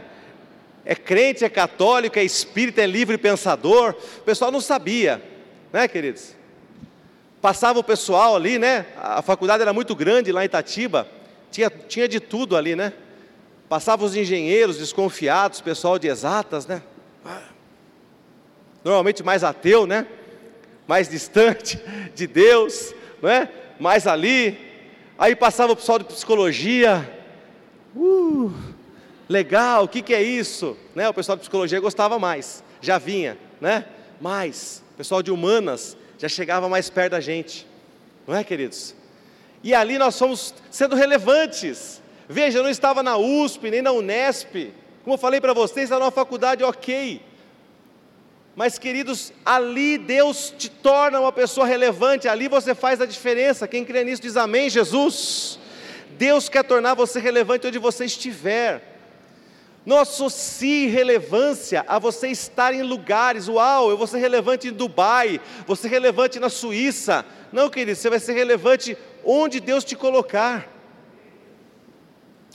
É 0.86 0.94
crente, 0.96 1.44
é 1.44 1.50
católico, 1.50 2.20
é 2.20 2.24
espírita, 2.24 2.82
é 2.82 2.86
livre 2.86 3.18
pensador. 3.18 3.96
O 4.20 4.22
pessoal 4.22 4.52
não 4.52 4.62
sabia, 4.62 5.22
né, 5.74 5.88
queridos? 5.88 6.36
Passava 7.42 7.80
o 7.80 7.84
pessoal 7.84 8.36
ali, 8.36 8.60
né? 8.60 8.86
A 8.96 9.22
faculdade 9.22 9.64
era 9.64 9.74
muito 9.74 9.96
grande 9.96 10.32
lá 10.32 10.44
em 10.44 10.46
Itatiba, 10.46 11.08
tinha, 11.52 11.70
tinha 11.70 12.08
de 12.08 12.20
tudo 12.20 12.56
ali, 12.56 12.76
né? 12.76 12.94
Passavam 13.68 14.06
os 14.06 14.16
engenheiros 14.16 14.78
desconfiados, 14.78 15.60
pessoal 15.60 15.98
de 15.98 16.08
exatas, 16.08 16.68
né? 16.68 16.84
Normalmente 18.84 19.24
mais 19.24 19.44
ateu, 19.44 19.88
né? 19.88 20.06
Mais 20.88 21.10
distante 21.10 21.80
de 22.14 22.28
Deus, 22.28 22.94
não 23.20 23.30
é? 23.30 23.50
Mais 23.80 24.06
ali. 24.06 24.58
Aí 25.18 25.36
passava 25.36 25.74
o 25.74 25.76
pessoal 25.76 25.98
de 25.98 26.06
psicologia. 26.06 27.12
Uh, 27.96 28.54
Legal, 29.28 29.84
o 29.84 29.88
que, 29.88 30.02
que 30.02 30.14
é 30.14 30.22
isso? 30.22 30.78
Né? 30.94 31.10
O 31.10 31.14
pessoal 31.14 31.36
de 31.36 31.42
psicologia 31.42 31.80
gostava 31.80 32.20
mais, 32.20 32.64
já 32.80 32.98
vinha, 32.98 33.38
né? 33.60 33.86
Mais. 34.22 34.84
O 34.94 34.98
pessoal 34.98 35.24
de 35.24 35.32
humanas 35.32 35.98
já 36.18 36.30
chegava 36.30 36.70
mais 36.70 36.90
perto 36.90 37.12
da 37.12 37.20
gente, 37.20 37.68
não 38.28 38.36
é, 38.36 38.44
queridos? 38.44 38.96
E 39.64 39.74
ali 39.74 39.98
nós 39.98 40.18
fomos 40.18 40.54
sendo 40.70 40.96
relevantes. 40.96 42.02
Veja, 42.30 42.60
eu 42.60 42.64
não 42.64 42.70
estava 42.70 43.02
na 43.02 43.18
USP, 43.18 43.72
nem 43.72 43.82
na 43.82 43.92
Unesp. 43.92 44.72
Como 45.04 45.16
eu 45.16 45.18
falei 45.18 45.42
para 45.42 45.54
vocês, 45.54 45.90
era 45.90 46.04
uma 46.04 46.12
faculdade 46.12 46.64
ok. 46.64 47.22
Mas, 48.56 48.78
queridos, 48.78 49.34
ali 49.46 49.98
Deus 49.98 50.54
te 50.58 50.70
torna 50.70 51.20
uma 51.20 51.32
pessoa 51.32 51.68
relevante, 51.68 52.28
ali 52.28 52.48
você 52.48 52.74
faz 52.74 53.02
a 53.02 53.06
diferença. 53.06 53.68
Quem 53.68 53.84
crê 53.84 54.04
nisso 54.04 54.22
diz 54.22 54.38
amém, 54.38 54.70
Jesus. 54.70 55.60
Deus 56.12 56.48
quer 56.48 56.64
tornar 56.64 56.94
você 56.94 57.20
relevante 57.20 57.68
onde 57.68 57.78
você 57.78 58.06
estiver. 58.06 58.95
Não 59.86 60.00
associe 60.00 60.88
relevância 60.88 61.86
a 61.88 62.00
você 62.00 62.30
estar 62.30 62.74
em 62.74 62.82
lugares, 62.82 63.48
uau, 63.48 63.92
eu 63.92 63.98
vou 63.98 64.08
ser 64.08 64.18
relevante 64.18 64.70
em 64.70 64.74
Dubai, 64.74 65.40
vou 65.68 65.76
ser 65.76 65.90
relevante 65.90 66.40
na 66.40 66.50
Suíça. 66.50 67.24
Não, 67.52 67.70
querido, 67.70 67.96
você 67.96 68.10
vai 68.10 68.20
ser 68.20 68.34
relevante 68.34 68.98
onde 69.24 69.60
Deus 69.60 69.84
te 69.84 69.96
colocar. 69.96 70.68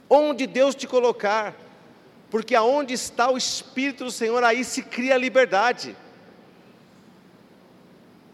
Onde 0.08 0.44
Deus 0.46 0.74
te 0.74 0.88
colocar. 0.88 1.54
Porque 2.30 2.54
aonde 2.54 2.94
está 2.94 3.30
o 3.30 3.38
Espírito 3.38 4.04
do 4.04 4.10
Senhor, 4.10 4.42
aí 4.42 4.64
se 4.64 4.82
cria 4.82 5.14
a 5.14 5.18
liberdade. 5.18 5.96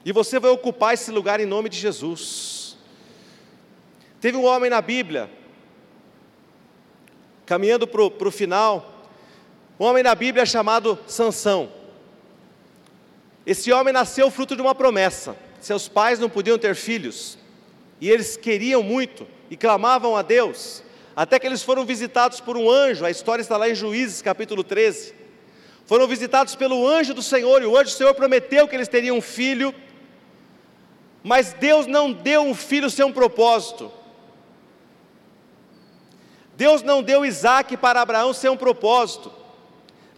E 0.07 0.13
você 0.13 0.39
vai 0.39 0.51
ocupar 0.51 0.95
esse 0.95 1.11
lugar 1.11 1.39
em 1.39 1.47
nome 1.47 1.69
de 1.69 1.79
Jesus. 1.79 2.79
Teve 4.21 4.39
um 4.39 4.45
homem 4.45 4.71
na 4.71 4.81
Bíblia, 4.81 5.31
caminhando 7.47 7.87
para 7.87 8.03
o 8.03 8.31
final, 8.31 9.05
um 9.79 9.85
homem 9.85 10.03
na 10.03 10.15
Bíblia 10.15 10.45
chamado 10.45 10.99
Sansão. 11.07 11.71
Esse 13.47 13.73
homem 13.73 13.95
nasceu 13.95 14.29
fruto 14.31 14.57
de 14.57 14.61
uma 14.61 14.75
promessa. 14.75 15.37
Seus 15.61 15.87
pais 15.89 16.19
não 16.19 16.29
podiam 16.29 16.59
ter 16.59 16.75
filhos, 16.75 17.39
e 18.01 18.11
eles 18.11 18.37
queriam 18.37 18.83
muito 18.83 19.27
e 19.49 19.57
clamavam 19.57 20.17
a 20.17 20.23
Deus, 20.23 20.83
até 21.15 21.39
que 21.39 21.47
eles 21.47 21.63
foram 21.63 21.85
visitados 21.85 22.41
por 22.41 22.57
um 22.57 22.69
anjo. 22.69 23.05
A 23.05 23.11
história 23.11 23.41
está 23.41 23.57
lá 23.57 23.69
em 23.71 23.75
Juízes, 23.75 24.21
capítulo 24.21 24.65
13. 24.65 25.15
Foram 25.87 26.09
visitados 26.09 26.57
pelo 26.57 26.87
anjo 26.87 27.15
do 27.15 27.23
Senhor, 27.23 27.63
e 27.63 27.67
o 27.67 27.77
anjo 27.77 27.91
do 27.91 27.97
Senhor 27.97 28.15
prometeu 28.15 28.67
que 28.67 28.75
eles 28.75 28.89
teriam 28.89 29.19
um 29.19 29.23
filho, 29.23 29.73
mas 31.23 31.53
Deus 31.53 31.87
não 31.87 32.13
deu 32.13 32.43
um 32.43 32.55
filho 32.55 32.91
sem 32.91 33.05
um 33.05 33.13
propósito. 33.13 33.91
Deus 36.57 36.83
não 36.83 37.03
deu 37.03 37.25
Isaac 37.25 37.77
para 37.77 38.01
Abraão 38.01 38.33
sem 38.33 38.51
um 38.51 38.57
propósito. 38.57 39.31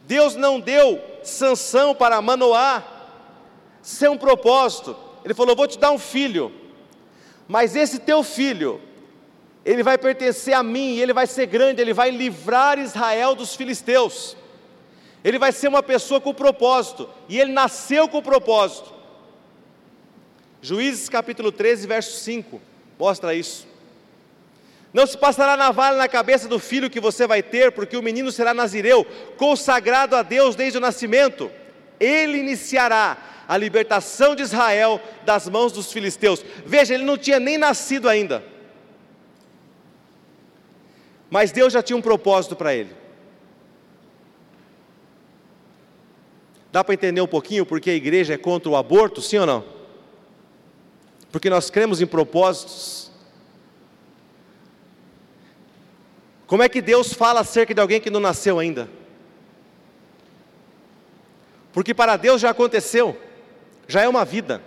Deus 0.07 0.34
não 0.34 0.59
deu 0.59 1.03
sanção 1.22 1.95
para 1.95 2.22
Manoá 2.22 2.82
sem 3.82 4.09
um 4.09 4.16
propósito. 4.16 4.97
Ele 5.24 5.34
falou: 5.34 5.55
Vou 5.55 5.66
te 5.66 5.78
dar 5.78 5.91
um 5.91 5.99
filho, 5.99 6.51
mas 7.47 7.76
esse 7.76 7.99
teu 7.99 8.22
filho, 8.22 8.80
ele 9.64 9.82
vai 9.82 9.99
pertencer 9.99 10.55
a 10.55 10.62
mim, 10.62 10.97
ele 10.97 11.12
vai 11.12 11.26
ser 11.26 11.47
grande, 11.47 11.82
ele 11.82 11.93
vai 11.93 12.11
livrar 12.11 12.78
Israel 12.78 13.34
dos 13.34 13.55
filisteus. 13.55 14.36
Ele 15.22 15.39
vai 15.39 15.53
ser 15.53 15.68
uma 15.68 15.82
pessoa 15.82 16.20
com 16.20 16.32
propósito, 16.32 17.09
e 17.28 17.39
ele 17.39 17.53
nasceu 17.53 18.09
com 18.09 18.22
propósito. 18.22 18.95
Juízes 20.62 21.09
capítulo 21.09 21.53
13, 21.53 21.86
verso 21.86 22.18
5, 22.20 22.61
mostra 22.99 23.34
isso. 23.34 23.68
Não 24.93 25.07
se 25.07 25.16
passará 25.16 25.57
navalha 25.57 25.99
na 25.99 26.09
cabeça 26.09 26.49
do 26.49 26.59
filho 26.59 26.89
que 26.89 27.01
você 27.01 27.26
vai 27.26 27.43
ter, 27.43 27.72
porque 27.72 27.97
o 27.97 28.03
menino 28.03 28.32
será 28.32 28.55
nazireu, 28.55 29.07
consagrado 29.36 30.16
a 30.16 30.22
Deus 30.22 30.57
desde 30.57 30.78
o 30.78 30.80
nascimento. 30.80 31.51
Ele 32.01 32.39
iniciará 32.39 33.16
a 33.47 33.57
libertação 33.57 34.34
de 34.34 34.43
Israel 34.43 35.01
das 35.24 35.49
mãos 35.49 35.72
dos 35.72 35.93
filisteus. 35.93 36.45
Veja, 36.64 36.95
ele 36.95 37.05
não 37.05 37.18
tinha 37.18 37.39
nem 37.39 37.59
nascido 37.59 38.09
ainda. 38.09 38.43
Mas 41.30 41.53
Deus 41.53 41.72
já 41.72 41.82
tinha 41.82 41.97
um 41.97 42.03
propósito 42.03 42.57
para 42.57 42.74
ele. 42.74 42.97
Dá 46.72 46.84
para 46.84 46.95
entender 46.95 47.20
um 47.20 47.26
pouquinho 47.26 47.64
porque 47.64 47.91
a 47.91 47.95
igreja 47.95 48.34
é 48.34 48.39
contra 48.39 48.70
o 48.70 48.76
aborto, 48.76 49.20
sim 49.20 49.39
ou 49.39 49.47
não? 49.47 49.64
Porque 51.30 51.51
nós 51.51 51.70
cremos 51.70 52.01
em 52.01 52.07
propósitos. 52.07 53.08
Como 56.49 56.63
é 56.63 56.69
que 56.69 56.81
Deus 56.81 57.13
fala 57.13 57.41
acerca 57.41 57.75
de 57.75 57.81
alguém 57.81 58.01
que 58.01 58.09
não 58.09 58.19
nasceu 58.19 58.59
ainda? 58.59 58.89
Porque 61.75 61.93
para 61.93 62.17
Deus 62.17 62.41
já 62.41 62.49
aconteceu, 62.49 63.21
já 63.87 64.01
é 64.01 64.09
uma 64.09 64.25
vida, 64.25 64.63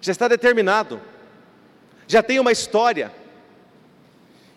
já 0.00 0.12
está 0.12 0.28
determinado, 0.28 1.02
já 2.06 2.22
tem 2.22 2.38
uma 2.38 2.52
história. 2.52 3.12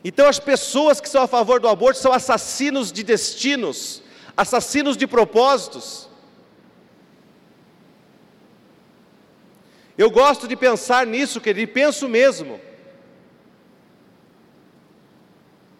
Então 0.03 0.27
as 0.27 0.39
pessoas 0.39 1.01
que 1.01 1.09
são 1.09 1.23
a 1.23 1.27
favor 1.27 1.59
do 1.59 1.67
aborto 1.67 1.99
são 1.99 2.13
assassinos 2.13 2.91
de 2.91 3.01
destinos, 3.01 4.03
assassinos 4.37 4.95
de 4.95 5.07
propósitos. 5.07 6.07
Eu 9.97 10.11
gosto 10.11 10.47
de 10.47 10.55
pensar 10.55 11.07
nisso, 11.07 11.41
querido, 11.41 11.71
e 11.71 11.73
penso 11.73 12.07
mesmo. 12.07 12.61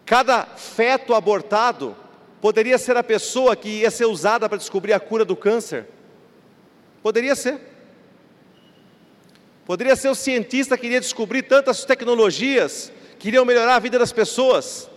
Cada 0.08 0.46
feto 0.46 1.14
abortado 1.14 1.94
poderia 2.40 2.78
ser 2.78 2.96
a 2.96 3.04
pessoa 3.04 3.54
que 3.54 3.68
ia 3.68 3.90
ser 3.90 4.06
usada 4.06 4.48
para 4.48 4.56
descobrir 4.56 4.94
a 4.94 5.00
cura 5.00 5.22
do 5.22 5.36
câncer. 5.36 5.86
Poderia 7.02 7.36
ser. 7.36 7.60
Poderia 9.66 9.94
ser 9.94 10.08
o 10.08 10.14
cientista 10.14 10.78
que 10.78 10.86
iria 10.86 10.98
descobrir 10.98 11.42
tantas 11.42 11.84
tecnologias 11.84 12.90
que 13.18 13.28
iriam 13.28 13.44
melhorar 13.44 13.74
a 13.74 13.78
vida 13.78 13.98
das 13.98 14.10
pessoas. 14.10 14.88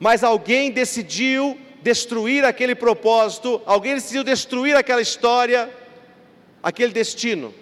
Mas 0.00 0.24
alguém 0.24 0.70
decidiu 0.70 1.60
destruir 1.82 2.42
aquele 2.42 2.74
propósito, 2.74 3.60
alguém 3.66 3.96
decidiu 3.96 4.24
destruir 4.24 4.74
aquela 4.74 5.02
história, 5.02 5.70
aquele 6.62 6.94
destino. 6.94 7.52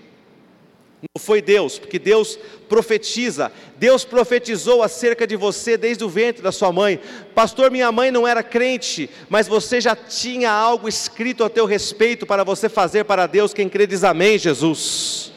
Não 1.03 1.20
foi 1.20 1.42
Deus, 1.42 1.80
porque 1.80 1.98
Deus 1.98 2.38
profetiza. 2.68 3.50
Deus 3.76 4.05
profetizou 4.05 4.84
acerca 4.84 5.26
de 5.26 5.34
você 5.34 5.76
desde 5.76 6.05
o 6.05 6.09
ventre 6.09 6.40
da 6.40 6.53
sua 6.53 6.70
mãe. 6.70 7.00
Pastor, 7.34 7.72
minha 7.72 7.90
mãe 7.90 8.12
não 8.12 8.26
era 8.26 8.40
crente, 8.40 9.11
mas 9.28 9.48
você 9.48 9.80
já 9.80 9.96
tinha 9.96 10.53
algo 10.53 10.88
escrito 10.88 11.42
a 11.42 11.50
teu 11.50 11.66
respeito 11.66 12.24
para 12.24 12.44
você 12.44 12.68
fazer 12.68 13.05
para 13.05 13.26
Deus. 13.26 13.53
Quem 13.53 13.68
crê 13.68 13.84
diz 13.84 14.05
amém, 14.05 14.38
Jesus. 14.38 15.32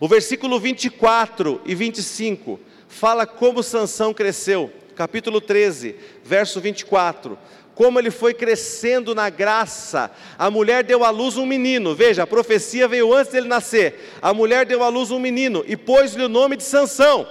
O 0.00 0.08
versículo 0.08 0.58
24 0.58 1.60
e 1.64 1.74
25 1.76 2.58
fala 2.88 3.26
como 3.26 3.62
Sansão 3.62 4.12
cresceu. 4.12 4.72
Capítulo 4.96 5.40
13, 5.40 5.94
verso 6.24 6.60
24 6.60 7.38
como 7.78 8.00
ele 8.00 8.10
foi 8.10 8.34
crescendo 8.34 9.14
na 9.14 9.30
graça. 9.30 10.10
A 10.36 10.50
mulher 10.50 10.82
deu 10.82 11.04
à 11.04 11.10
luz 11.10 11.36
um 11.36 11.46
menino. 11.46 11.94
Veja, 11.94 12.24
a 12.24 12.26
profecia 12.26 12.88
veio 12.88 13.14
antes 13.14 13.30
dele 13.30 13.46
nascer. 13.46 14.16
A 14.20 14.34
mulher 14.34 14.66
deu 14.66 14.82
à 14.82 14.88
luz 14.88 15.12
um 15.12 15.20
menino 15.20 15.62
e 15.64 15.76
pôs-lhe 15.76 16.24
o 16.24 16.28
nome 16.28 16.56
de 16.56 16.64
Sansão. 16.64 17.24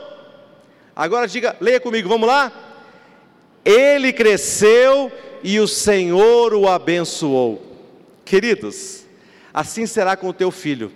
Agora 0.96 1.28
diga, 1.28 1.58
leia 1.60 1.82
comigo, 1.82 2.08
vamos 2.08 2.30
lá? 2.30 2.50
Ele 3.66 4.14
cresceu 4.14 5.12
e 5.44 5.60
o 5.60 5.68
Senhor 5.68 6.54
o 6.54 6.66
abençoou. 6.66 7.62
Queridos, 8.24 9.06
assim 9.54 9.86
será 9.86 10.16
com 10.16 10.30
o 10.30 10.34
teu 10.34 10.50
filho. 10.50 10.94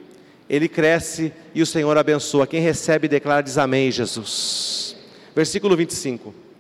Ele 0.50 0.70
cresce 0.70 1.34
e 1.54 1.62
o 1.62 1.66
Senhor 1.66 1.98
abençoa. 1.98 2.48
Quem 2.48 2.62
recebe 2.62 3.10
declara 3.10 3.44
diz 3.44 3.58
amém, 3.58 3.92
Jesus. 3.92 4.96
Versículo 5.36 5.76
25 5.76 6.51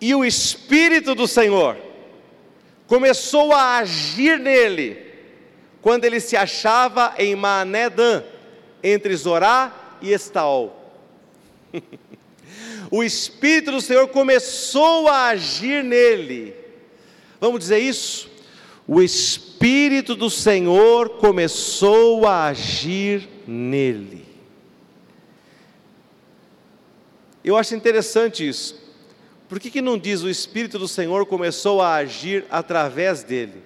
e 0.00 0.14
o 0.14 0.24
Espírito 0.24 1.14
do 1.14 1.26
Senhor 1.26 1.76
começou 2.86 3.52
a 3.52 3.78
agir 3.78 4.38
nele, 4.38 5.04
quando 5.80 6.04
ele 6.04 6.20
se 6.20 6.36
achava 6.36 7.14
em 7.18 7.34
Manedã, 7.34 8.22
entre 8.82 9.14
Zorá 9.16 9.98
e 10.00 10.12
Estaol. 10.12 10.74
o 12.90 13.02
Espírito 13.02 13.72
do 13.72 13.80
Senhor 13.80 14.08
começou 14.08 15.08
a 15.08 15.28
agir 15.28 15.82
nele. 15.82 16.54
Vamos 17.40 17.60
dizer 17.60 17.78
isso? 17.78 18.30
O 18.86 19.02
Espírito 19.02 20.14
do 20.14 20.30
Senhor 20.30 21.10
começou 21.18 22.26
a 22.26 22.46
agir 22.46 23.28
nele. 23.46 24.24
Eu 27.44 27.56
acho 27.56 27.74
interessante 27.74 28.46
isso. 28.46 28.85
Por 29.48 29.60
que, 29.60 29.70
que 29.70 29.80
não 29.80 29.96
diz 29.96 30.22
o 30.22 30.28
Espírito 30.28 30.78
do 30.78 30.88
Senhor 30.88 31.24
começou 31.26 31.80
a 31.80 31.94
agir 31.94 32.44
através 32.50 33.22
dele? 33.22 33.62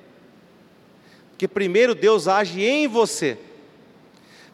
Porque 1.31 1.49
primeiro 1.49 1.95
Deus 1.95 2.29
age 2.29 2.63
em 2.63 2.87
você. 2.87 3.39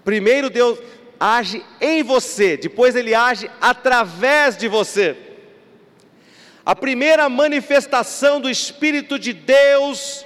Primeiro 0.05 0.49
Deus 0.49 0.79
age 1.19 1.65
em 1.81 2.03
você, 2.03 2.57
depois 2.57 2.95
ele 2.95 3.15
age 3.15 3.51
através 3.61 4.57
de 4.57 4.69
você. 4.69 5.17
A 6.65 6.77
primeira 6.77 7.29
manifestação 7.29 8.41
do 8.41 8.49
Espírito 8.49 9.19
de 9.19 9.33
Deus 9.33 10.25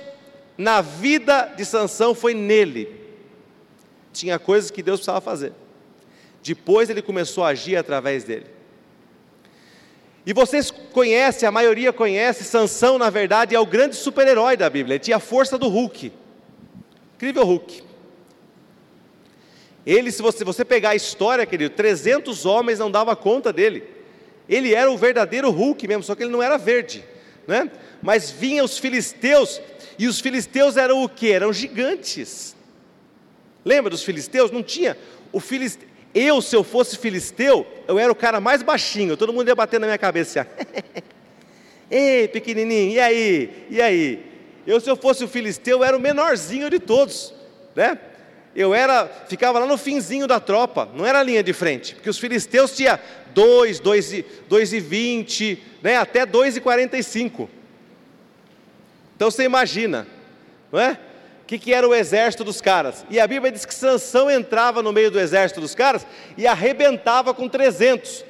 na 0.58 0.82
vida 0.82 1.54
de 1.56 1.64
Sansão 1.64 2.14
foi 2.14 2.34
nele. 2.34 3.00
Tinha 4.12 4.38
coisas 4.38 4.70
que 4.70 4.82
Deus 4.82 5.00
precisava 5.00 5.20
fazer. 5.20 5.52
Depois 6.42 6.90
ele 6.90 7.00
começou 7.00 7.44
a 7.44 7.48
agir 7.48 7.76
através 7.76 8.24
dele. 8.24 8.46
E 10.30 10.32
vocês 10.32 10.70
conhecem, 10.70 11.48
a 11.48 11.50
maioria 11.50 11.92
conhece, 11.92 12.44
Sansão, 12.44 12.96
na 12.96 13.10
verdade, 13.10 13.52
é 13.52 13.58
o 13.58 13.66
grande 13.66 13.96
super-herói 13.96 14.56
da 14.56 14.70
Bíblia. 14.70 14.94
Ele 14.94 15.02
tinha 15.02 15.16
a 15.16 15.18
força 15.18 15.58
do 15.58 15.66
Hulk. 15.66 16.12
Incrível 17.16 17.44
Hulk. 17.44 17.82
Ele, 19.84 20.12
se 20.12 20.22
você, 20.22 20.44
você 20.44 20.64
pegar 20.64 20.90
a 20.90 20.94
história, 20.94 21.44
querido, 21.44 21.74
300 21.74 22.46
homens 22.46 22.78
não 22.78 22.92
dava 22.92 23.16
conta 23.16 23.52
dele. 23.52 23.82
Ele 24.48 24.72
era 24.72 24.88
o 24.88 24.96
verdadeiro 24.96 25.50
Hulk 25.50 25.88
mesmo, 25.88 26.04
só 26.04 26.14
que 26.14 26.22
ele 26.22 26.30
não 26.30 26.40
era 26.40 26.56
verde, 26.56 27.04
né? 27.44 27.68
Mas 28.00 28.30
vinham 28.30 28.64
os 28.64 28.78
filisteus, 28.78 29.60
e 29.98 30.06
os 30.06 30.20
filisteus 30.20 30.76
eram 30.76 31.02
o 31.02 31.08
que? 31.08 31.32
Eram 31.32 31.52
gigantes. 31.52 32.54
Lembra 33.64 33.90
dos 33.90 34.04
filisteus? 34.04 34.52
Não 34.52 34.62
tinha. 34.62 34.96
O 35.32 35.40
filisteu, 35.40 35.88
eu, 36.14 36.42
se 36.42 36.56
eu 36.56 36.64
fosse 36.64 36.96
filisteu, 36.96 37.66
eu 37.86 37.98
era 37.98 38.10
o 38.10 38.16
cara 38.16 38.40
mais 38.40 38.62
baixinho, 38.62 39.16
todo 39.16 39.32
mundo 39.32 39.48
ia 39.48 39.54
bater 39.54 39.78
na 39.78 39.86
minha 39.86 39.98
cabeça. 39.98 40.40
Assim, 40.40 41.02
Ei, 41.90 42.28
pequenininho, 42.28 42.92
e 42.92 43.00
aí? 43.00 43.66
E 43.70 43.82
aí? 43.82 44.26
Eu, 44.66 44.80
se 44.80 44.88
eu 44.88 44.96
fosse 44.96 45.24
o 45.24 45.28
filisteu, 45.28 45.78
eu 45.78 45.84
era 45.84 45.96
o 45.96 46.00
menorzinho 46.00 46.70
de 46.70 46.78
todos, 46.78 47.34
né? 47.74 47.98
Eu 48.54 48.74
era, 48.74 49.06
ficava 49.28 49.58
lá 49.58 49.66
no 49.66 49.78
finzinho 49.78 50.26
da 50.26 50.40
tropa, 50.40 50.88
não 50.94 51.06
era 51.06 51.20
a 51.20 51.22
linha 51.22 51.42
de 51.42 51.52
frente, 51.52 51.94
porque 51.94 52.10
os 52.10 52.18
filisteus 52.18 52.76
tinham 52.76 52.98
2, 53.32 53.78
2 53.78 54.12
e, 54.12 54.26
2 54.48 54.72
e 54.72 54.80
20, 54.80 55.62
né, 55.82 55.96
até 55.96 56.26
2 56.26 56.56
e 56.56 56.60
45. 56.60 57.48
Então 59.14 59.30
você 59.30 59.44
imagina, 59.44 60.06
não 60.72 60.80
é? 60.80 60.98
Que, 61.50 61.58
que 61.58 61.74
era 61.74 61.88
o 61.88 61.92
exército 61.92 62.44
dos 62.44 62.60
caras. 62.60 63.04
E 63.10 63.18
a 63.18 63.26
Bíblia 63.26 63.50
diz 63.50 63.64
que 63.64 63.74
Sansão 63.74 64.30
entrava 64.30 64.84
no 64.84 64.92
meio 64.92 65.10
do 65.10 65.18
exército 65.18 65.60
dos 65.60 65.74
caras 65.74 66.06
e 66.38 66.46
arrebentava 66.46 67.34
com 67.34 67.48
300. 67.48 68.24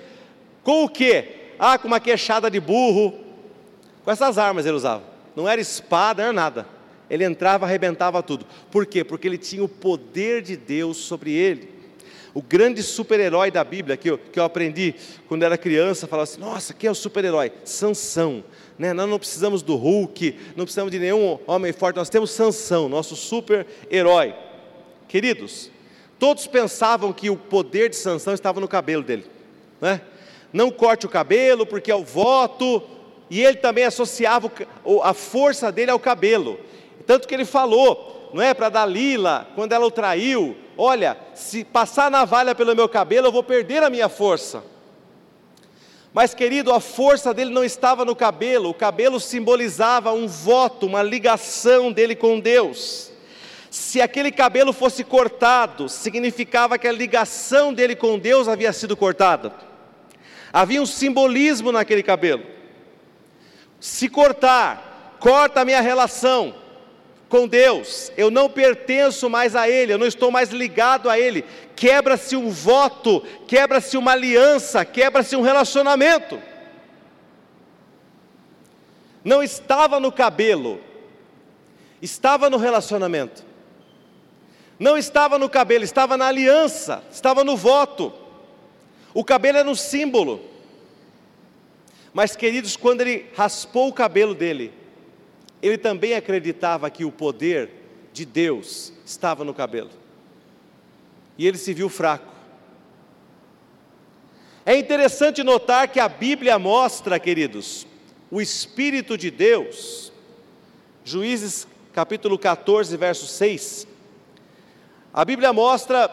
Com 0.64 0.84
o 0.84 0.88
quê? 0.88 1.52
Ah, 1.58 1.76
com 1.76 1.86
uma 1.86 2.00
queixada 2.00 2.50
de 2.50 2.58
burro. 2.58 3.12
Com 4.06 4.10
essas 4.10 4.38
armas 4.38 4.64
ele 4.64 4.74
usava. 4.74 5.02
Não 5.36 5.46
era 5.46 5.60
espada, 5.60 6.22
não 6.22 6.30
era 6.30 6.32
nada. 6.32 6.66
Ele 7.10 7.22
entrava, 7.22 7.66
arrebentava 7.66 8.22
tudo. 8.22 8.46
Por 8.70 8.86
quê? 8.86 9.04
Porque 9.04 9.28
ele 9.28 9.36
tinha 9.36 9.62
o 9.62 9.68
poder 9.68 10.40
de 10.40 10.56
Deus 10.56 10.96
sobre 10.96 11.30
ele. 11.30 11.68
O 12.32 12.40
grande 12.40 12.82
super-herói 12.82 13.50
da 13.50 13.64
Bíblia 13.64 13.96
que 13.96 14.10
eu, 14.10 14.18
que 14.18 14.38
eu 14.38 14.44
aprendi 14.44 14.94
quando 15.28 15.42
era 15.42 15.58
criança, 15.58 16.06
falava 16.06 16.24
assim: 16.24 16.40
nossa, 16.40 16.72
quem 16.72 16.88
é 16.88 16.90
o 16.90 16.94
super-herói? 16.94 17.52
Sansão. 17.64 18.44
Né? 18.78 18.92
Nós 18.92 19.08
não 19.08 19.18
precisamos 19.18 19.62
do 19.62 19.76
Hulk, 19.76 20.38
não 20.56 20.64
precisamos 20.64 20.90
de 20.90 20.98
nenhum 20.98 21.38
homem 21.46 21.72
forte, 21.72 21.96
nós 21.96 22.08
temos 22.08 22.30
Sansão, 22.30 22.88
nosso 22.88 23.16
super-herói. 23.16 24.34
Queridos, 25.08 25.70
todos 26.18 26.46
pensavam 26.46 27.12
que 27.12 27.28
o 27.28 27.36
poder 27.36 27.90
de 27.90 27.96
Sansão 27.96 28.32
estava 28.32 28.60
no 28.60 28.68
cabelo 28.68 29.02
dele. 29.02 29.26
Né? 29.80 30.00
Não 30.52 30.70
corte 30.70 31.06
o 31.06 31.10
cabelo, 31.10 31.66
porque 31.66 31.90
é 31.90 31.94
o 31.94 32.04
voto, 32.04 32.82
e 33.28 33.42
ele 33.42 33.56
também 33.56 33.84
associava 33.84 34.50
a 35.02 35.14
força 35.14 35.70
dele 35.70 35.90
ao 35.90 35.98
cabelo. 35.98 36.58
Tanto 37.06 37.26
que 37.26 37.34
ele 37.34 37.44
falou, 37.44 38.30
não 38.32 38.42
é, 38.42 38.54
para 38.54 38.68
Dalila, 38.68 39.48
quando 39.54 39.72
ela 39.72 39.86
o 39.86 39.90
traiu: 39.90 40.56
Olha, 40.82 41.14
se 41.34 41.62
passar 41.62 42.10
navalha 42.10 42.54
pelo 42.54 42.74
meu 42.74 42.88
cabelo, 42.88 43.26
eu 43.26 43.32
vou 43.32 43.42
perder 43.42 43.82
a 43.82 43.90
minha 43.90 44.08
força. 44.08 44.64
Mas, 46.10 46.32
querido, 46.32 46.72
a 46.72 46.80
força 46.80 47.34
dele 47.34 47.50
não 47.52 47.62
estava 47.62 48.02
no 48.02 48.16
cabelo, 48.16 48.70
o 48.70 48.74
cabelo 48.74 49.20
simbolizava 49.20 50.10
um 50.10 50.26
voto, 50.26 50.86
uma 50.86 51.02
ligação 51.02 51.92
dele 51.92 52.16
com 52.16 52.40
Deus. 52.40 53.12
Se 53.70 54.00
aquele 54.00 54.32
cabelo 54.32 54.72
fosse 54.72 55.04
cortado, 55.04 55.86
significava 55.86 56.78
que 56.78 56.88
a 56.88 56.92
ligação 56.92 57.74
dele 57.74 57.94
com 57.94 58.18
Deus 58.18 58.48
havia 58.48 58.72
sido 58.72 58.96
cortada. 58.96 59.52
Havia 60.50 60.80
um 60.80 60.86
simbolismo 60.86 61.70
naquele 61.70 62.02
cabelo. 62.02 62.46
Se 63.78 64.08
cortar, 64.08 65.18
corta 65.20 65.60
a 65.60 65.64
minha 65.66 65.82
relação 65.82 66.54
com 67.30 67.46
Deus, 67.46 68.10
eu 68.16 68.28
não 68.28 68.50
pertenço 68.50 69.30
mais 69.30 69.54
a 69.54 69.68
Ele, 69.68 69.92
eu 69.92 69.98
não 69.98 70.06
estou 70.06 70.32
mais 70.32 70.50
ligado 70.50 71.08
a 71.08 71.18
Ele. 71.18 71.44
Quebra-se 71.76 72.34
um 72.34 72.50
voto, 72.50 73.22
quebra-se 73.46 73.96
uma 73.96 74.10
aliança, 74.10 74.84
quebra-se 74.84 75.36
um 75.36 75.40
relacionamento. 75.40 76.42
Não 79.24 79.42
estava 79.44 80.00
no 80.00 80.10
cabelo, 80.10 80.80
estava 82.02 82.50
no 82.50 82.56
relacionamento. 82.56 83.44
Não 84.76 84.98
estava 84.98 85.38
no 85.38 85.48
cabelo, 85.48 85.84
estava 85.84 86.16
na 86.16 86.26
aliança, 86.26 87.04
estava 87.12 87.44
no 87.44 87.56
voto. 87.56 88.12
O 89.14 89.22
cabelo 89.22 89.58
era 89.58 89.70
um 89.70 89.74
símbolo. 89.74 90.40
Mas, 92.12 92.34
queridos, 92.34 92.76
quando 92.76 93.02
ele 93.02 93.26
raspou 93.36 93.86
o 93.88 93.92
cabelo 93.92 94.34
dele, 94.34 94.79
ele 95.62 95.76
também 95.76 96.14
acreditava 96.14 96.88
que 96.90 97.04
o 97.04 97.12
poder 97.12 97.70
de 98.12 98.24
Deus 98.24 98.92
estava 99.04 99.44
no 99.44 99.54
cabelo. 99.54 99.90
E 101.36 101.46
ele 101.46 101.58
se 101.58 101.74
viu 101.74 101.88
fraco. 101.88 102.30
É 104.64 104.76
interessante 104.76 105.42
notar 105.42 105.88
que 105.88 106.00
a 106.00 106.08
Bíblia 106.08 106.58
mostra, 106.58 107.18
queridos, 107.18 107.86
o 108.30 108.40
Espírito 108.40 109.16
de 109.16 109.30
Deus, 109.30 110.12
Juízes 111.04 111.66
capítulo 111.92 112.38
14, 112.38 112.96
verso 112.96 113.26
6. 113.26 113.86
A 115.12 115.24
Bíblia 115.24 115.52
mostra 115.52 116.10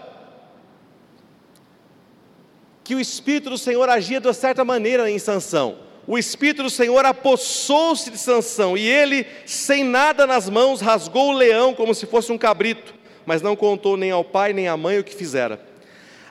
que 2.83 2.95
o 2.95 2.99
Espírito 2.99 3.49
do 3.49 3.57
Senhor 3.57 3.87
agia 3.89 4.19
de 4.19 4.33
certa 4.33 4.63
maneira 4.65 5.09
em 5.09 5.19
Sansão 5.19 5.86
o 6.07 6.17
Espírito 6.17 6.63
do 6.63 6.69
Senhor 6.69 7.05
apossou-se 7.05 8.09
de 8.09 8.17
Sansão, 8.17 8.77
e 8.77 8.87
ele, 8.87 9.27
sem 9.45 9.83
nada 9.83 10.25
nas 10.25 10.49
mãos, 10.49 10.79
rasgou 10.79 11.31
o 11.31 11.37
leão 11.37 11.73
como 11.73 11.93
se 11.93 12.05
fosse 12.05 12.31
um 12.31 12.37
cabrito, 12.37 12.95
mas 13.25 13.41
não 13.41 13.57
contou 13.57 13.97
nem 13.97 14.09
ao 14.09 14.23
pai 14.23 14.53
nem 14.53 14.69
à 14.69 14.77
mãe 14.77 14.97
o 14.97 15.03
que 15.03 15.13
fizera. 15.13 15.61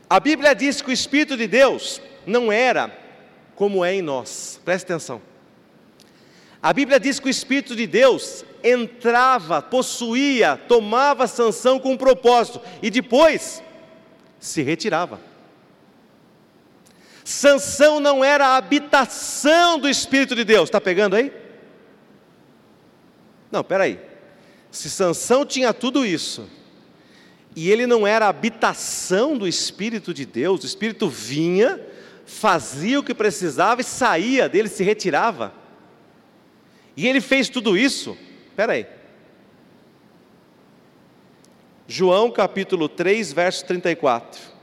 A 0.09 0.19
Bíblia 0.19 0.55
diz 0.55 0.81
que 0.81 0.89
o 0.89 0.93
Espírito 0.93 1.37
de 1.37 1.47
Deus 1.47 2.01
não 2.27 2.51
era 2.51 2.91
como 3.55 3.85
é 3.85 3.95
em 3.95 4.01
nós, 4.01 4.59
preste 4.65 4.85
atenção. 4.85 5.21
A 6.63 6.73
Bíblia 6.73 6.99
diz 6.99 7.21
que 7.21 7.27
o 7.27 7.31
Espírito 7.31 7.77
de 7.77 7.87
Deus 7.87 8.47
entrava, 8.65 9.61
possuía, 9.61 10.59
tomava 10.67 11.27
Sansão 11.27 11.79
com 11.79 11.93
um 11.93 11.97
propósito, 11.99 12.63
e 12.83 12.91
depois 12.91 13.63
se 14.41 14.63
retirava. 14.63 15.21
Sansão 17.27 17.99
não 17.99 18.23
era 18.23 18.47
a 18.47 18.57
habitação 18.57 19.81
do 19.81 19.89
Espírito 19.89 20.37
de 20.37 20.45
Deus. 20.45 20.69
Está 20.69 20.81
pegando 20.81 21.17
aí? 21.17 21.33
Não, 23.51 23.65
peraí. 23.65 23.99
Se 24.71 24.89
Sansão 24.89 25.45
tinha 25.45 25.75
tudo 25.75 26.07
isso, 26.07 26.49
e 27.57 27.69
ele 27.69 27.85
não 27.85 28.07
era 28.07 28.27
a 28.27 28.29
habitação 28.29 29.37
do 29.37 29.49
Espírito 29.49 30.15
de 30.15 30.25
Deus, 30.25 30.63
o 30.63 30.67
Espírito 30.67 31.09
vinha, 31.09 31.85
fazia 32.25 33.01
o 33.01 33.03
que 33.03 33.13
precisava 33.13 33.81
e 33.81 33.85
saía 33.85 34.49
dele, 34.49 34.69
se 34.69 34.85
retirava. 34.85 35.53
E 36.97 37.09
ele 37.09 37.21
fez 37.21 37.49
tudo 37.49 37.77
isso. 37.77 38.17
Espera 38.51 38.75
aí. 38.75 38.87
João 41.89 42.31
capítulo 42.31 42.89
3, 42.89 43.33
verso 43.33 43.67
34. 43.67 44.56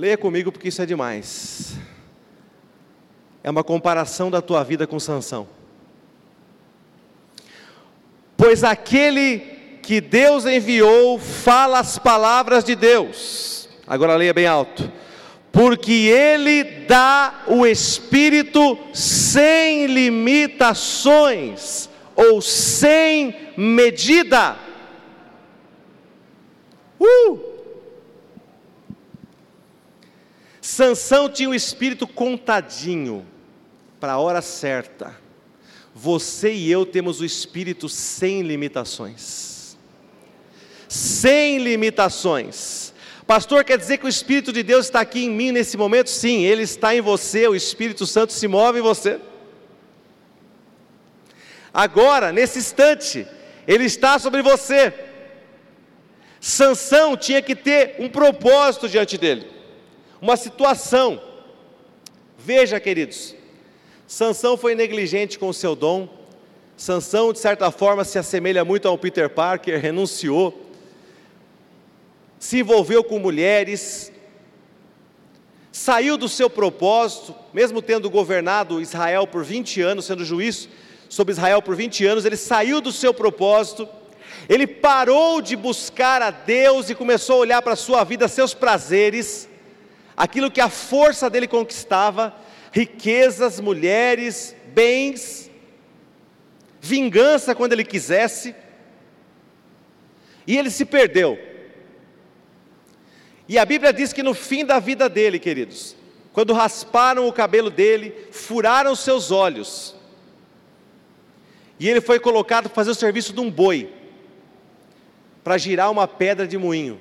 Leia 0.00 0.16
comigo 0.16 0.50
porque 0.50 0.68
isso 0.68 0.80
é 0.80 0.86
demais. 0.86 1.76
É 3.44 3.50
uma 3.50 3.62
comparação 3.62 4.30
da 4.30 4.40
tua 4.40 4.64
vida 4.64 4.86
com 4.86 4.98
Sansão. 4.98 5.46
Pois 8.34 8.64
aquele 8.64 9.40
que 9.82 10.00
Deus 10.00 10.46
enviou 10.46 11.18
fala 11.18 11.80
as 11.80 11.98
palavras 11.98 12.64
de 12.64 12.74
Deus. 12.74 13.68
Agora 13.86 14.16
leia 14.16 14.32
bem 14.32 14.46
alto. 14.46 14.90
Porque 15.52 15.92
ele 15.92 16.64
dá 16.64 17.44
o 17.46 17.66
espírito 17.66 18.78
sem 18.94 19.84
limitações 19.84 21.90
ou 22.16 22.40
sem 22.40 23.52
medida. 23.54 24.56
Uh! 26.98 27.49
Sansão 30.70 31.28
tinha 31.28 31.50
o 31.50 31.54
espírito 31.54 32.06
contadinho 32.06 33.26
para 33.98 34.12
a 34.12 34.18
hora 34.20 34.40
certa. 34.40 35.18
Você 35.92 36.52
e 36.52 36.70
eu 36.70 36.86
temos 36.86 37.20
o 37.20 37.24
espírito 37.24 37.88
sem 37.88 38.42
limitações. 38.42 39.76
Sem 40.88 41.58
limitações. 41.58 42.94
Pastor, 43.26 43.64
quer 43.64 43.78
dizer 43.78 43.98
que 43.98 44.06
o 44.06 44.08
Espírito 44.08 44.52
de 44.52 44.62
Deus 44.62 44.86
está 44.86 45.00
aqui 45.00 45.24
em 45.24 45.30
mim 45.30 45.52
nesse 45.52 45.76
momento? 45.76 46.08
Sim, 46.10 46.42
ele 46.42 46.62
está 46.62 46.94
em 46.94 47.00
você, 47.00 47.46
o 47.46 47.54
Espírito 47.54 48.06
Santo 48.06 48.32
se 48.32 48.48
move 48.48 48.78
em 48.78 48.82
você. 48.82 49.20
Agora, 51.74 52.32
nesse 52.32 52.58
instante, 52.58 53.26
ele 53.66 53.84
está 53.84 54.18
sobre 54.18 54.42
você. 54.42 54.92
Sansão 56.40 57.16
tinha 57.16 57.42
que 57.42 57.54
ter 57.54 57.96
um 57.98 58.08
propósito 58.08 58.88
diante 58.88 59.16
dele 59.16 59.59
uma 60.20 60.36
situação. 60.36 61.20
Veja, 62.38 62.78
queridos, 62.78 63.34
Sansão 64.06 64.56
foi 64.56 64.74
negligente 64.74 65.38
com 65.38 65.48
o 65.48 65.54
seu 65.54 65.74
dom. 65.74 66.08
Sansão, 66.76 67.32
de 67.32 67.38
certa 67.38 67.70
forma, 67.70 68.04
se 68.04 68.18
assemelha 68.18 68.64
muito 68.64 68.88
ao 68.88 68.96
Peter 68.96 69.28
Parker, 69.28 69.78
renunciou, 69.80 70.66
se 72.38 72.60
envolveu 72.60 73.04
com 73.04 73.18
mulheres, 73.18 74.10
saiu 75.70 76.16
do 76.16 76.28
seu 76.28 76.48
propósito, 76.48 77.34
mesmo 77.52 77.82
tendo 77.82 78.08
governado 78.08 78.80
Israel 78.80 79.26
por 79.26 79.44
20 79.44 79.82
anos, 79.82 80.06
sendo 80.06 80.24
juiz 80.24 80.68
sobre 81.10 81.32
Israel 81.32 81.60
por 81.60 81.76
20 81.76 82.06
anos, 82.06 82.24
ele 82.24 82.36
saiu 82.36 82.80
do 82.80 82.92
seu 82.92 83.12
propósito, 83.12 83.86
ele 84.48 84.66
parou 84.66 85.42
de 85.42 85.54
buscar 85.54 86.22
a 86.22 86.30
Deus 86.30 86.88
e 86.88 86.94
começou 86.94 87.36
a 87.36 87.40
olhar 87.40 87.62
para 87.62 87.74
a 87.74 87.76
sua 87.76 88.04
vida, 88.04 88.26
seus 88.26 88.54
prazeres, 88.54 89.49
aquilo 90.20 90.50
que 90.50 90.60
a 90.60 90.68
força 90.68 91.30
dele 91.30 91.48
conquistava, 91.48 92.36
riquezas, 92.70 93.58
mulheres, 93.58 94.54
bens, 94.66 95.50
vingança 96.78 97.54
quando 97.54 97.72
ele 97.72 97.84
quisesse, 97.84 98.54
e 100.46 100.58
ele 100.58 100.68
se 100.68 100.84
perdeu. 100.84 101.38
E 103.48 103.58
a 103.58 103.64
Bíblia 103.64 103.94
diz 103.94 104.12
que 104.12 104.22
no 104.22 104.34
fim 104.34 104.62
da 104.62 104.78
vida 104.78 105.08
dele, 105.08 105.38
queridos, 105.38 105.96
quando 106.34 106.52
rasparam 106.52 107.26
o 107.26 107.32
cabelo 107.32 107.70
dele, 107.70 108.14
furaram 108.30 108.94
seus 108.94 109.30
olhos, 109.30 109.96
e 111.78 111.88
ele 111.88 112.02
foi 112.02 112.20
colocado 112.20 112.64
para 112.64 112.74
fazer 112.74 112.90
o 112.90 112.94
serviço 112.94 113.32
de 113.32 113.40
um 113.40 113.50
boi, 113.50 113.90
para 115.42 115.56
girar 115.56 115.90
uma 115.90 116.06
pedra 116.06 116.46
de 116.46 116.58
moinho. 116.58 117.00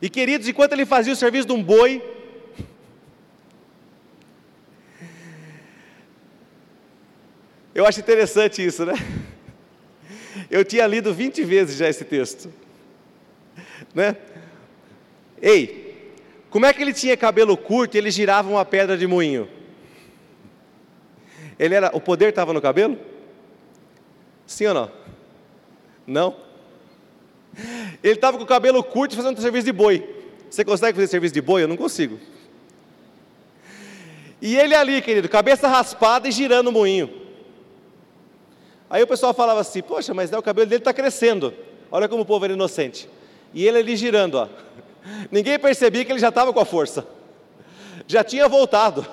E 0.00 0.08
queridos, 0.08 0.46
enquanto 0.46 0.72
ele 0.72 0.86
fazia 0.86 1.12
o 1.12 1.16
serviço 1.16 1.46
de 1.46 1.52
um 1.52 1.62
boi, 1.62 2.02
eu 7.74 7.84
acho 7.84 7.98
interessante 7.98 8.64
isso, 8.64 8.84
né? 8.84 8.94
Eu 10.50 10.64
tinha 10.64 10.86
lido 10.86 11.12
20 11.12 11.42
vezes 11.42 11.76
já 11.76 11.88
esse 11.88 12.04
texto, 12.04 12.52
né? 13.92 14.16
Ei, 15.42 16.12
como 16.48 16.64
é 16.64 16.72
que 16.72 16.80
ele 16.80 16.92
tinha 16.92 17.16
cabelo 17.16 17.56
curto 17.56 17.94
e 17.94 17.98
ele 17.98 18.10
girava 18.10 18.48
uma 18.48 18.64
pedra 18.64 18.96
de 18.96 19.06
moinho? 19.06 19.48
Ele 21.58 21.74
era, 21.74 21.90
o 21.94 22.00
poder 22.00 22.28
estava 22.28 22.52
no 22.52 22.62
cabelo? 22.62 22.96
Sim 24.46 24.66
ou 24.66 24.74
não? 24.74 24.90
Não? 26.06 26.47
Ele 28.02 28.14
estava 28.14 28.36
com 28.36 28.44
o 28.44 28.46
cabelo 28.46 28.82
curto 28.82 29.16
fazendo 29.16 29.40
serviço 29.40 29.66
de 29.66 29.72
boi. 29.72 30.08
Você 30.50 30.64
consegue 30.64 30.94
fazer 30.94 31.08
serviço 31.08 31.34
de 31.34 31.40
boi? 31.40 31.62
Eu 31.62 31.68
não 31.68 31.76
consigo. 31.76 32.18
E 34.40 34.56
ele 34.56 34.74
ali, 34.74 35.02
querido, 35.02 35.28
cabeça 35.28 35.66
raspada 35.66 36.28
e 36.28 36.32
girando 36.32 36.68
o 36.68 36.72
moinho. 36.72 37.10
Aí 38.88 39.02
o 39.02 39.06
pessoal 39.06 39.34
falava 39.34 39.60
assim: 39.60 39.82
Poxa, 39.82 40.14
mas 40.14 40.30
né, 40.30 40.38
o 40.38 40.42
cabelo 40.42 40.68
dele 40.68 40.80
está 40.80 40.92
crescendo. 40.92 41.52
Olha 41.90 42.08
como 42.08 42.22
o 42.22 42.26
povo 42.26 42.44
era 42.44 42.54
inocente. 42.54 43.08
E 43.52 43.66
ele 43.66 43.78
ali 43.78 43.96
girando, 43.96 44.36
ó. 44.36 44.48
Ninguém 45.30 45.58
percebia 45.58 46.04
que 46.04 46.12
ele 46.12 46.18
já 46.18 46.28
estava 46.28 46.52
com 46.52 46.60
a 46.60 46.64
força. 46.64 47.06
Já 48.06 48.22
tinha 48.22 48.48
voltado. 48.48 49.06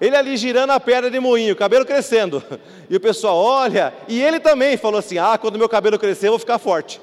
Ele 0.00 0.14
ali 0.14 0.36
girando 0.36 0.70
a 0.70 0.78
perna 0.78 1.10
de 1.10 1.18
moinho, 1.18 1.56
cabelo 1.56 1.84
crescendo. 1.84 2.42
E 2.88 2.96
o 2.96 3.00
pessoal 3.00 3.36
olha, 3.36 3.92
e 4.06 4.22
ele 4.22 4.38
também 4.38 4.76
falou 4.76 4.98
assim: 4.98 5.18
Ah, 5.18 5.36
quando 5.36 5.58
meu 5.58 5.68
cabelo 5.68 5.98
crescer, 5.98 6.28
eu 6.28 6.32
vou 6.32 6.38
ficar 6.38 6.58
forte. 6.58 7.00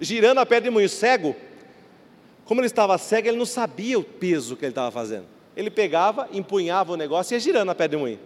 Girando 0.00 0.38
a 0.38 0.46
perna 0.46 0.64
de 0.64 0.70
moinho, 0.70 0.88
cego. 0.88 1.36
Como 2.44 2.60
ele 2.60 2.66
estava 2.66 2.96
cego, 2.98 3.28
ele 3.28 3.36
não 3.36 3.46
sabia 3.46 3.98
o 3.98 4.02
peso 4.02 4.56
que 4.56 4.64
ele 4.64 4.72
estava 4.72 4.90
fazendo. 4.90 5.26
Ele 5.56 5.70
pegava, 5.70 6.28
empunhava 6.32 6.92
o 6.92 6.96
negócio 6.96 7.34
e 7.34 7.36
ia 7.36 7.40
girando 7.40 7.70
a 7.70 7.74
perna 7.74 7.90
de 7.90 7.96
moinho. 7.96 8.20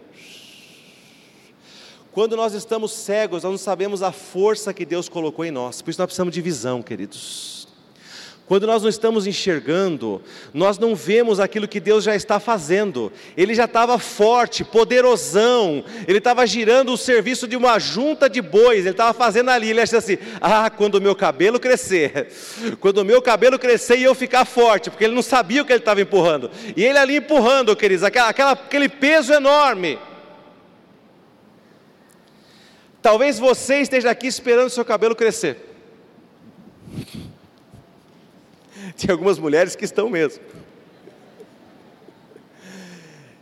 Quando 2.11 2.37
nós 2.37 2.53
estamos 2.53 2.93
cegos, 2.93 3.43
nós 3.43 3.51
não 3.51 3.57
sabemos 3.57 4.01
a 4.01 4.11
força 4.11 4.73
que 4.73 4.85
Deus 4.85 5.09
colocou 5.09 5.43
em 5.43 5.51
nós. 5.51 5.81
Por 5.81 5.89
isso 5.89 5.99
nós 5.99 6.05
precisamos 6.05 6.33
de 6.33 6.39
visão, 6.39 6.81
queridos. 6.81 7.64
Quando 8.47 8.67
nós 8.67 8.83
não 8.83 8.89
estamos 8.89 9.25
enxergando, 9.25 10.21
nós 10.53 10.77
não 10.77 10.95
vemos 10.95 11.39
aquilo 11.39 11.67
que 11.67 11.79
Deus 11.79 12.03
já 12.03 12.15
está 12.15 12.39
fazendo. 12.39 13.11
Ele 13.35 13.55
já 13.55 13.65
estava 13.65 13.97
forte, 13.97 14.63
poderosão. 14.63 15.83
Ele 16.07 16.19
estava 16.19 16.45
girando 16.45 16.93
o 16.93 16.97
serviço 16.97 17.47
de 17.47 17.55
uma 17.55 17.79
junta 17.79 18.29
de 18.29 18.43
bois. 18.43 18.81
Ele 18.81 18.91
estava 18.91 19.15
fazendo 19.15 19.49
ali. 19.49 19.71
Ele 19.71 19.81
acha 19.81 19.97
assim: 19.97 20.19
ah, 20.39 20.69
quando 20.69 20.95
o 20.95 21.01
meu 21.01 21.15
cabelo 21.15 21.59
crescer, 21.59 22.31
quando 22.79 22.99
o 22.99 23.05
meu 23.05 23.19
cabelo 23.19 23.57
crescer 23.57 23.97
e 23.97 24.03
eu 24.03 24.13
ficar 24.13 24.45
forte, 24.45 24.91
porque 24.91 25.05
ele 25.05 25.15
não 25.15 25.23
sabia 25.23 25.63
o 25.63 25.65
que 25.65 25.71
ele 25.71 25.79
estava 25.79 26.01
empurrando. 26.01 26.51
E 26.77 26.85
ele 26.85 26.99
ali 26.99 27.15
empurrando, 27.15 27.75
queridos, 27.75 28.03
aquela, 28.03 28.29
aquela, 28.29 28.51
aquele 28.51 28.87
peso 28.87 29.33
enorme. 29.33 29.97
Talvez 33.01 33.39
você 33.39 33.77
esteja 33.77 34.11
aqui 34.11 34.27
esperando 34.27 34.67
o 34.67 34.71
seu 34.71 34.85
cabelo 34.85 35.15
crescer. 35.15 35.74
Tem 38.97 39.11
algumas 39.11 39.37
mulheres 39.37 39.75
que 39.75 39.85
estão 39.85 40.09
mesmo. 40.09 40.41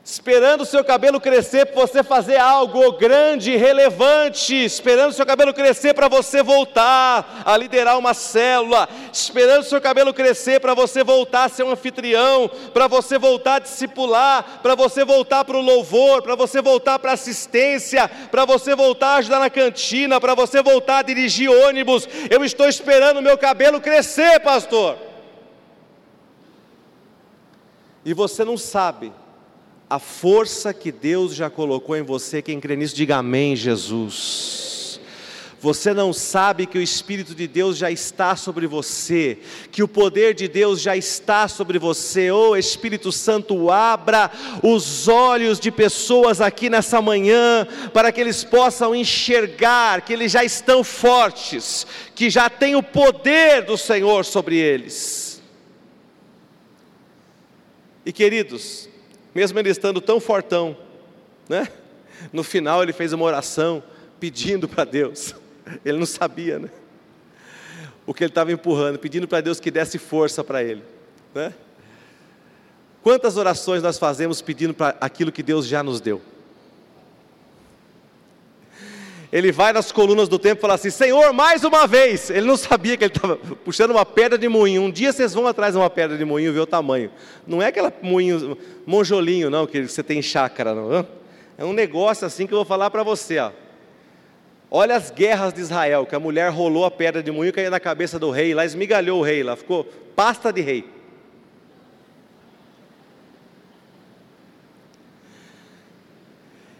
Esperando 0.05 0.61
o 0.61 0.65
seu 0.65 0.83
cabelo 0.83 1.19
crescer 1.19 1.65
para 1.67 1.79
você 1.79 2.03
fazer 2.03 2.35
algo 2.35 2.91
grande, 2.97 3.55
relevante, 3.55 4.53
esperando 4.53 5.11
o 5.11 5.13
seu 5.13 5.25
cabelo 5.25 5.53
crescer 5.53 5.93
para 5.93 6.09
você 6.09 6.43
voltar 6.43 7.41
a 7.45 7.55
liderar 7.55 7.97
uma 7.97 8.13
célula, 8.13 8.89
esperando 9.13 9.61
o 9.61 9.65
seu 9.65 9.79
cabelo 9.79 10.13
crescer 10.13 10.59
para 10.59 10.73
você 10.73 11.05
voltar 11.05 11.45
a 11.45 11.49
ser 11.49 11.63
um 11.63 11.71
anfitrião, 11.71 12.51
para 12.73 12.87
você 12.89 13.17
voltar 13.17 13.55
a 13.55 13.59
discipular, 13.59 14.59
para 14.61 14.75
você 14.75 15.05
voltar 15.05 15.45
para 15.45 15.57
o 15.57 15.61
louvor, 15.61 16.21
para 16.21 16.35
você 16.35 16.61
voltar 16.61 16.99
para 16.99 17.13
assistência, 17.13 18.11
para 18.29 18.43
você 18.43 18.75
voltar 18.75 19.07
a 19.07 19.15
ajudar 19.15 19.39
na 19.39 19.49
cantina, 19.49 20.19
para 20.19 20.35
você 20.35 20.61
voltar 20.61 20.97
a 20.97 21.03
dirigir 21.03 21.49
ônibus. 21.49 22.09
Eu 22.29 22.43
estou 22.43 22.67
esperando 22.67 23.19
o 23.19 23.23
meu 23.23 23.37
cabelo 23.37 23.79
crescer, 23.79 24.41
pastor 24.41 25.12
e 28.05 28.13
você 28.13 28.43
não 28.43 28.57
sabe 28.57 29.11
a 29.89 29.99
força 29.99 30.73
que 30.73 30.91
Deus 30.91 31.35
já 31.35 31.49
colocou 31.49 31.95
em 31.95 32.01
você, 32.01 32.41
quem 32.41 32.59
crê 32.59 32.75
nisso, 32.75 32.95
diga 32.95 33.17
amém, 33.17 33.55
Jesus. 33.55 34.99
Você 35.63 35.93
não 35.93 36.11
sabe 36.11 36.65
que 36.65 36.77
o 36.77 36.81
Espírito 36.81 37.33
de 37.33 37.47
Deus 37.47 37.77
já 37.77 37.89
está 37.89 38.35
sobre 38.35 38.67
você, 38.67 39.37
que 39.71 39.81
o 39.81 39.87
poder 39.87 40.33
de 40.33 40.47
Deus 40.49 40.81
já 40.81 40.97
está 40.97 41.47
sobre 41.47 41.79
você. 41.79 42.31
Oh 42.31 42.57
Espírito 42.57 43.13
Santo, 43.13 43.71
abra 43.71 44.29
os 44.61 45.07
olhos 45.07 45.61
de 45.61 45.71
pessoas 45.71 46.41
aqui 46.41 46.69
nessa 46.69 47.01
manhã, 47.01 47.65
para 47.93 48.11
que 48.11 48.19
eles 48.19 48.43
possam 48.43 48.93
enxergar 48.93 50.01
que 50.01 50.11
eles 50.11 50.33
já 50.33 50.43
estão 50.43 50.83
fortes, 50.83 51.87
que 52.13 52.29
já 52.29 52.49
tem 52.49 52.75
o 52.75 52.83
poder 52.83 53.63
do 53.63 53.77
Senhor 53.77 54.25
sobre 54.25 54.57
eles. 54.57 55.32
E 58.05 58.11
queridos, 58.11 58.89
mesmo 59.33 59.57
ele 59.59 59.69
estando 59.69 60.01
tão 60.01 60.19
fortão, 60.19 60.77
né? 61.47 61.67
No 62.31 62.43
final 62.43 62.83
ele 62.83 62.93
fez 62.93 63.13
uma 63.13 63.25
oração 63.25 63.83
pedindo 64.19 64.67
para 64.67 64.83
Deus. 64.85 65.35
Ele 65.83 65.97
não 65.97 66.05
sabia, 66.05 66.59
né? 66.59 66.69
O 68.05 68.13
que 68.13 68.23
ele 68.23 68.31
estava 68.31 68.51
empurrando, 68.51 68.99
pedindo 68.99 69.27
para 69.27 69.39
Deus 69.39 69.61
que 69.61 69.71
desse 69.71 69.97
força 69.97 70.43
para 70.43 70.61
ele, 70.61 70.83
né? 71.33 71.53
Quantas 73.01 73.37
orações 73.37 73.81
nós 73.81 73.97
fazemos 73.97 74.41
pedindo 74.41 74.73
para 74.73 74.95
aquilo 74.99 75.31
que 75.31 75.41
Deus 75.41 75.65
já 75.65 75.81
nos 75.81 76.01
deu? 76.01 76.21
Ele 79.33 79.51
vai 79.51 79.73
nas 79.73 79.91
colunas 79.91 80.29
do 80.29 80.37
templo 80.37 80.59
e 80.59 80.61
fala 80.61 80.75
assim: 80.75 80.91
Senhor, 80.91 81.33
mais 81.33 81.63
uma 81.63 81.87
vez. 81.87 82.29
Ele 82.29 82.45
não 82.45 82.55
sabia 82.55 82.95
que 82.95 83.03
ele 83.03 83.13
estava 83.15 83.35
puxando 83.35 83.89
uma 83.89 84.05
pedra 84.05 84.37
de 84.37 84.47
moinho. 84.47 84.83
Um 84.83 84.91
dia 84.91 85.11
vocês 85.11 85.33
vão 85.33 85.47
atrás 85.47 85.73
de 85.73 85.79
uma 85.79 85.89
pedra 85.89 86.15
de 86.15 86.23
moinho 86.23 86.49
e 86.49 86.51
ver 86.51 86.59
o 86.59 86.67
tamanho. 86.67 87.09
Não 87.47 87.59
é 87.59 87.65
aquela 87.65 87.91
moinho, 87.99 88.55
monjolinho, 88.85 89.49
não, 89.49 89.65
que 89.65 89.87
você 89.87 90.03
tem 90.03 90.19
em 90.19 90.21
chácara, 90.21 90.75
não. 90.75 91.07
É 91.57 91.65
um 91.65 91.73
negócio 91.73 92.27
assim 92.27 92.45
que 92.45 92.53
eu 92.53 92.59
vou 92.59 92.65
falar 92.65 92.91
para 92.91 93.01
você, 93.01 93.39
ó. 93.39 93.49
Olha 94.69 94.95
as 94.95 95.09
guerras 95.09 95.51
de 95.51 95.61
Israel, 95.61 96.05
que 96.05 96.13
a 96.13 96.19
mulher 96.19 96.51
rolou 96.51 96.85
a 96.85 96.91
pedra 96.91 97.23
de 97.23 97.31
moinho 97.31 97.49
e 97.49 97.53
caiu 97.53 97.71
na 97.71 97.79
cabeça 97.79 98.19
do 98.19 98.29
rei, 98.29 98.53
lá 98.53 98.63
esmigalhou 98.63 99.19
o 99.19 99.23
rei, 99.23 99.41
lá 99.41 99.55
ficou 99.55 99.83
pasta 100.15 100.53
de 100.53 100.61
rei. 100.61 100.85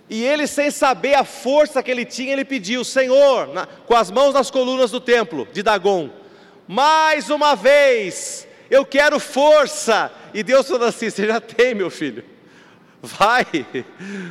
E 0.09 0.23
ele, 0.23 0.47
sem 0.47 0.69
saber 0.69 1.15
a 1.15 1.23
força 1.23 1.81
que 1.81 1.89
ele 1.89 2.05
tinha, 2.05 2.33
ele 2.33 2.45
pediu: 2.45 2.83
Senhor, 2.83 3.47
na, 3.47 3.65
com 3.65 3.95
as 3.95 4.11
mãos 4.11 4.33
nas 4.33 4.51
colunas 4.51 4.91
do 4.91 4.99
templo 4.99 5.47
de 5.51 5.63
Dagon, 5.63 6.09
mais 6.67 7.29
uma 7.29 7.55
vez, 7.55 8.47
eu 8.69 8.85
quero 8.85 9.19
força. 9.19 10.11
E 10.33 10.43
Deus 10.43 10.67
falou 10.67 10.87
assim: 10.87 11.09
Você 11.09 11.25
já 11.25 11.39
tem, 11.39 11.73
meu 11.73 11.89
filho. 11.89 12.23
Vai, 13.01 13.45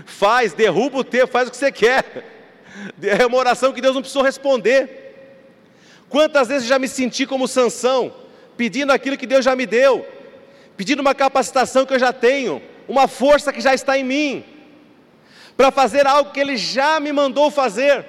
faz, 0.07 0.55
derruba 0.55 0.99
o 0.99 1.05
templo, 1.05 1.29
faz 1.29 1.49
o 1.49 1.51
que 1.51 1.57
você 1.57 1.71
quer. 1.71 2.29
É 3.03 3.27
uma 3.27 3.37
oração 3.37 3.73
que 3.73 3.83
Deus 3.83 3.95
não 3.95 4.01
precisou 4.01 4.23
responder. 4.23 4.99
Quantas 6.09 6.49
vezes 6.49 6.67
já 6.67 6.79
me 6.79 6.89
senti 6.89 7.27
como 7.27 7.47
Sansão, 7.47 8.15
pedindo 8.57 8.91
aquilo 8.93 9.17
que 9.17 9.27
Deus 9.27 9.45
já 9.45 9.55
me 9.55 9.67
deu, 9.67 10.07
pedindo 10.77 11.01
uma 11.01 11.15
capacitação 11.15 11.85
que 11.85 11.93
eu 11.93 11.99
já 11.99 12.13
tenho, 12.15 12.63
uma 12.89 13.07
força 13.07 13.53
que 13.53 13.61
já 13.61 13.75
está 13.75 13.99
em 13.99 14.05
mim 14.05 14.52
para 15.57 15.71
fazer 15.71 16.07
algo 16.07 16.31
que 16.31 16.41
Ele 16.41 16.57
já 16.57 16.99
me 17.01 17.13
mandou 17.13 17.51
fazer. 17.51 18.07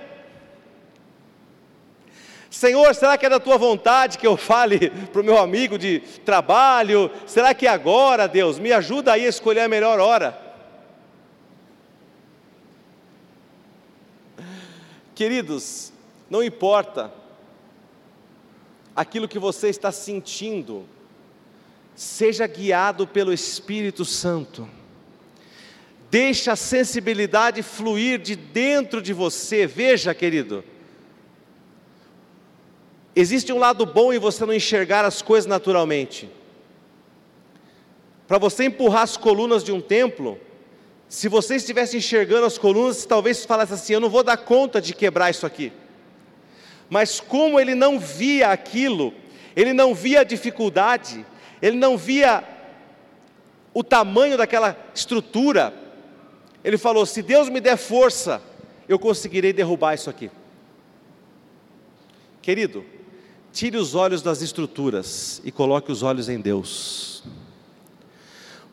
Senhor, 2.49 2.93
será 2.93 3.17
que 3.17 3.25
é 3.25 3.29
da 3.29 3.39
tua 3.39 3.57
vontade 3.57 4.17
que 4.17 4.27
eu 4.27 4.37
fale 4.37 4.91
para 5.11 5.21
o 5.21 5.25
meu 5.25 5.39
amigo 5.39 5.77
de 5.77 5.99
trabalho? 6.23 7.09
Será 7.25 7.53
que 7.53 7.65
agora, 7.65 8.27
Deus? 8.27 8.59
Me 8.59 8.71
ajuda 8.71 9.13
aí 9.13 9.25
a 9.25 9.29
escolher 9.29 9.61
a 9.61 9.67
melhor 9.67 9.99
hora. 9.99 10.39
Queridos, 15.15 15.91
não 16.29 16.43
importa 16.43 17.11
aquilo 18.95 19.27
que 19.27 19.39
você 19.39 19.69
está 19.69 19.91
sentindo, 19.91 20.85
seja 21.95 22.45
guiado 22.47 23.07
pelo 23.07 23.33
Espírito 23.33 24.05
Santo. 24.05 24.67
Deixa 26.13 26.51
a 26.51 26.55
sensibilidade 26.55 27.63
fluir 27.63 28.19
de 28.19 28.35
dentro 28.35 29.01
de 29.01 29.11
você. 29.11 29.65
Veja, 29.65 30.13
querido. 30.13 30.63
Existe 33.15 33.51
um 33.51 33.57
lado 33.57 33.83
bom 33.83 34.13
em 34.13 34.19
você 34.19 34.45
não 34.45 34.53
enxergar 34.53 35.03
as 35.05 35.23
coisas 35.23 35.47
naturalmente. 35.47 36.29
Para 38.27 38.37
você 38.37 38.65
empurrar 38.65 39.01
as 39.01 39.17
colunas 39.17 39.63
de 39.63 39.71
um 39.71 39.81
templo, 39.81 40.39
se 41.09 41.27
você 41.27 41.55
estivesse 41.55 41.97
enxergando 41.97 42.45
as 42.45 42.59
colunas, 42.59 43.07
talvez 43.07 43.43
falasse 43.43 43.73
assim: 43.73 43.93
Eu 43.93 43.99
não 43.99 44.07
vou 44.07 44.21
dar 44.21 44.37
conta 44.37 44.79
de 44.79 44.93
quebrar 44.93 45.31
isso 45.31 45.47
aqui. 45.47 45.73
Mas 46.91 47.19
como 47.19 47.59
ele 47.59 47.73
não 47.73 47.99
via 47.99 48.49
aquilo, 48.49 49.15
ele 49.55 49.73
não 49.73 49.95
via 49.95 50.19
a 50.19 50.23
dificuldade, 50.23 51.25
ele 51.59 51.75
não 51.75 51.97
via 51.97 52.43
o 53.73 53.83
tamanho 53.83 54.37
daquela 54.37 54.77
estrutura, 54.93 55.81
ele 56.63 56.77
falou: 56.77 57.05
se 57.05 57.21
Deus 57.21 57.49
me 57.49 57.59
der 57.59 57.77
força, 57.77 58.41
eu 58.87 58.97
conseguirei 58.97 59.51
derrubar 59.51 59.93
isso 59.93 60.09
aqui. 60.09 60.31
Querido, 62.41 62.85
tire 63.51 63.77
os 63.77 63.95
olhos 63.95 64.21
das 64.21 64.41
estruturas 64.41 65.41
e 65.43 65.51
coloque 65.51 65.91
os 65.91 66.03
olhos 66.03 66.29
em 66.29 66.39
Deus. 66.39 67.23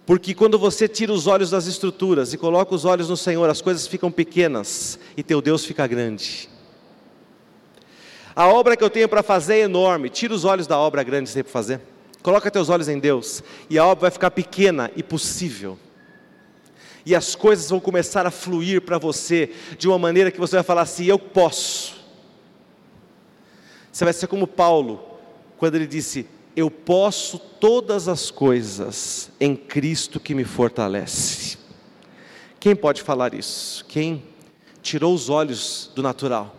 Porque 0.07 0.35
quando 0.35 0.59
você 0.59 0.89
tira 0.89 1.13
os 1.13 1.27
olhos 1.27 1.51
das 1.51 1.67
estruturas 1.67 2.33
e 2.33 2.39
coloca 2.39 2.75
os 2.75 2.85
olhos 2.85 3.09
no 3.09 3.17
Senhor, 3.17 3.49
as 3.49 3.61
coisas 3.61 3.87
ficam 3.87 4.11
pequenas 4.11 4.99
e 5.17 5.23
teu 5.23 5.41
Deus 5.41 5.65
fica 5.65 5.87
grande. 5.87 6.49
A 8.35 8.49
obra 8.49 8.77
que 8.77 8.83
eu 8.83 8.91
tenho 8.91 9.09
para 9.09 9.23
fazer 9.23 9.55
é 9.55 9.61
enorme. 9.61 10.09
Tira 10.09 10.35
os 10.35 10.45
olhos 10.45 10.67
da 10.67 10.79
obra 10.79 11.03
grande 11.03 11.25
que 11.25 11.31
você 11.31 11.35
tem 11.35 11.45
para 11.45 11.53
fazer. 11.53 11.81
Coloca 12.23 12.51
teus 12.51 12.69
olhos 12.69 12.89
em 12.89 12.99
Deus 12.99 13.43
e 13.69 13.79
a 13.79 13.85
obra 13.85 14.03
vai 14.03 14.11
ficar 14.11 14.31
pequena 14.31 14.91
e 14.97 15.03
possível 15.03 15.79
e 17.05 17.15
as 17.15 17.35
coisas 17.35 17.71
vão 17.71 17.81
começar 17.81 18.27
a 18.27 18.31
fluir 18.31 18.83
para 18.83 18.99
você 18.99 19.53
de 19.79 19.89
uma 19.89 19.99
maneira 19.99 20.31
que 20.31 20.41
você 20.41 20.57
vai 20.57 20.63
falar 20.63 20.83
assim: 20.83 21.05
eu 21.05 21.19
posso. 21.19 21.95
Você 23.93 24.05
vai 24.05 24.13
ser 24.13 24.27
como 24.27 24.47
Paulo, 24.47 25.03
quando 25.59 25.75
ele 25.77 25.87
disse: 25.87 26.27
eu 26.55 26.71
posso 26.71 27.39
todas 27.39 28.09
as 28.09 28.31
coisas 28.31 29.31
em 29.41 29.55
Cristo 29.57 30.19
que 30.21 30.35
me 30.35 30.45
fortalece. 30.45 31.59
Quem 32.59 32.77
pode 32.77 33.03
falar 33.03 33.33
isso? 33.33 33.85
Quem 33.87 34.23
tirou 34.83 35.15
os 35.15 35.31
olhos 35.31 35.91
do 35.95 36.03
natural 36.03 36.55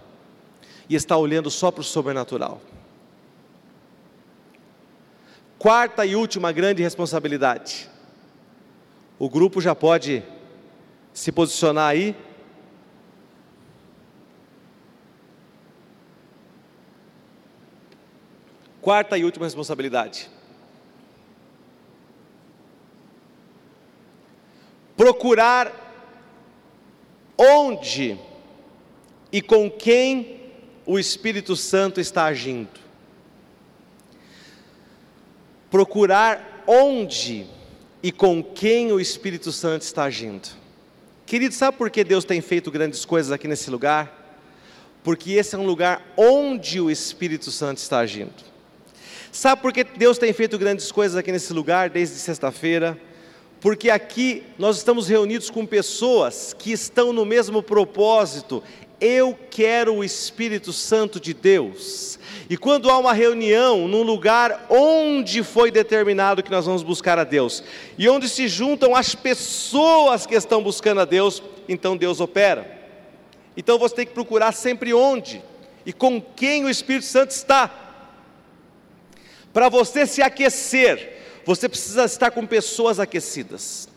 e 0.89 0.95
está 0.95 1.15
olhando 1.15 1.51
só 1.51 1.69
para 1.69 1.81
o 1.81 1.83
sobrenatural? 1.83 2.61
Quarta 5.59 6.03
e 6.03 6.15
última 6.15 6.51
grande 6.51 6.81
responsabilidade. 6.81 7.90
O 9.21 9.29
grupo 9.29 9.61
já 9.61 9.75
pode 9.75 10.23
se 11.13 11.31
posicionar 11.31 11.89
aí. 11.89 12.15
Quarta 18.81 19.19
e 19.19 19.23
última 19.23 19.45
responsabilidade. 19.45 20.27
Procurar 24.97 25.71
onde 27.37 28.19
e 29.31 29.39
com 29.39 29.69
quem 29.69 30.49
o 30.83 30.97
Espírito 30.97 31.55
Santo 31.55 32.01
está 32.01 32.25
agindo. 32.25 32.79
Procurar 35.69 36.63
onde 36.65 37.60
e 38.03 38.11
com 38.11 38.43
quem 38.43 38.91
o 38.91 38.99
Espírito 38.99 39.51
Santo 39.51 39.83
está 39.83 40.03
agindo. 40.03 40.49
Querido, 41.25 41.53
sabe 41.53 41.77
por 41.77 41.89
que 41.89 42.03
Deus 42.03 42.25
tem 42.25 42.41
feito 42.41 42.71
grandes 42.71 43.05
coisas 43.05 43.31
aqui 43.31 43.47
nesse 43.47 43.69
lugar? 43.69 44.19
Porque 45.03 45.31
esse 45.31 45.55
é 45.55 45.57
um 45.57 45.65
lugar 45.65 46.13
onde 46.17 46.79
o 46.79 46.91
Espírito 46.91 47.51
Santo 47.51 47.77
está 47.77 47.99
agindo. 47.99 48.33
Sabe 49.31 49.61
por 49.61 49.71
que 49.71 49.83
Deus 49.83 50.17
tem 50.17 50.33
feito 50.33 50.57
grandes 50.57 50.91
coisas 50.91 51.15
aqui 51.15 51.31
nesse 51.31 51.53
lugar 51.53 51.89
desde 51.89 52.17
sexta-feira? 52.17 52.99
Porque 53.61 53.89
aqui 53.89 54.43
nós 54.57 54.77
estamos 54.77 55.07
reunidos 55.07 55.49
com 55.49 55.65
pessoas 55.65 56.53
que 56.57 56.71
estão 56.71 57.13
no 57.13 57.25
mesmo 57.25 57.63
propósito. 57.63 58.61
Eu 59.01 59.37
quero 59.49 59.95
o 59.95 60.03
Espírito 60.03 60.71
Santo 60.71 61.19
de 61.19 61.33
Deus. 61.33 62.19
E 62.47 62.55
quando 62.55 62.89
há 62.89 62.97
uma 62.99 63.13
reunião 63.13 63.87
num 63.87 64.03
lugar 64.03 64.67
onde 64.69 65.41
foi 65.41 65.71
determinado 65.71 66.43
que 66.43 66.51
nós 66.51 66.67
vamos 66.67 66.83
buscar 66.83 67.17
a 67.17 67.23
Deus, 67.23 67.63
e 67.97 68.07
onde 68.07 68.29
se 68.29 68.47
juntam 68.47 68.95
as 68.95 69.15
pessoas 69.15 70.27
que 70.27 70.35
estão 70.35 70.61
buscando 70.61 71.01
a 71.01 71.05
Deus, 71.05 71.41
então 71.67 71.97
Deus 71.97 72.19
opera. 72.19 72.79
Então 73.57 73.79
você 73.79 73.95
tem 73.95 74.05
que 74.05 74.13
procurar 74.13 74.51
sempre 74.51 74.93
onde 74.93 75.41
e 75.85 75.91
com 75.91 76.21
quem 76.21 76.63
o 76.65 76.69
Espírito 76.69 77.05
Santo 77.05 77.31
está. 77.31 77.69
Para 79.51 79.67
você 79.67 80.05
se 80.05 80.21
aquecer, 80.21 81.41
você 81.45 81.67
precisa 81.67 82.05
estar 82.05 82.31
com 82.31 82.45
pessoas 82.45 82.99
aquecidas. 82.99 83.89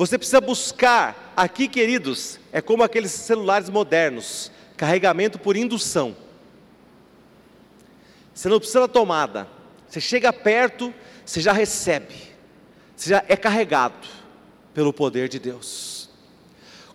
Você 0.00 0.16
precisa 0.16 0.40
buscar, 0.40 1.34
aqui 1.36 1.68
queridos, 1.68 2.40
é 2.50 2.62
como 2.62 2.82
aqueles 2.82 3.10
celulares 3.10 3.68
modernos, 3.68 4.50
carregamento 4.74 5.38
por 5.38 5.58
indução. 5.58 6.16
Você 8.32 8.48
não 8.48 8.58
precisa 8.58 8.80
da 8.80 8.88
tomada, 8.88 9.46
você 9.86 10.00
chega 10.00 10.32
perto, 10.32 10.90
você 11.22 11.38
já 11.42 11.52
recebe, 11.52 12.14
você 12.96 13.10
já 13.10 13.22
é 13.28 13.36
carregado 13.36 14.08
pelo 14.72 14.90
poder 14.90 15.28
de 15.28 15.38
Deus. 15.38 16.08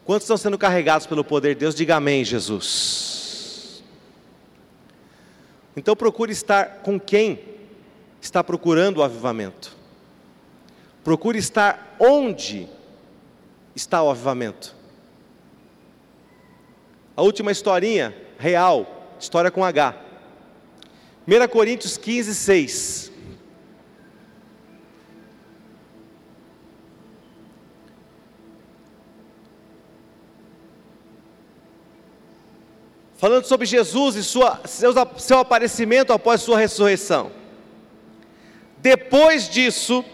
Quantos 0.03 0.24
estão 0.24 0.36
sendo 0.36 0.58
carregados 0.58 1.06
pelo 1.06 1.24
poder 1.24 1.53
de 1.53 1.60
Deus? 1.60 1.76
Diga 1.76 1.97
amém, 1.97 2.26
Jesus. 2.26 3.84
Então 5.78 5.95
procure 5.95 6.32
estar 6.32 6.78
com 6.78 6.99
quem 6.99 7.39
está 8.20 8.43
procurando 8.43 8.97
o 8.97 9.03
avivamento. 9.03 9.78
Procure 11.03 11.38
estar 11.38 11.95
onde 11.99 12.68
está 13.76 14.01
o 14.01 14.09
avivamento. 14.09 14.76
A 17.15 17.21
última 17.21 17.51
historinha 17.51 18.15
real, 18.38 19.15
história 19.19 19.51
com 19.51 19.63
H. 19.63 19.95
1 21.28 21.47
Coríntios 21.47 21.97
15, 21.97 22.36
6. 22.36 23.05
falando 33.26 33.45
sobre 33.45 33.65
Jesus 33.65 34.15
e 34.17 34.23
sua, 34.23 34.61
seu, 34.65 34.93
seu 35.17 35.39
aparecimento 35.39 36.13
após 36.13 36.41
sua 36.41 36.59
ressurreição. 36.59 37.32
Depois 38.78 39.49
disso, 39.49 40.05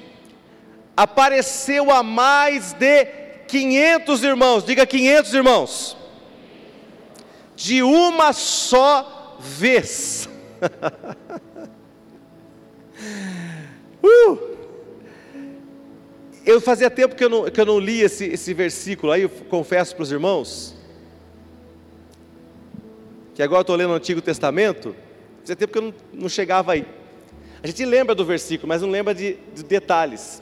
apareceu 0.96 1.92
a 1.92 2.04
mais 2.04 2.72
de 2.72 3.21
500 3.52 4.24
irmãos, 4.24 4.64
diga 4.64 4.86
500 4.86 5.34
irmãos, 5.34 5.98
de 7.54 7.84
uma 7.84 8.32
só 8.32 9.38
vez. 9.42 10.30
uh! 14.02 14.40
Eu 16.46 16.62
fazia 16.62 16.90
tempo 16.90 17.14
que 17.14 17.26
eu 17.26 17.30
não, 17.30 17.52
que 17.52 17.60
eu 17.60 17.66
não 17.66 17.78
li 17.78 18.00
esse, 18.00 18.24
esse 18.26 18.54
versículo, 18.54 19.12
aí 19.12 19.24
eu 19.24 19.30
confesso 19.30 19.94
para 19.96 20.04
os 20.04 20.12
irmãos, 20.14 20.74
que 23.36 23.44
agora 23.44 23.62
estou 23.62 23.76
lendo 23.76 23.92
o 23.92 23.96
Antigo 23.96 24.22
Testamento, 24.22 24.96
fazia 25.42 25.58
tempo 25.58 25.74
que 25.74 25.78
eu 25.78 25.84
não, 25.84 25.94
não, 26.14 26.30
chegava 26.30 26.72
aí. 26.72 26.86
A 27.62 27.68
gente 27.68 27.84
lembra 27.84 28.16
do 28.16 28.24
versículo, 28.24 28.70
mas 28.70 28.82
não 28.82 28.90
lembra 28.90 29.14
de, 29.14 29.38
de 29.54 29.62
detalhes. 29.62 30.42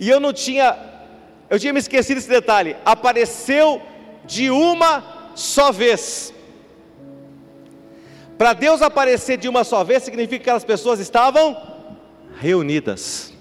E 0.00 0.08
eu 0.08 0.18
não 0.18 0.32
tinha, 0.32 0.91
eu 1.52 1.58
tinha 1.58 1.72
me 1.72 1.78
esquecido 1.78 2.16
desse 2.16 2.28
detalhe. 2.28 2.74
Apareceu 2.82 3.82
de 4.24 4.50
uma 4.50 5.32
só 5.34 5.70
vez. 5.70 6.32
Para 8.38 8.54
Deus 8.54 8.80
aparecer 8.80 9.36
de 9.36 9.48
uma 9.48 9.62
só 9.62 9.84
vez, 9.84 10.02
significa 10.02 10.38
que 10.38 10.42
aquelas 10.42 10.64
pessoas 10.64 10.98
estavam 10.98 11.54
reunidas, 12.40 13.32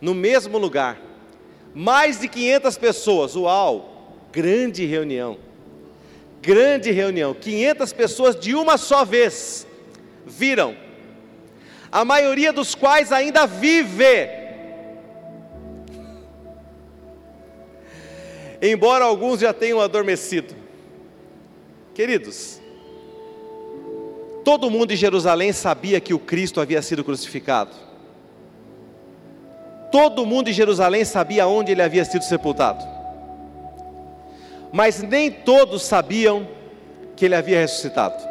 no 0.00 0.12
mesmo 0.14 0.58
lugar. 0.58 1.00
Mais 1.72 2.20
de 2.20 2.26
500 2.28 2.76
pessoas, 2.76 3.36
uau, 3.36 4.18
grande 4.32 4.84
reunião 4.84 5.38
grande 6.46 6.92
reunião, 6.92 7.34
500 7.34 7.92
pessoas 7.92 8.38
de 8.38 8.54
uma 8.54 8.78
só 8.78 9.04
vez 9.04 9.66
viram, 10.24 10.76
a 11.90 12.04
maioria 12.04 12.52
dos 12.52 12.74
quais 12.74 13.10
ainda 13.10 13.46
vive. 13.46 14.35
Embora 18.60 19.04
alguns 19.04 19.40
já 19.40 19.52
tenham 19.52 19.80
adormecido. 19.80 20.54
Queridos, 21.94 22.60
todo 24.44 24.70
mundo 24.70 24.92
em 24.92 24.96
Jerusalém 24.96 25.52
sabia 25.52 26.00
que 26.00 26.14
o 26.14 26.18
Cristo 26.18 26.60
havia 26.60 26.82
sido 26.82 27.04
crucificado. 27.04 27.72
Todo 29.90 30.26
mundo 30.26 30.48
em 30.50 30.52
Jerusalém 30.52 31.04
sabia 31.04 31.46
onde 31.46 31.72
ele 31.72 31.82
havia 31.82 32.04
sido 32.04 32.22
sepultado 32.22 32.96
mas 34.76 35.02
nem 35.02 35.30
todos 35.30 35.82
sabiam 35.82 36.46
que 37.16 37.24
ele 37.24 37.34
havia 37.34 37.60
ressuscitado. 37.60 38.22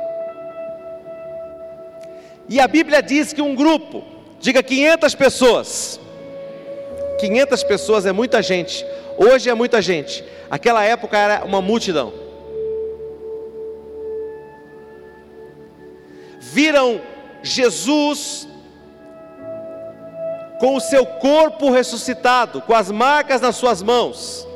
E 2.47 2.59
a 2.59 2.67
Bíblia 2.67 3.01
diz 3.01 3.33
que 3.33 3.41
um 3.41 3.55
grupo, 3.55 4.03
diga 4.39 4.61
500 4.61 5.15
pessoas, 5.15 5.99
500 7.19 7.63
pessoas 7.63 8.05
é 8.05 8.11
muita 8.11 8.43
gente, 8.43 8.85
hoje 9.17 9.49
é 9.49 9.53
muita 9.53 9.81
gente, 9.81 10.23
aquela 10.49 10.83
época 10.83 11.17
era 11.17 11.45
uma 11.45 11.61
multidão. 11.61 12.13
Viram 16.39 17.01
Jesus 17.43 18.47
com 20.59 20.75
o 20.75 20.79
seu 20.79 21.05
corpo 21.05 21.69
ressuscitado, 21.69 22.61
com 22.61 22.73
as 22.73 22.89
marcas 22.89 23.41
nas 23.41 23.55
suas 23.55 23.81
mãos 23.81 24.47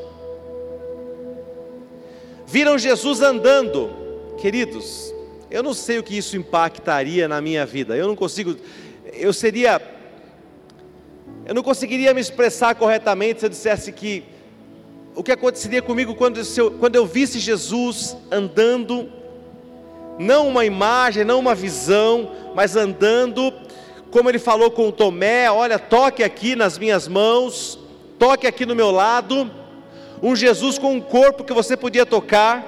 viram 2.49 2.77
Jesus 2.77 3.21
andando. 3.21 3.91
Queridos, 4.37 5.13
eu 5.51 5.61
não 5.61 5.73
sei 5.73 5.99
o 5.99 6.03
que 6.03 6.17
isso 6.17 6.35
impactaria 6.35 7.27
na 7.27 7.39
minha 7.39 7.65
vida. 7.65 7.95
Eu 7.95 8.07
não 8.07 8.15
consigo, 8.15 8.55
eu 9.13 9.31
seria, 9.31 9.79
eu 11.45 11.53
não 11.53 11.61
conseguiria 11.61 12.13
me 12.13 12.21
expressar 12.21 12.73
corretamente 12.75 13.39
se 13.39 13.45
eu 13.45 13.49
dissesse 13.49 13.91
que 13.91 14.23
o 15.19 15.23
que 15.23 15.33
aconteceria 15.33 15.81
comigo 15.81 16.15
quando 16.15 16.39
eu, 16.55 16.71
quando 16.71 16.95
eu 16.95 17.05
visse 17.05 17.39
Jesus 17.39 18.15
andando, 18.31 19.11
não 20.17 20.47
uma 20.47 20.63
imagem, 20.63 21.25
não 21.25 21.39
uma 21.39 21.53
visão, 21.53 22.31
mas 22.55 22.77
andando, 22.77 23.53
como 24.11 24.29
ele 24.29 24.39
falou 24.39 24.71
com 24.71 24.89
Tomé: 24.89 25.51
olha, 25.51 25.77
toque 25.77 26.23
aqui 26.23 26.55
nas 26.55 26.77
minhas 26.77 27.05
mãos, 27.05 27.77
toque 28.17 28.47
aqui 28.47 28.65
no 28.65 28.73
meu 28.73 28.91
lado 28.91 29.51
um 30.23 30.37
Jesus 30.37 30.77
com 30.77 30.93
um 30.93 31.01
corpo 31.01 31.43
que 31.43 31.51
você 31.51 31.75
podia 31.75 32.05
tocar. 32.05 32.65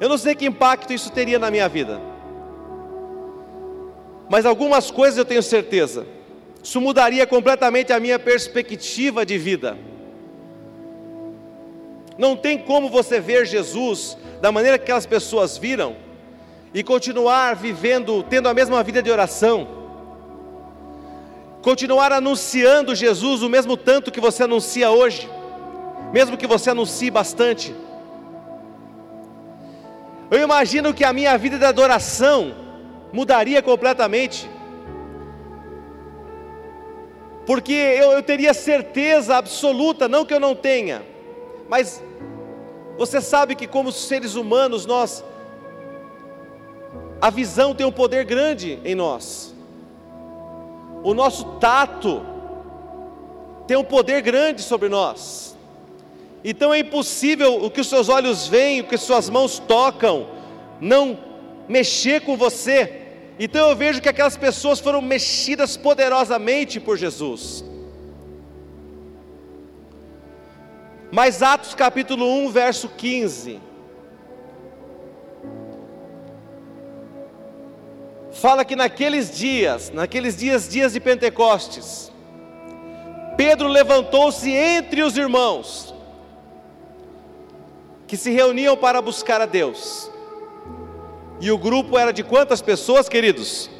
Eu 0.00 0.08
não 0.08 0.16
sei 0.16 0.34
que 0.34 0.46
impacto 0.46 0.94
isso 0.94 1.12
teria 1.12 1.38
na 1.38 1.50
minha 1.50 1.68
vida. 1.68 2.00
Mas 4.30 4.46
algumas 4.46 4.90
coisas 4.90 5.18
eu 5.18 5.26
tenho 5.26 5.42
certeza. 5.42 6.06
Isso 6.62 6.80
mudaria 6.80 7.26
completamente 7.26 7.92
a 7.92 8.00
minha 8.00 8.18
perspectiva 8.18 9.24
de 9.24 9.38
vida. 9.38 9.76
Não 12.18 12.36
tem 12.36 12.58
como 12.58 12.88
você 12.90 13.20
ver 13.20 13.46
Jesus 13.46 14.18
da 14.40 14.50
maneira 14.50 14.76
que 14.76 14.84
aquelas 14.84 15.06
pessoas 15.06 15.56
viram 15.56 15.96
e 16.74 16.82
continuar 16.82 17.54
vivendo, 17.54 18.22
tendo 18.24 18.48
a 18.48 18.54
mesma 18.54 18.82
vida 18.82 19.02
de 19.02 19.10
oração, 19.10 19.68
continuar 21.62 22.12
anunciando 22.12 22.94
Jesus 22.94 23.42
o 23.42 23.48
mesmo 23.48 23.76
tanto 23.76 24.10
que 24.10 24.20
você 24.20 24.42
anuncia 24.42 24.90
hoje, 24.90 25.28
mesmo 26.12 26.36
que 26.36 26.46
você 26.46 26.70
anuncie 26.70 27.10
bastante. 27.10 27.74
Eu 30.30 30.42
imagino 30.42 30.92
que 30.92 31.04
a 31.04 31.12
minha 31.12 31.38
vida 31.38 31.58
de 31.58 31.64
adoração 31.64 32.54
mudaria 33.12 33.62
completamente, 33.62 34.48
porque 37.48 37.72
eu, 37.72 38.12
eu 38.12 38.22
teria 38.22 38.52
certeza 38.52 39.34
absoluta, 39.34 40.06
não 40.06 40.26
que 40.26 40.34
eu 40.34 40.38
não 40.38 40.54
tenha, 40.54 41.02
mas 41.66 42.02
você 42.98 43.22
sabe 43.22 43.54
que, 43.54 43.66
como 43.66 43.90
seres 43.90 44.34
humanos, 44.34 44.84
nós, 44.84 45.24
a 47.18 47.30
visão 47.30 47.74
tem 47.74 47.86
um 47.86 47.90
poder 47.90 48.26
grande 48.26 48.78
em 48.84 48.94
nós, 48.94 49.54
o 51.02 51.14
nosso 51.14 51.42
tato 51.58 52.20
tem 53.66 53.78
um 53.78 53.84
poder 53.84 54.20
grande 54.20 54.62
sobre 54.62 54.90
nós, 54.90 55.56
então 56.44 56.74
é 56.74 56.80
impossível 56.80 57.64
o 57.64 57.70
que 57.70 57.80
os 57.80 57.88
seus 57.88 58.10
olhos 58.10 58.46
veem, 58.46 58.82
o 58.82 58.84
que 58.84 58.98
suas 58.98 59.30
mãos 59.30 59.58
tocam, 59.58 60.28
não 60.82 61.18
mexer 61.66 62.20
com 62.20 62.36
você. 62.36 63.07
Então 63.38 63.68
eu 63.68 63.76
vejo 63.76 64.02
que 64.02 64.08
aquelas 64.08 64.36
pessoas 64.36 64.80
foram 64.80 65.00
mexidas 65.00 65.76
poderosamente 65.76 66.80
por 66.80 66.96
Jesus. 66.96 67.64
Mas 71.10 71.42
Atos 71.42 71.74
capítulo 71.74 72.26
1, 72.46 72.50
verso 72.50 72.88
15. 72.88 73.60
Fala 78.32 78.64
que 78.64 78.76
naqueles 78.76 79.36
dias, 79.36 79.90
naqueles 79.90 80.36
dias, 80.36 80.68
dias 80.68 80.92
de 80.92 81.00
Pentecostes, 81.00 82.12
Pedro 83.36 83.68
levantou-se 83.68 84.50
entre 84.50 85.02
os 85.02 85.16
irmãos, 85.16 85.94
que 88.06 88.16
se 88.16 88.30
reuniam 88.30 88.76
para 88.76 89.00
buscar 89.00 89.40
a 89.40 89.46
Deus. 89.46 90.10
E 91.40 91.50
o 91.50 91.58
grupo 91.58 91.98
era 91.98 92.12
de 92.12 92.22
quantas 92.22 92.60
pessoas, 92.60 93.08
queridos? 93.08 93.70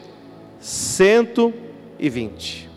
120. 0.60 2.68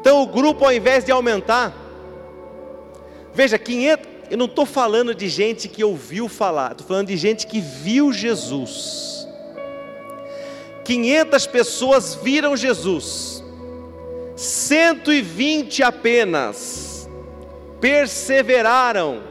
Então 0.00 0.22
o 0.22 0.26
grupo, 0.26 0.64
ao 0.64 0.72
invés 0.72 1.04
de 1.04 1.12
aumentar, 1.12 1.74
veja, 3.34 3.58
500, 3.58 4.08
eu 4.30 4.38
não 4.38 4.46
estou 4.46 4.64
falando 4.64 5.14
de 5.14 5.28
gente 5.28 5.68
que 5.68 5.84
ouviu 5.84 6.28
falar, 6.28 6.72
estou 6.72 6.86
falando 6.86 7.08
de 7.08 7.16
gente 7.16 7.46
que 7.46 7.60
viu 7.60 8.12
Jesus. 8.12 9.28
500 10.84 11.46
pessoas 11.46 12.14
viram 12.14 12.56
Jesus, 12.56 13.44
120 14.36 15.82
apenas 15.82 17.08
perseveraram 17.80 19.22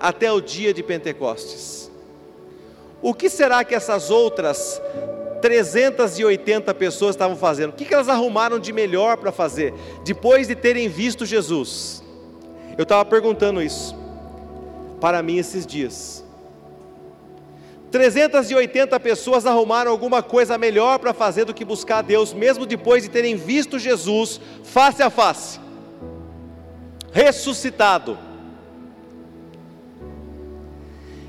até 0.00 0.32
o 0.32 0.40
dia 0.40 0.72
de 0.72 0.82
Pentecostes. 0.82 1.73
O 3.04 3.12
que 3.12 3.28
será 3.28 3.62
que 3.62 3.74
essas 3.74 4.10
outras 4.10 4.80
380 5.42 6.72
pessoas 6.72 7.14
estavam 7.14 7.36
fazendo. 7.36 7.68
O 7.68 7.72
que 7.74 7.92
elas 7.92 8.08
arrumaram 8.08 8.58
de 8.58 8.72
melhor 8.72 9.18
para 9.18 9.30
fazer, 9.30 9.74
depois 10.02 10.48
de 10.48 10.54
terem 10.54 10.88
visto 10.88 11.26
Jesus? 11.26 12.02
Eu 12.78 12.84
estava 12.84 13.04
perguntando 13.04 13.60
isso 13.60 13.94
para 15.02 15.22
mim 15.22 15.36
esses 15.36 15.66
dias. 15.66 16.24
380 17.90 18.98
pessoas 19.00 19.44
arrumaram 19.44 19.90
alguma 19.90 20.22
coisa 20.22 20.56
melhor 20.56 20.98
para 20.98 21.12
fazer 21.12 21.44
do 21.44 21.52
que 21.52 21.62
buscar 21.62 21.98
a 21.98 22.02
Deus, 22.02 22.32
mesmo 22.32 22.64
depois 22.64 23.02
de 23.02 23.10
terem 23.10 23.36
visto 23.36 23.78
Jesus 23.78 24.40
face 24.62 25.02
a 25.02 25.10
face, 25.10 25.60
ressuscitado. 27.12 28.18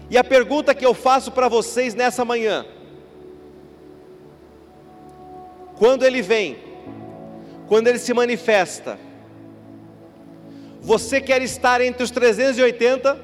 E 0.10 0.18
a 0.18 0.24
pergunta 0.24 0.76
que 0.76 0.86
eu 0.86 0.94
faço 0.94 1.32
para 1.32 1.48
vocês 1.48 1.94
nessa 1.96 2.24
manhã: 2.24 2.66
quando 5.78 6.04
ele 6.04 6.22
vem, 6.22 6.58
quando 7.68 7.88
ele 7.88 8.00
se 8.00 8.14
manifesta, 8.14 9.00
você 10.82 11.20
quer 11.20 11.42
estar 11.42 11.82
entre 11.82 12.04
os 12.04 12.12
380 12.12 13.20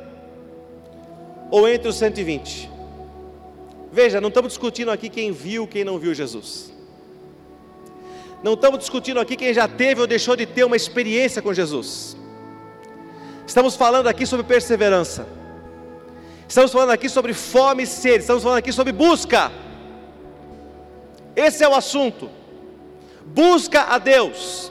ou 1.52 1.68
entre 1.68 1.88
os 1.88 1.96
120? 1.98 2.70
Veja, 3.92 4.22
não 4.22 4.30
estamos 4.30 4.54
discutindo 4.54 4.90
aqui 4.90 5.10
quem 5.10 5.32
viu, 5.32 5.68
quem 5.68 5.84
não 5.84 6.00
viu 6.00 6.14
Jesus. 6.14 6.72
Não 8.42 8.54
estamos 8.54 8.80
discutindo 8.80 9.20
aqui 9.20 9.36
quem 9.36 9.54
já 9.54 9.68
teve 9.68 10.02
ou 10.02 10.08
deixou 10.08 10.36
de 10.36 10.48
ter 10.48 10.64
uma 10.64 10.76
experiência 10.76 11.42
com 11.42 11.54
Jesus. 11.54 12.18
Estamos 13.46 13.76
falando 13.76 14.08
aqui 14.08 14.26
sobre 14.26 14.46
perseverança. 14.46 15.28
Estamos 16.52 16.74
falando 16.74 16.92
aqui 16.92 17.08
sobre 17.08 17.34
fome 17.34 17.84
e 17.84 17.88
sede. 17.88 18.20
Estamos 18.20 18.44
falando 18.44 18.58
aqui 18.58 18.74
sobre 18.74 18.92
busca. 18.92 19.50
Esse 21.34 21.64
é 21.64 21.68
o 21.70 21.74
assunto 21.74 22.30
busca 23.26 23.84
a 23.84 23.98
Deus. 23.98 24.70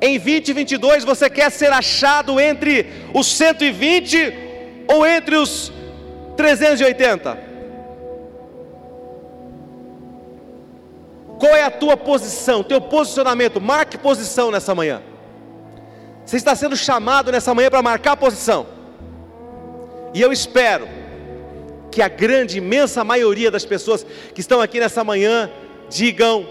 Em 0.00 0.18
2022 0.18 1.04
você 1.04 1.30
quer 1.30 1.50
ser 1.50 1.72
achado 1.72 2.38
entre 2.38 2.86
os 3.14 3.26
120 3.28 4.34
ou 4.92 5.06
entre 5.06 5.36
os 5.36 5.72
380? 6.36 7.38
Qual 11.38 11.56
é 11.56 11.62
a 11.62 11.70
tua 11.70 11.96
posição, 11.96 12.62
teu 12.62 12.80
posicionamento? 12.80 13.58
Marque 13.58 13.96
posição 13.96 14.50
nessa 14.50 14.74
manhã. 14.74 15.13
Você 16.24 16.36
está 16.36 16.54
sendo 16.54 16.76
chamado 16.76 17.30
nessa 17.30 17.54
manhã 17.54 17.68
para 17.68 17.82
marcar 17.82 18.16
posição. 18.16 18.66
E 20.14 20.20
eu 20.20 20.32
espero 20.32 20.88
que 21.90 22.00
a 22.00 22.08
grande, 22.08 22.58
imensa 22.58 23.04
maioria 23.04 23.50
das 23.50 23.64
pessoas 23.64 24.06
que 24.34 24.40
estão 24.40 24.60
aqui 24.60 24.80
nessa 24.80 25.04
manhã 25.04 25.50
digam: 25.90 26.46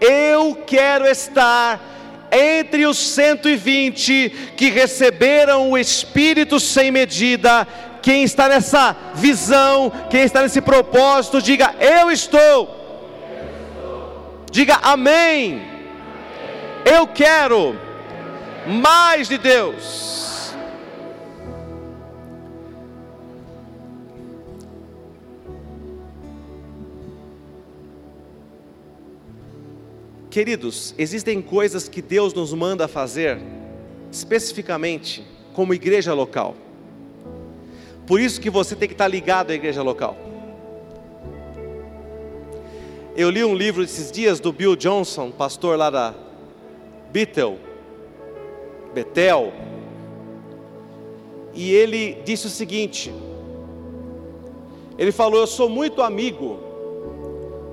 Eu 0.00 0.62
quero 0.66 1.06
estar 1.06 1.80
entre 2.30 2.86
os 2.86 2.98
120 2.98 4.52
que 4.56 4.70
receberam 4.70 5.70
o 5.70 5.78
Espírito 5.78 6.60
sem 6.60 6.90
medida. 6.90 7.66
Quem 8.00 8.22
está 8.22 8.48
nessa 8.48 8.96
visão, 9.14 9.92
quem 10.08 10.22
está 10.22 10.42
nesse 10.42 10.60
propósito, 10.60 11.42
diga: 11.42 11.74
Eu 11.80 12.10
estou. 12.10 12.76
Diga 14.50 14.78
amém. 14.82 15.62
Eu 16.84 17.06
quero 17.06 17.87
mais 18.68 19.28
de 19.28 19.38
Deus. 19.38 20.52
Queridos, 30.30 30.94
existem 30.98 31.40
coisas 31.40 31.88
que 31.88 32.02
Deus 32.02 32.34
nos 32.34 32.52
manda 32.52 32.86
fazer, 32.86 33.40
especificamente 34.12 35.26
como 35.54 35.72
igreja 35.72 36.12
local. 36.12 36.54
Por 38.06 38.20
isso 38.20 38.40
que 38.40 38.50
você 38.50 38.76
tem 38.76 38.86
que 38.86 38.94
estar 38.94 39.08
ligado 39.08 39.50
à 39.50 39.54
igreja 39.54 39.82
local. 39.82 40.16
Eu 43.16 43.30
li 43.30 43.42
um 43.42 43.54
livro 43.54 43.82
esses 43.82 44.12
dias 44.12 44.38
do 44.38 44.52
Bill 44.52 44.76
Johnson, 44.76 45.30
pastor 45.30 45.76
lá 45.76 45.90
da 45.90 46.14
Bethel, 47.10 47.58
Betel, 48.98 49.52
e 51.54 51.72
ele 51.72 52.20
disse 52.24 52.48
o 52.48 52.50
seguinte: 52.50 53.14
ele 54.98 55.12
falou, 55.12 55.38
eu 55.38 55.46
sou 55.46 55.68
muito 55.68 56.02
amigo 56.02 56.58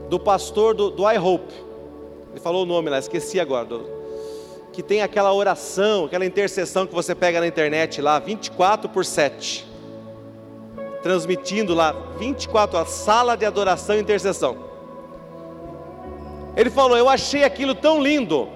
do 0.07 0.19
pastor 0.19 0.75
do, 0.75 0.91
do 0.91 1.09
I 1.09 1.17
Hope, 1.17 1.51
ele 2.31 2.39
falou 2.39 2.61
o 2.61 2.65
nome 2.65 2.91
lá, 2.91 2.99
esqueci 2.99 3.39
agora. 3.39 3.95
Que 4.71 4.83
tem 4.83 5.01
aquela 5.01 5.33
oração, 5.33 6.05
aquela 6.05 6.25
intercessão 6.25 6.85
que 6.85 6.93
você 6.93 7.15
pega 7.15 7.39
na 7.39 7.47
internet 7.47 8.01
lá, 8.01 8.19
24 8.19 8.89
por 8.89 9.05
7. 9.05 9.65
Transmitindo 11.01 11.73
lá, 11.73 11.93
24 12.19 12.77
a 12.77 12.85
sala 12.85 13.35
de 13.35 13.45
adoração 13.45 13.95
e 13.95 14.01
intercessão. 14.01 14.57
Ele 16.55 16.69
falou: 16.69 16.97
Eu 16.97 17.09
achei 17.09 17.43
aquilo 17.43 17.73
tão 17.73 18.01
lindo, 18.01 18.49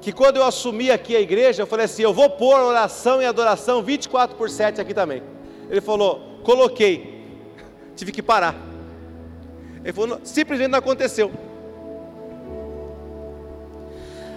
que 0.00 0.12
quando 0.12 0.36
eu 0.36 0.44
assumi 0.44 0.90
aqui 0.90 1.16
a 1.16 1.20
igreja, 1.20 1.62
eu 1.62 1.66
falei 1.66 1.86
assim: 1.86 2.02
eu 2.02 2.12
vou 2.12 2.30
pôr 2.30 2.58
oração 2.60 3.20
e 3.20 3.26
adoração 3.26 3.82
24 3.82 4.36
por 4.36 4.48
7 4.48 4.80
aqui 4.80 4.94
também. 4.94 5.22
Ele 5.68 5.80
falou: 5.80 6.40
coloquei, 6.44 7.26
tive 7.96 8.12
que 8.12 8.22
parar. 8.22 8.54
Ele 9.82 9.92
falou: 9.92 10.20
simplesmente 10.22 10.70
não 10.70 10.78
aconteceu. 10.78 11.30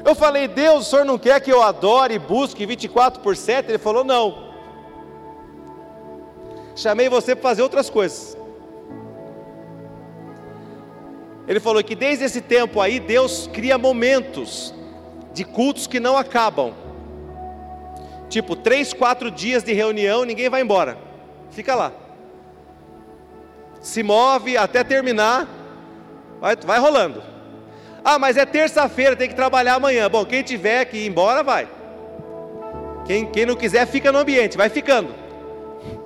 Eu 0.04 0.16
falei: 0.16 0.48
Deus, 0.48 0.88
o 0.88 0.90
senhor 0.90 1.06
não 1.06 1.18
quer 1.18 1.40
que 1.40 1.52
eu 1.52 1.62
adore 1.62 2.16
e 2.16 2.20
busque 2.20 2.66
24 2.66 3.22
por 3.22 3.36
7? 3.36 3.70
Ele 3.70 3.78
falou: 3.78 4.04
não. 4.04 4.52
Chamei 6.76 7.10
você 7.10 7.36
para 7.36 7.44
fazer 7.44 7.62
outras 7.62 7.90
coisas. 7.90 8.38
Ele 11.48 11.60
falou 11.60 11.84
que 11.84 11.96
desde 11.96 12.24
esse 12.24 12.40
tempo 12.40 12.80
aí 12.80 13.00
Deus 13.00 13.50
cria 13.52 13.78
momentos 13.78 14.74
de 15.34 15.44
cultos 15.44 15.88
que 15.88 15.99
não 15.99 16.18
acabam. 16.18 16.74
Tipo, 18.30 18.56
três, 18.56 18.94
quatro 18.94 19.30
dias 19.30 19.64
de 19.64 19.74
reunião, 19.74 20.24
ninguém 20.24 20.49
vai 20.49 20.62
embora. 20.62 20.98
Fica 21.49 21.76
lá. 21.76 21.91
Se 23.82 24.03
move 24.03 24.56
até 24.56 24.84
terminar, 24.84 25.48
vai, 26.40 26.56
vai 26.56 26.80
rolando. 26.80 27.22
Ah, 28.03 28.18
mas 28.18 28.38
é 28.38 28.45
terça-feira, 28.45 29.16
tem 29.16 29.28
que 29.28 29.36
trabalhar 29.36 29.76
amanhã. 29.76 30.10
Bom, 30.10 30.26
quem 30.26 30.44
tiver 30.44 30.86
que 30.86 30.98
ir 30.98 31.08
embora, 31.08 31.44
vai. 31.44 31.68
Quem, 33.06 33.26
quem 33.26 33.45
não 33.45 33.56
quiser, 33.56 33.86
fica 33.86 34.12
no 34.12 34.20
ambiente, 34.20 34.58
vai 34.58 34.70
ficando. 34.70 35.14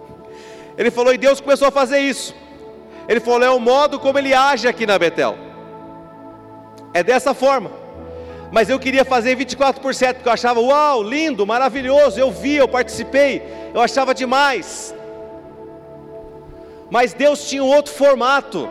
Ele 0.77 0.89
falou, 0.89 1.13
e 1.13 1.17
Deus 1.17 1.39
começou 1.39 1.67
a 1.67 1.71
fazer 1.71 1.99
isso. 1.99 2.35
Ele 3.07 3.19
falou, 3.19 3.43
é 3.43 3.51
o 3.51 3.59
modo 3.59 3.99
como 3.99 4.17
ele 4.17 4.33
age 4.33 4.67
aqui 4.67 4.87
na 4.87 4.97
Betel. 4.97 5.37
É 6.91 7.03
dessa 7.03 7.35
forma. 7.35 7.84
Mas 8.55 8.69
eu 8.69 8.79
queria 8.79 9.03
fazer 9.03 9.35
24 9.35 9.81
por 9.81 9.93
7, 9.93 10.15
porque 10.15 10.29
eu 10.29 10.33
achava, 10.33 10.61
uau, 10.61 11.03
lindo, 11.03 11.45
maravilhoso. 11.45 12.17
Eu 12.17 12.31
vi, 12.31 12.55
eu 12.55 12.69
participei, 12.69 13.43
eu 13.73 13.81
achava 13.81 14.15
demais. 14.15 14.95
Mas 16.89 17.13
Deus 17.13 17.49
tinha 17.49 17.61
um 17.61 17.67
outro 17.67 17.93
formato. 17.93 18.69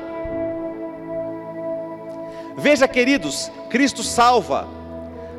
Veja, 2.57 2.89
queridos, 2.89 3.53
Cristo 3.69 4.03
salva. 4.03 4.67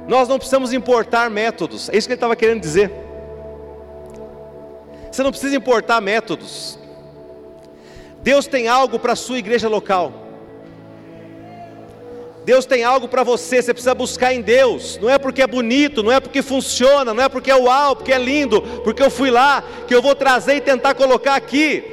Nós 0.07 0.27
não 0.27 0.37
precisamos 0.37 0.73
importar 0.73 1.27
métodos. 1.27 1.89
É 1.89 1.97
isso 1.97 2.07
que 2.07 2.13
ele 2.13 2.17
estava 2.17 2.35
querendo 2.35 2.61
dizer. 2.61 2.91
Você 5.11 5.23
não 5.23 5.31
precisa 5.31 5.55
importar 5.55 5.99
métodos. 6.01 6.77
Deus 8.21 8.45
tem 8.45 8.67
algo 8.67 8.99
para 8.99 9.13
a 9.13 9.15
sua 9.15 9.39
igreja 9.39 9.67
local. 9.67 10.24
Deus 12.45 12.63
tem 12.63 12.83
algo 12.83 13.07
para 13.07 13.23
você, 13.23 13.59
você 13.59 13.73
precisa 13.73 13.95
buscar 13.95 14.31
em 14.31 14.39
Deus. 14.39 14.99
Não 15.01 15.09
é 15.09 15.17
porque 15.17 15.41
é 15.41 15.47
bonito, 15.47 16.03
não 16.03 16.11
é 16.11 16.19
porque 16.19 16.43
funciona, 16.43 17.11
não 17.11 17.23
é 17.23 17.27
porque 17.27 17.49
é 17.49 17.55
uau, 17.55 17.95
porque 17.95 18.13
é 18.13 18.19
lindo, 18.19 18.61
porque 18.83 19.01
eu 19.01 19.09
fui 19.09 19.31
lá, 19.31 19.63
que 19.87 19.95
eu 19.95 20.01
vou 20.01 20.13
trazer 20.13 20.57
e 20.57 20.61
tentar 20.61 20.93
colocar 20.93 21.33
aqui. 21.33 21.83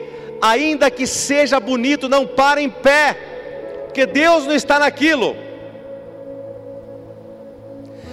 Ainda 0.43 0.91
que 0.91 1.07
seja 1.07 1.59
bonito, 1.59 2.07
não 2.07 2.27
para 2.27 2.61
em 2.61 2.69
pé, 2.69 3.17
porque 3.87 4.05
Deus 4.05 4.45
não 4.45 4.55
está 4.55 4.79
naquilo. 4.79 5.35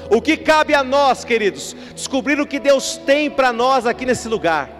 O 0.10 0.22
que 0.22 0.38
cabe 0.38 0.74
a 0.74 0.82
nós, 0.82 1.26
queridos, 1.26 1.76
descobrir 1.94 2.40
o 2.40 2.48
que 2.48 2.58
Deus 2.58 2.96
tem 2.96 3.30
para 3.30 3.52
nós 3.52 3.86
aqui 3.86 4.06
nesse 4.06 4.30
lugar 4.30 4.80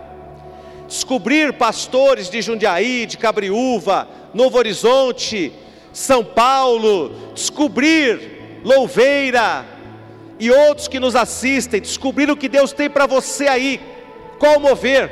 descobrir 0.88 1.54
pastores 1.54 2.32
de 2.32 2.42
Jundiaí, 2.42 3.06
de 3.06 3.16
Cabriúva, 3.16 4.08
Novo 4.34 4.58
Horizonte, 4.58 5.54
São 5.92 6.24
Paulo, 6.24 7.34
descobrir 7.34 8.62
Louveira 8.64 9.66
e 10.40 10.52
outros 10.52 10.88
que 10.88 11.00
nos 11.00 11.16
assistem, 11.16 11.82
descobrir 11.82 12.30
o 12.30 12.38
que 12.38 12.48
Deus 12.48 12.72
tem 12.72 12.90
para 12.90 13.06
você 13.06 13.48
aí, 13.48 13.82
qual 14.38 14.60
mover, 14.60 15.12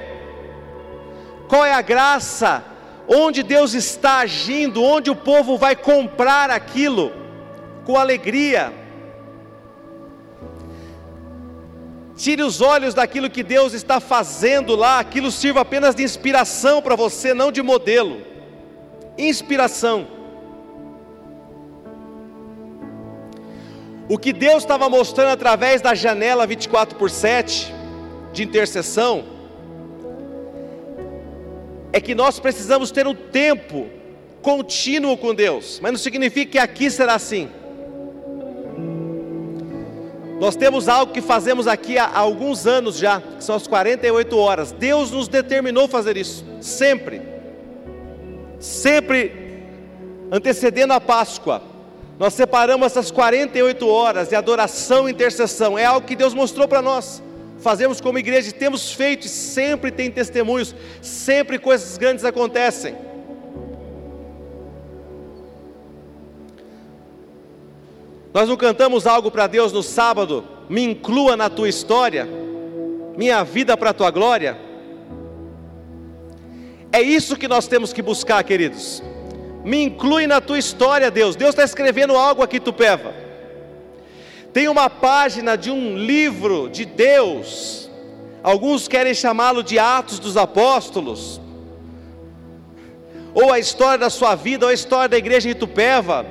qual 1.48 1.66
é 1.66 1.74
a 1.74 1.82
graça, 1.82 2.64
onde 3.08 3.44
Deus 3.44 3.74
está 3.74 4.20
agindo, 4.20 4.84
onde 4.84 5.10
o 5.10 5.16
povo 5.16 5.58
vai 5.58 5.76
comprar 5.76 6.50
aquilo? 6.50 7.12
Com 7.86 7.98
alegria. 7.98 8.74
Tire 12.16 12.42
os 12.42 12.62
olhos 12.62 12.94
daquilo 12.94 13.30
que 13.30 13.44
Deus 13.44 13.74
está 13.74 14.00
fazendo 14.00 14.76
lá, 14.76 15.00
aquilo 15.00 15.32
sirva 15.32 15.62
apenas 15.62 15.94
de 15.94 16.04
inspiração 16.04 16.82
para 16.82 16.96
você, 16.96 17.34
não 17.34 17.52
de 17.52 17.62
modelo. 17.62 18.22
Inspiração. 19.18 20.17
O 24.10 24.18
que 24.18 24.32
Deus 24.32 24.64
estava 24.64 24.88
mostrando 24.88 25.32
através 25.32 25.82
da 25.82 25.94
janela 25.94 26.48
24 26.48 26.98
por 26.98 27.10
7 27.10 27.74
de 28.32 28.44
intercessão 28.44 29.26
é 31.92 32.00
que 32.00 32.16
nós 32.16 32.40
precisamos 32.40 32.90
ter 32.90 33.06
um 33.06 33.14
tempo 33.14 33.88
contínuo 34.42 35.18
com 35.18 35.36
Deus, 35.36 35.80
mas 35.82 35.92
não 35.92 36.00
significa 36.00 36.52
que 36.52 36.58
aqui 36.58 36.90
será 36.90 37.16
assim. 37.16 37.50
Nós 40.40 40.56
temos 40.56 40.88
algo 40.88 41.12
que 41.12 41.20
fazemos 41.20 41.68
aqui 41.68 41.98
há 41.98 42.10
alguns 42.18 42.66
anos 42.66 42.98
já, 42.98 43.20
que 43.20 43.44
são 43.44 43.56
as 43.56 43.68
48 43.68 44.38
horas. 44.38 44.72
Deus 44.72 45.12
nos 45.12 45.28
determinou 45.28 45.88
fazer 45.88 46.16
isso, 46.16 46.46
sempre. 46.62 47.22
Sempre 48.60 49.32
antecedendo 50.32 50.94
a 50.94 51.02
Páscoa. 51.02 51.77
Nós 52.20 52.34
separamos 52.34 52.88
essas 52.88 53.12
48 53.12 53.88
horas 53.88 54.30
de 54.30 54.36
adoração 54.36 55.08
e 55.08 55.12
intercessão. 55.12 55.78
É 55.78 55.86
algo 55.86 56.08
que 56.08 56.16
Deus 56.16 56.34
mostrou 56.34 56.68
para 56.68 56.82
nós. 56.82 57.22
Fazemos 57.60 58.02
como 58.02 58.18
igreja, 58.18 58.52
temos 58.52 58.92
feito 58.92 59.26
e 59.26 59.30
sempre 59.30 59.92
tem 59.92 60.12
testemunhos, 60.12 60.76
sempre 61.02 61.58
coisas 61.58 61.98
grandes 61.98 62.24
acontecem. 62.24 62.96
Nós 68.34 68.48
não 68.48 68.56
cantamos 68.56 69.08
algo 69.08 69.32
para 69.32 69.48
Deus 69.48 69.74
no 69.74 69.82
sábado, 69.82 70.44
me 70.70 70.84
inclua 70.84 71.36
na 71.36 71.50
tua 71.50 71.68
história, 71.68 72.28
minha 73.18 73.44
vida 73.44 73.76
para 73.76 73.90
a 73.90 73.94
tua 73.94 74.12
glória. 74.12 74.58
É 76.92 77.02
isso 77.02 77.36
que 77.36 77.48
nós 77.48 77.68
temos 77.68 77.92
que 77.92 78.02
buscar, 78.02 78.44
queridos. 78.44 79.02
Me 79.68 79.84
inclui 79.84 80.26
na 80.28 80.40
tua 80.40 80.58
história, 80.58 81.12
Deus. 81.12 81.36
Deus 81.36 81.50
está 81.50 81.64
escrevendo 81.64 82.16
algo 82.16 82.42
aqui, 82.42 82.60
Tupéva. 82.60 83.14
Tem 84.54 84.68
uma 84.68 84.90
página 84.90 85.58
de 85.58 85.70
um 85.70 85.98
livro 85.98 86.70
de 86.70 86.86
Deus. 86.86 87.90
Alguns 88.42 88.88
querem 88.88 89.14
chamá-lo 89.14 89.62
de 89.62 89.78
Atos 89.78 90.20
dos 90.20 90.38
Apóstolos, 90.38 91.42
ou 93.34 93.52
a 93.52 93.60
história 93.60 93.98
da 93.98 94.10
sua 94.10 94.36
vida, 94.36 94.66
ou 94.66 94.72
a 94.72 94.74
história 94.74 95.10
da 95.10 95.18
igreja 95.18 95.50
de 95.50 95.56
Tupéva 95.56 96.26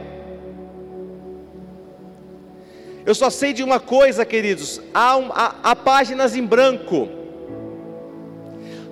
eu 3.07 3.15
só 3.15 3.31
sei 3.31 3.53
de 3.53 3.63
uma 3.63 3.79
coisa, 3.79 4.27
queridos: 4.27 4.81
há, 4.93 5.17
um, 5.17 5.31
há, 5.33 5.55
há 5.63 5.77
páginas 5.77 6.35
em 6.35 6.45
branco. 6.45 7.09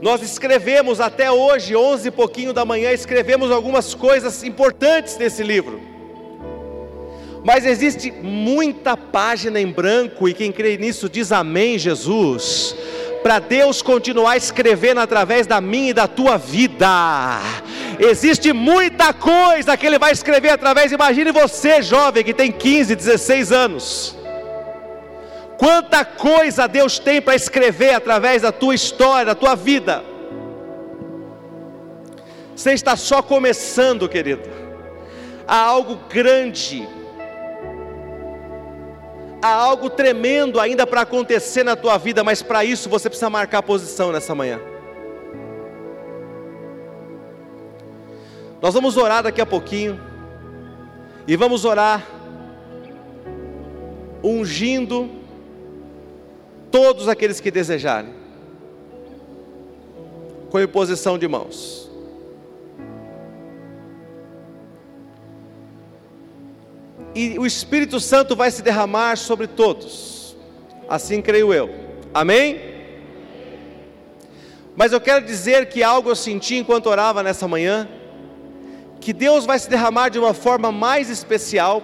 Nós 0.05 0.20
escrevemos 0.20 1.01
até 1.01 1.32
hoje, 1.32 1.74
11 1.74 2.09
e 2.09 2.10
pouquinho 2.10 2.52
da 2.52 2.62
manhã, 2.62 2.93
escrevemos 2.93 3.51
algumas 3.51 3.94
coisas 3.94 4.43
importantes 4.44 5.16
nesse 5.16 5.43
livro. 5.43 5.81
Mas 7.43 7.64
existe 7.64 8.12
muita 8.12 8.98
página 8.98 9.59
em 9.59 9.72
branco, 9.72 10.28
e 10.28 10.35
quem 10.35 10.52
crê 10.52 10.76
nisso 10.76 11.09
diz 11.09 11.32
amém, 11.32 11.78
Jesus 11.78 12.76
para 13.22 13.39
Deus 13.39 13.81
continuar 13.81 14.36
escrevendo 14.36 15.01
através 15.01 15.47
da 15.47 15.59
minha 15.59 15.89
e 15.89 15.94
da 15.94 16.06
tua 16.06 16.36
vida. 16.36 17.40
Existe 17.98 18.52
muita 18.52 19.14
coisa 19.14 19.74
que 19.78 19.86
Ele 19.86 19.98
vai 19.98 20.12
escrever 20.12 20.51
através, 20.51 20.93
imagine 20.93 21.32
você, 21.32 21.81
jovem, 21.81 22.22
que 22.22 22.35
tem 22.35 22.52
15, 22.52 22.94
16 22.94 23.52
anos. 23.52 24.24
Quanta 25.59 26.05
coisa 26.05 26.66
Deus 26.66 26.98
tem 26.98 27.20
para 27.20 27.35
escrever 27.35 27.94
através 27.94 28.43
da 28.43 28.52
tua 28.52 28.74
história, 28.74 29.26
da 29.26 29.35
tua 29.35 29.55
vida. 29.55 30.02
Você 32.55 32.72
está 32.72 32.97
só 32.97 33.22
começando, 33.22 34.09
querido. 34.09 34.48
Há 35.47 35.59
algo 35.59 35.97
grande 36.09 36.86
há 39.44 39.52
algo 39.52 39.90
tremendo 39.90 40.59
ainda 40.59 40.86
para 40.86 41.02
acontecer 41.02 41.62
na 41.62 41.76
tua 41.76 41.98
vida, 41.98 42.24
mas 42.24 42.43
para 42.43 42.64
isso 42.64 42.89
você 42.89 43.10
precisa 43.10 43.28
marcar 43.28 43.62
posição 43.62 44.10
nessa 44.10 44.35
manhã. 44.35 44.59
Nós 48.62 48.72
vamos 48.72 48.97
orar 48.97 49.22
daqui 49.22 49.43
a 49.43 49.47
pouquinho, 49.47 50.01
e 51.28 51.36
vamos 51.36 51.66
orar, 51.66 52.02
ungindo 54.22 55.10
todos 56.75 57.07
aqueles 57.07 57.39
que 57.39 57.53
desejarem, 57.53 58.13
com 60.51 60.61
imposição 60.61 61.17
de 61.17 61.29
mãos. 61.29 61.89
e 67.15 67.39
o 67.39 67.47
Espírito 67.47 68.01
Santo 68.01 68.35
vai 68.35 68.51
se 68.51 68.61
derramar 68.61 69.17
sobre 69.17 69.47
todos. 69.47 70.37
Assim 70.89 71.23
creio 71.23 71.55
eu. 71.55 71.71
Amém? 72.13 72.61
Mas 74.75 74.93
eu 74.93 75.01
quero 75.01 75.25
dizer 75.25 75.69
que 75.69 75.81
algo 75.81 76.11
eu 76.11 76.17
senti 76.17 76.57
enquanto 76.57 76.87
orava 76.87 77.23
nessa 77.23 77.47
manhã, 77.47 77.89
que 79.01 79.13
Deus 79.13 79.47
vai 79.47 79.61
se 79.61 79.71
derramar 79.71 80.09
de 80.09 80.19
uma 80.19 80.35
forma 80.35 80.73
mais 80.73 81.09
especial. 81.09 81.81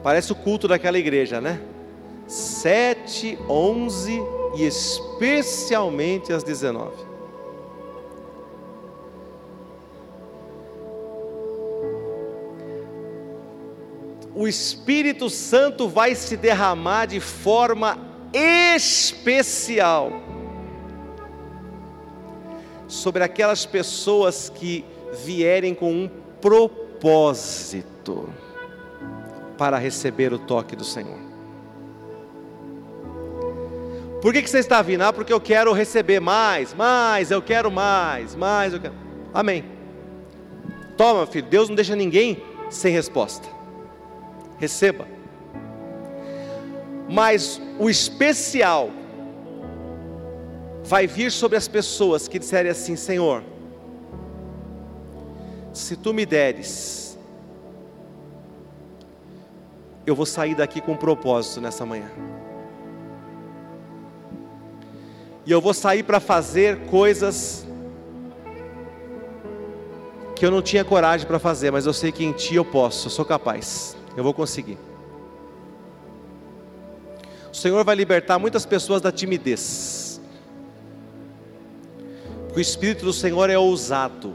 Parece 0.00 0.30
o 0.30 0.36
culto 0.36 0.68
daquela 0.68 0.96
igreja, 0.96 1.40
né? 1.40 1.60
7, 2.26 3.38
11 3.48 4.22
e 4.56 4.64
especialmente 4.64 6.32
às 6.32 6.42
19. 6.42 7.06
O 14.34 14.46
Espírito 14.46 15.30
Santo 15.30 15.88
vai 15.88 16.14
se 16.14 16.36
derramar 16.36 17.06
de 17.06 17.20
forma 17.20 17.98
especial 18.34 20.12
sobre 22.86 23.24
aquelas 23.24 23.64
pessoas 23.64 24.50
que 24.50 24.84
vierem 25.24 25.74
com 25.74 25.90
um 25.90 26.10
propósito 26.40 28.28
para 29.56 29.78
receber 29.78 30.34
o 30.34 30.38
toque 30.38 30.76
do 30.76 30.84
Senhor. 30.84 31.25
Por 34.26 34.32
que, 34.32 34.42
que 34.42 34.50
você 34.50 34.58
está 34.58 34.82
vindo? 34.82 35.02
Ah, 35.02 35.12
porque 35.12 35.32
eu 35.32 35.40
quero 35.40 35.72
receber 35.72 36.18
mais, 36.18 36.74
mais, 36.74 37.30
eu 37.30 37.40
quero 37.40 37.70
mais, 37.70 38.34
mais, 38.34 38.72
eu 38.72 38.80
quero. 38.80 38.92
Amém. 39.32 39.64
Toma, 40.96 41.24
filho, 41.28 41.46
Deus 41.46 41.68
não 41.68 41.76
deixa 41.76 41.94
ninguém 41.94 42.42
sem 42.68 42.92
resposta. 42.92 43.46
Receba. 44.58 45.06
Mas 47.08 47.62
o 47.78 47.88
especial 47.88 48.90
vai 50.82 51.06
vir 51.06 51.30
sobre 51.30 51.56
as 51.56 51.68
pessoas 51.68 52.26
que 52.26 52.40
disserem 52.40 52.72
assim: 52.72 52.96
Senhor, 52.96 53.44
se 55.72 55.94
tu 55.94 56.12
me 56.12 56.26
deres, 56.26 57.16
eu 60.04 60.16
vou 60.16 60.26
sair 60.26 60.56
daqui 60.56 60.80
com 60.80 60.94
um 60.94 60.96
propósito 60.96 61.60
nessa 61.60 61.86
manhã. 61.86 62.10
E 65.46 65.52
eu 65.52 65.60
vou 65.60 65.72
sair 65.72 66.02
para 66.02 66.18
fazer 66.18 66.76
coisas 66.86 67.64
que 70.34 70.44
eu 70.44 70.50
não 70.50 70.60
tinha 70.60 70.84
coragem 70.84 71.24
para 71.24 71.38
fazer, 71.38 71.70
mas 71.70 71.86
eu 71.86 71.92
sei 71.92 72.10
que 72.10 72.24
em 72.24 72.32
Ti 72.32 72.56
eu 72.56 72.64
posso, 72.64 73.06
eu 73.06 73.10
sou 73.10 73.24
capaz, 73.24 73.96
eu 74.16 74.24
vou 74.24 74.34
conseguir. 74.34 74.76
O 77.50 77.56
Senhor 77.56 77.82
vai 77.84 77.94
libertar 77.94 78.38
muitas 78.40 78.66
pessoas 78.66 79.00
da 79.00 79.12
timidez. 79.12 80.20
Porque 82.46 82.58
o 82.58 82.60
Espírito 82.60 83.04
do 83.04 83.12
Senhor 83.12 83.48
é 83.48 83.56
ousado. 83.56 84.34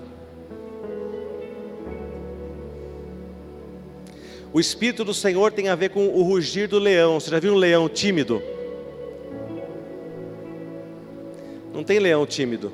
O 4.53 4.59
Espírito 4.59 5.03
do 5.03 5.13
Senhor 5.13 5.51
tem 5.51 5.69
a 5.69 5.75
ver 5.75 5.89
com 5.89 6.07
o 6.07 6.23
rugir 6.23 6.67
do 6.67 6.79
leão. 6.79 7.19
Você 7.19 7.29
já 7.29 7.39
viu 7.39 7.53
um 7.53 7.57
leão 7.57 7.87
tímido? 7.87 8.41
Não 11.73 11.83
tem 11.83 11.99
leão 11.99 12.25
tímido. 12.25 12.71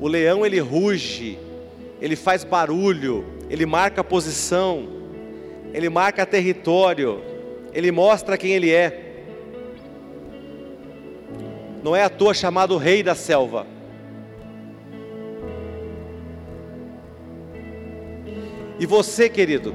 O 0.00 0.08
leão 0.08 0.44
ele 0.44 0.58
ruge, 0.60 1.38
ele 2.00 2.16
faz 2.16 2.44
barulho, 2.44 3.24
ele 3.48 3.66
marca 3.66 4.04
posição, 4.04 4.88
ele 5.72 5.88
marca 5.88 6.24
território, 6.26 7.20
ele 7.72 7.90
mostra 7.90 8.36
quem 8.36 8.52
ele 8.52 8.70
é. 8.70 9.00
Não 11.82 11.94
é 11.94 12.02
à 12.02 12.08
toa 12.08 12.32
chamado 12.32 12.76
rei 12.76 13.02
da 13.02 13.14
selva. 13.14 13.66
E 18.78 18.86
você, 18.86 19.28
querido, 19.28 19.74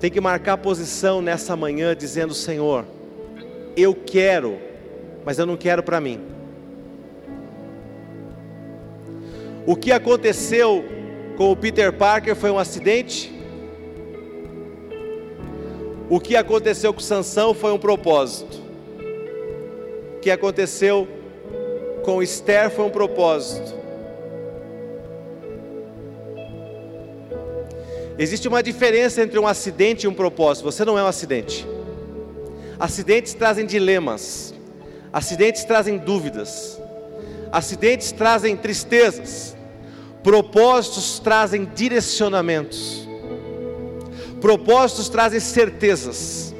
tem 0.00 0.10
que 0.10 0.20
marcar 0.20 0.56
posição 0.56 1.20
nessa 1.20 1.56
manhã 1.56 1.94
dizendo: 1.94 2.34
Senhor, 2.34 2.84
eu 3.76 3.94
quero, 3.94 4.58
mas 5.24 5.38
eu 5.38 5.46
não 5.46 5.56
quero 5.56 5.82
para 5.82 6.00
mim. 6.00 6.33
O 9.66 9.74
que 9.74 9.92
aconteceu 9.92 10.84
com 11.36 11.50
o 11.50 11.56
Peter 11.56 11.92
Parker 11.92 12.36
foi 12.36 12.50
um 12.50 12.58
acidente? 12.58 13.32
O 16.10 16.20
que 16.20 16.36
aconteceu 16.36 16.92
com 16.92 17.00
Sansão 17.00 17.54
foi 17.54 17.72
um 17.72 17.78
propósito. 17.78 18.62
O 20.16 20.20
que 20.20 20.30
aconteceu 20.30 21.08
com 22.04 22.22
Esther 22.22 22.70
foi 22.70 22.84
um 22.84 22.90
propósito. 22.90 23.74
Existe 28.18 28.46
uma 28.46 28.62
diferença 28.62 29.22
entre 29.22 29.38
um 29.38 29.46
acidente 29.46 30.04
e 30.04 30.08
um 30.08 30.14
propósito. 30.14 30.64
Você 30.64 30.84
não 30.84 30.98
é 30.98 31.02
um 31.02 31.06
acidente. 31.06 31.66
Acidentes 32.78 33.32
trazem 33.32 33.64
dilemas. 33.64 34.54
Acidentes 35.10 35.64
trazem 35.64 35.96
dúvidas. 35.96 36.80
Acidentes 37.50 38.12
trazem 38.12 38.56
tristezas. 38.56 39.53
Propósitos 40.24 41.18
trazem 41.18 41.66
direcionamentos. 41.66 43.06
Propósitos 44.40 45.10
trazem 45.10 45.38
certezas. 45.38 46.54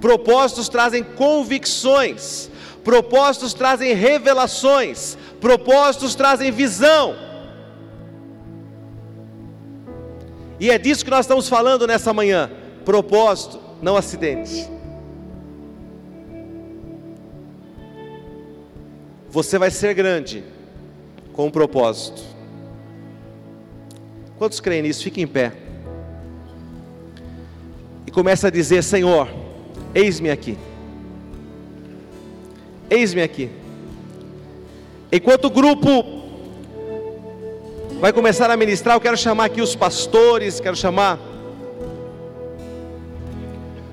Propósitos 0.00 0.68
trazem 0.68 1.02
convicções. 1.02 2.48
Propósitos 2.84 3.52
trazem 3.52 3.92
revelações. 3.92 5.18
Propósitos 5.40 6.14
trazem 6.14 6.52
visão. 6.52 7.16
E 10.60 10.70
é 10.70 10.78
disso 10.78 11.04
que 11.04 11.10
nós 11.10 11.26
estamos 11.26 11.48
falando 11.48 11.88
nessa 11.88 12.12
manhã. 12.12 12.48
Propósito, 12.84 13.58
não 13.82 13.96
acidente. 13.96 14.70
Você 19.28 19.58
vai 19.58 19.72
ser 19.72 19.92
grande 19.92 20.44
com 21.40 21.46
um 21.46 21.50
propósito. 21.50 22.20
Quantos 24.36 24.60
creem 24.60 24.82
nisso? 24.82 25.02
Fique 25.02 25.22
em 25.22 25.26
pé. 25.26 25.54
E 28.06 28.10
começa 28.10 28.48
a 28.48 28.50
dizer: 28.50 28.82
Senhor, 28.82 29.26
eis-me 29.94 30.30
aqui. 30.30 30.58
Eis-me 32.90 33.22
aqui. 33.22 33.48
Enquanto 35.10 35.46
o 35.46 35.50
grupo 35.50 36.04
vai 38.00 38.12
começar 38.12 38.50
a 38.50 38.56
ministrar, 38.56 38.96
eu 38.96 39.00
quero 39.00 39.16
chamar 39.16 39.46
aqui 39.46 39.62
os 39.62 39.74
pastores, 39.74 40.60
quero 40.60 40.76
chamar 40.76 41.18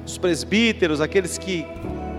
os 0.06 0.18
presbíteros, 0.18 1.00
aqueles 1.00 1.38
que 1.38 1.66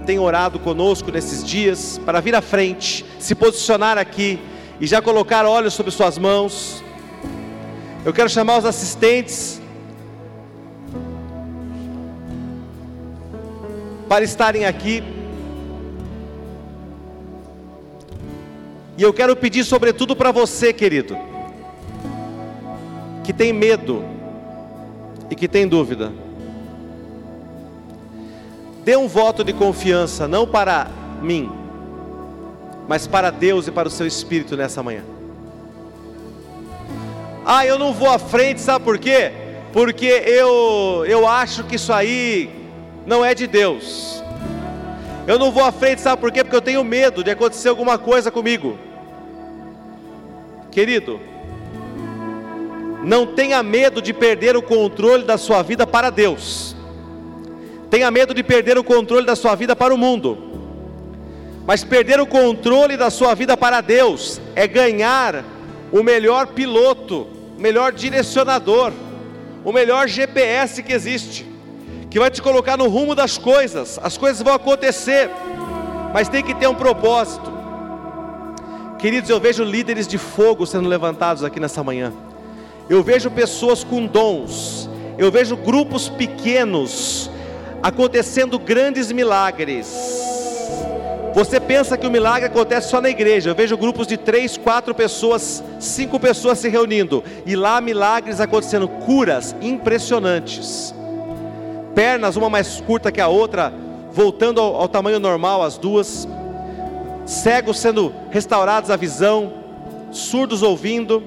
têm 0.07 0.19
orado 0.19 0.59
conosco 0.59 1.13
nesses 1.13 1.45
dias, 1.45 2.01
para 2.07 2.19
vir 2.19 2.35
à 2.35 2.41
frente, 2.41 3.05
se 3.19 3.35
posicionar 3.35 3.99
aqui 3.99 4.39
e 4.81 4.87
já 4.87 5.03
colocar 5.03 5.45
olhos 5.45 5.75
sobre 5.75 5.91
suas 5.91 6.19
mãos. 6.19 6.83
Eu 8.05 8.13
quero 8.13 8.29
chamar 8.29 8.59
os 8.59 8.65
assistentes 8.65 9.61
para 14.09 14.25
estarem 14.25 14.65
aqui. 14.65 15.03
E 18.97 19.03
eu 19.03 19.13
quero 19.13 19.37
pedir, 19.37 19.65
sobretudo, 19.65 20.17
para 20.17 20.33
você, 20.33 20.73
querido, 20.73 21.17
que 23.23 23.33
tem 23.33 23.53
medo 23.53 24.05
e 25.31 25.37
que 25.37 25.47
tem 25.47 25.69
dúvida. 25.69 26.13
Dê 28.85 28.97
um 28.97 29.07
voto 29.07 29.45
de 29.45 29.53
confiança, 29.53 30.27
não 30.27 30.47
para 30.47 30.89
mim, 31.23 31.51
mas 32.89 33.07
para 33.07 33.31
Deus 33.31 33.69
e 33.69 33.71
para 33.71 33.87
o 33.87 33.91
seu 33.91 34.07
espírito 34.07 34.57
nessa 34.57 34.83
manhã. 34.83 35.03
Ah, 37.45 37.65
eu 37.67 37.79
não 37.79 37.93
vou 37.93 38.09
à 38.09 38.19
frente, 38.19 38.63
sabe 38.63 38.85
por 38.85 38.99
quê? 38.99 39.31
Porque 39.73 40.07
eu, 40.07 41.05
eu 41.07 41.29
acho 41.29 41.65
que 41.65 41.77
isso 41.77 41.93
aí 41.93 42.51
não 43.07 43.23
é 43.23 43.35
de 43.35 43.47
Deus. 43.47 44.23
Eu 45.27 45.39
não 45.39 45.53
vou 45.53 45.63
à 45.63 45.71
frente, 45.71 46.01
sabe 46.01 46.21
por 46.21 46.33
quê? 46.33 46.43
Porque 46.43 46.57
eu 46.57 46.63
tenho 46.63 46.83
medo 46.83 47.23
de 47.23 47.31
acontecer 47.31 47.69
alguma 47.69 47.99
coisa 47.99 48.31
comigo. 48.31 48.79
Querido, 50.71 51.21
não 53.05 53.27
tenha 53.27 53.63
medo 53.63 54.01
de 54.01 54.15
perder 54.15 54.57
o 54.57 54.63
controle 54.63 55.25
da 55.25 55.37
sua 55.37 55.63
vida 55.63 55.87
para 55.87 56.09
Deus. 56.09 56.75
Tenha 57.91 58.11
medo 58.11 58.33
de 58.33 58.43
perder 58.43 58.79
o 58.79 58.85
controle 58.85 59.27
da 59.27 59.37
sua 59.37 59.55
vida 59.55 59.77
para 59.77 59.95
o 59.95 59.99
mundo. 59.99 60.48
Mas 61.69 61.85
perder 61.85 62.19
o 62.19 62.27
controle 62.27 62.97
da 62.97 63.11
sua 63.11 63.35
vida 63.35 63.55
para 63.55 63.83
Deus 63.83 64.41
é 64.57 64.67
ganhar 64.67 65.45
o 65.93 66.03
melhor 66.03 66.47
piloto, 66.47 67.27
o 67.59 67.61
melhor 67.61 67.93
direcionador, 67.93 68.91
o 69.63 69.71
melhor 69.71 70.09
GPS 70.09 70.83
que 70.83 70.95
existe, 70.95 71.45
que 72.11 72.19
vai 72.19 72.31
te 72.31 72.41
colocar 72.41 72.79
no 72.79 72.89
rumo 72.89 73.15
das 73.15 73.37
coisas. 73.37 74.01
As 74.03 74.17
coisas 74.17 74.41
vão 74.41 74.55
acontecer, 74.55 75.29
mas 76.15 76.27
tem 76.27 76.43
que 76.43 76.55
ter 76.55 76.67
um 76.67 76.75
propósito. 76.75 77.53
Queridos, 78.99 79.29
eu 79.29 79.39
vejo 79.39 79.63
líderes 79.63 80.09
de 80.09 80.17
fogo 80.17 80.65
sendo 80.65 80.89
levantados 80.89 81.45
aqui 81.45 81.61
nessa 81.61 81.85
manhã. 81.85 82.15
Eu 82.89 83.03
vejo 83.03 83.31
pessoas 83.31 83.85
com 83.85 84.07
dons. 84.07 84.89
Eu 85.19 85.31
vejo 85.31 85.55
grupos 85.55 86.09
pequenos 86.09 87.31
acontecendo 87.83 88.59
grandes 88.59 89.13
milagres. 89.13 90.38
Você 91.35 91.61
pensa 91.61 91.97
que 91.97 92.07
o 92.07 92.11
milagre 92.11 92.47
acontece 92.47 92.89
só 92.89 93.01
na 93.01 93.11
igreja. 93.11 93.51
Eu 93.51 93.55
vejo 93.55 93.77
grupos 93.77 94.07
de 94.07 94.17
três, 94.17 94.57
quatro 94.57 94.95
pessoas, 94.95 95.63
cinco 95.79 96.19
pessoas 96.19 96.59
se 96.59 96.69
reunindo. 96.69 97.23
E 97.47 97.55
lá 97.55 97.81
milagres 97.81 98.41
acontecendo, 98.41 98.89
curas 98.89 99.55
impressionantes. 99.61 100.95
Pernas, 101.95 102.37
uma 102.37 102.49
mais 102.49 102.81
curta 102.81 103.13
que 103.13 103.21
a 103.21 103.29
outra, 103.29 103.73
voltando 104.13 104.61
ao, 104.61 104.75
ao 104.77 104.89
tamanho 104.89 105.21
normal, 105.21 105.63
as 105.63 105.77
duas. 105.79 106.27
Cegos 107.27 107.79
sendo 107.79 108.13
restaurados 108.31 108.91
a 108.91 108.97
visão, 108.97 109.53
surdos 110.11 110.63
ouvindo. 110.63 111.23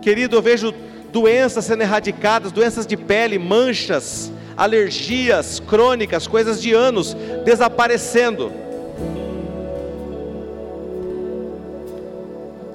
Querido, 0.00 0.36
eu 0.36 0.42
vejo 0.42 0.74
doenças 1.12 1.64
sendo 1.64 1.82
erradicadas, 1.82 2.50
doenças 2.50 2.86
de 2.86 2.96
pele, 2.96 3.38
manchas, 3.38 4.32
alergias 4.56 5.60
crônicas, 5.60 6.26
coisas 6.26 6.60
de 6.60 6.72
anos 6.72 7.16
desaparecendo. 7.44 8.50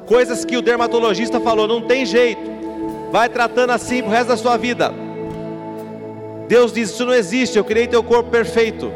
Coisas 0.07 0.45
que 0.45 0.55
o 0.55 0.61
dermatologista 0.61 1.39
falou, 1.39 1.67
não 1.67 1.81
tem 1.81 2.05
jeito. 2.05 2.49
Vai 3.11 3.27
tratando 3.27 3.71
assim 3.71 4.01
pro 4.01 4.09
resto 4.09 4.29
da 4.29 4.37
sua 4.37 4.55
vida. 4.55 4.93
Deus 6.47 6.71
diz: 6.71 6.89
Isso 6.89 7.05
não 7.05 7.13
existe, 7.13 7.57
eu 7.57 7.63
criei 7.63 7.87
teu 7.87 8.01
corpo 8.01 8.29
perfeito. 8.29 8.89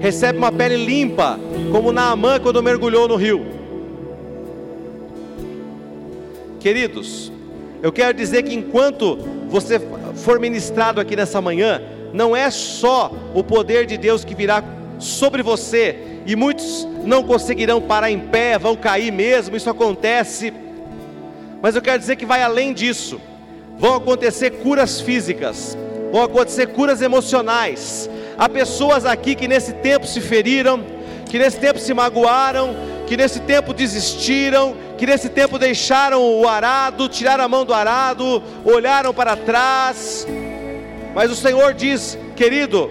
Recebe 0.00 0.38
uma 0.38 0.50
pele 0.50 0.76
limpa, 0.76 1.38
como 1.70 1.92
Naamã 1.92 2.40
quando 2.40 2.60
mergulhou 2.60 3.06
no 3.06 3.14
rio. 3.14 3.46
Queridos, 6.58 7.30
eu 7.80 7.92
quero 7.92 8.16
dizer 8.16 8.42
que 8.42 8.54
enquanto 8.54 9.16
você 9.48 9.80
for 10.16 10.40
ministrado 10.40 11.00
aqui 11.00 11.14
nessa 11.14 11.40
manhã, 11.40 11.80
não 12.12 12.34
é 12.34 12.50
só 12.50 13.12
o 13.34 13.44
poder 13.44 13.86
de 13.86 13.96
Deus 13.96 14.24
que 14.24 14.34
virá 14.34 14.62
sobre 15.04 15.42
você, 15.42 15.98
e 16.24 16.36
muitos 16.36 16.86
não 17.04 17.22
conseguirão 17.22 17.80
parar 17.80 18.10
em 18.10 18.18
pé, 18.18 18.58
vão 18.58 18.76
cair 18.76 19.12
mesmo, 19.12 19.56
isso 19.56 19.68
acontece. 19.68 20.52
Mas 21.60 21.74
eu 21.74 21.82
quero 21.82 21.98
dizer 21.98 22.16
que 22.16 22.26
vai 22.26 22.42
além 22.42 22.72
disso. 22.72 23.20
Vão 23.78 23.94
acontecer 23.96 24.50
curas 24.50 25.00
físicas, 25.00 25.76
vão 26.12 26.22
acontecer 26.22 26.68
curas 26.68 27.02
emocionais. 27.02 28.08
Há 28.38 28.48
pessoas 28.48 29.04
aqui 29.04 29.34
que 29.34 29.48
nesse 29.48 29.72
tempo 29.72 30.06
se 30.06 30.20
feriram, 30.20 30.84
que 31.28 31.38
nesse 31.38 31.58
tempo 31.58 31.78
se 31.78 31.92
magoaram, 31.92 32.74
que 33.06 33.16
nesse 33.16 33.40
tempo 33.40 33.74
desistiram, 33.74 34.76
que 34.96 35.06
nesse 35.06 35.28
tempo 35.28 35.58
deixaram 35.58 36.22
o 36.22 36.48
arado, 36.48 37.08
tiraram 37.08 37.44
a 37.44 37.48
mão 37.48 37.64
do 37.64 37.74
arado, 37.74 38.42
olharam 38.64 39.12
para 39.12 39.36
trás. 39.36 40.26
Mas 41.14 41.30
o 41.30 41.34
Senhor 41.34 41.74
diz, 41.74 42.16
querido, 42.36 42.90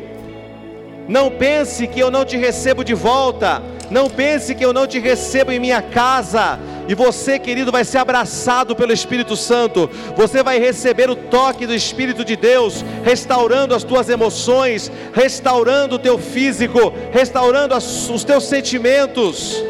não 1.11 1.29
pense 1.29 1.85
que 1.87 1.99
eu 1.99 2.09
não 2.09 2.23
te 2.23 2.37
recebo 2.37 2.85
de 2.85 2.93
volta, 2.93 3.61
não 3.89 4.09
pense 4.09 4.55
que 4.55 4.63
eu 4.63 4.71
não 4.71 4.87
te 4.87 4.97
recebo 4.97 5.51
em 5.51 5.59
minha 5.59 5.81
casa. 5.81 6.57
E 6.87 6.95
você, 6.95 7.37
querido, 7.37 7.69
vai 7.69 7.83
ser 7.83 7.97
abraçado 7.97 8.73
pelo 8.77 8.93
Espírito 8.93 9.35
Santo. 9.35 9.89
Você 10.15 10.41
vai 10.41 10.57
receber 10.57 11.09
o 11.09 11.15
toque 11.17 11.67
do 11.67 11.73
Espírito 11.73 12.23
de 12.23 12.37
Deus, 12.37 12.85
restaurando 13.03 13.75
as 13.75 13.83
tuas 13.83 14.07
emoções, 14.07 14.89
restaurando 15.11 15.95
o 15.95 15.99
teu 15.99 16.17
físico, 16.17 16.93
restaurando 17.11 17.73
as, 17.73 18.09
os 18.09 18.23
teus 18.23 18.45
sentimentos. 18.45 19.61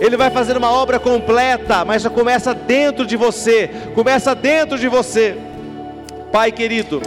Ele 0.00 0.16
vai 0.16 0.32
fazer 0.32 0.56
uma 0.56 0.72
obra 0.72 0.98
completa, 0.98 1.84
mas 1.84 2.02
já 2.02 2.10
começa 2.10 2.52
dentro 2.52 3.06
de 3.06 3.16
você. 3.16 3.70
Começa 3.94 4.34
dentro 4.34 4.76
de 4.76 4.88
você. 4.88 5.36
Pai 6.32 6.50
querido, 6.50 7.00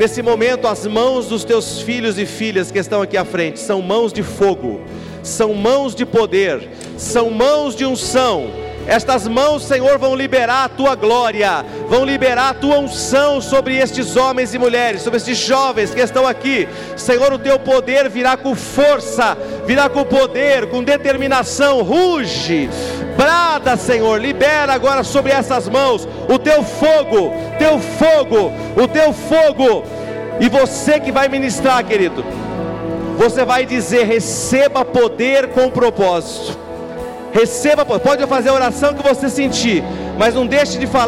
nesse 0.00 0.22
momento 0.22 0.66
as 0.66 0.86
mãos 0.86 1.26
dos 1.26 1.44
teus 1.44 1.82
filhos 1.82 2.18
e 2.18 2.24
filhas 2.24 2.70
que 2.70 2.78
estão 2.78 3.02
aqui 3.02 3.18
à 3.18 3.24
frente 3.24 3.60
são 3.60 3.82
mãos 3.82 4.14
de 4.14 4.22
fogo 4.22 4.80
são 5.22 5.52
mãos 5.54 5.94
de 5.94 6.06
poder, 6.06 6.68
são 6.96 7.30
mãos 7.30 7.74
de 7.74 7.84
unção. 7.84 8.50
Estas 8.90 9.28
mãos, 9.28 9.62
Senhor, 9.62 9.98
vão 9.98 10.16
liberar 10.16 10.64
a 10.64 10.68
tua 10.68 10.96
glória, 10.96 11.64
vão 11.88 12.04
liberar 12.04 12.48
a 12.48 12.54
tua 12.54 12.76
unção 12.76 13.40
sobre 13.40 13.76
estes 13.76 14.16
homens 14.16 14.52
e 14.52 14.58
mulheres, 14.58 15.02
sobre 15.02 15.18
estes 15.18 15.38
jovens 15.38 15.94
que 15.94 16.00
estão 16.00 16.26
aqui. 16.26 16.68
Senhor, 16.96 17.32
o 17.32 17.38
teu 17.38 17.56
poder 17.56 18.08
virá 18.08 18.36
com 18.36 18.52
força, 18.52 19.38
virá 19.64 19.88
com 19.88 20.02
poder, 20.02 20.66
com 20.70 20.82
determinação. 20.82 21.82
Ruge, 21.82 22.68
brada, 23.16 23.76
Senhor, 23.76 24.20
libera 24.20 24.72
agora 24.72 25.04
sobre 25.04 25.30
essas 25.30 25.68
mãos 25.68 26.08
o 26.28 26.36
teu 26.36 26.64
fogo, 26.64 27.32
teu 27.60 27.78
fogo, 27.78 28.52
o 28.76 28.88
teu 28.88 29.12
fogo. 29.12 29.84
E 30.40 30.48
você 30.48 30.98
que 30.98 31.12
vai 31.12 31.28
ministrar, 31.28 31.84
querido, 31.84 32.24
você 33.16 33.44
vai 33.44 33.64
dizer: 33.64 34.04
receba 34.04 34.84
poder 34.84 35.50
com 35.50 35.70
propósito. 35.70 36.69
Receba, 37.32 37.84
pode 37.84 38.26
fazer 38.26 38.48
a 38.48 38.54
oração 38.54 38.94
que 38.94 39.02
você 39.02 39.28
sentir, 39.28 39.82
mas 40.18 40.34
não 40.34 40.46
deixe 40.46 40.78
de 40.78 40.86
falar. 40.86 40.98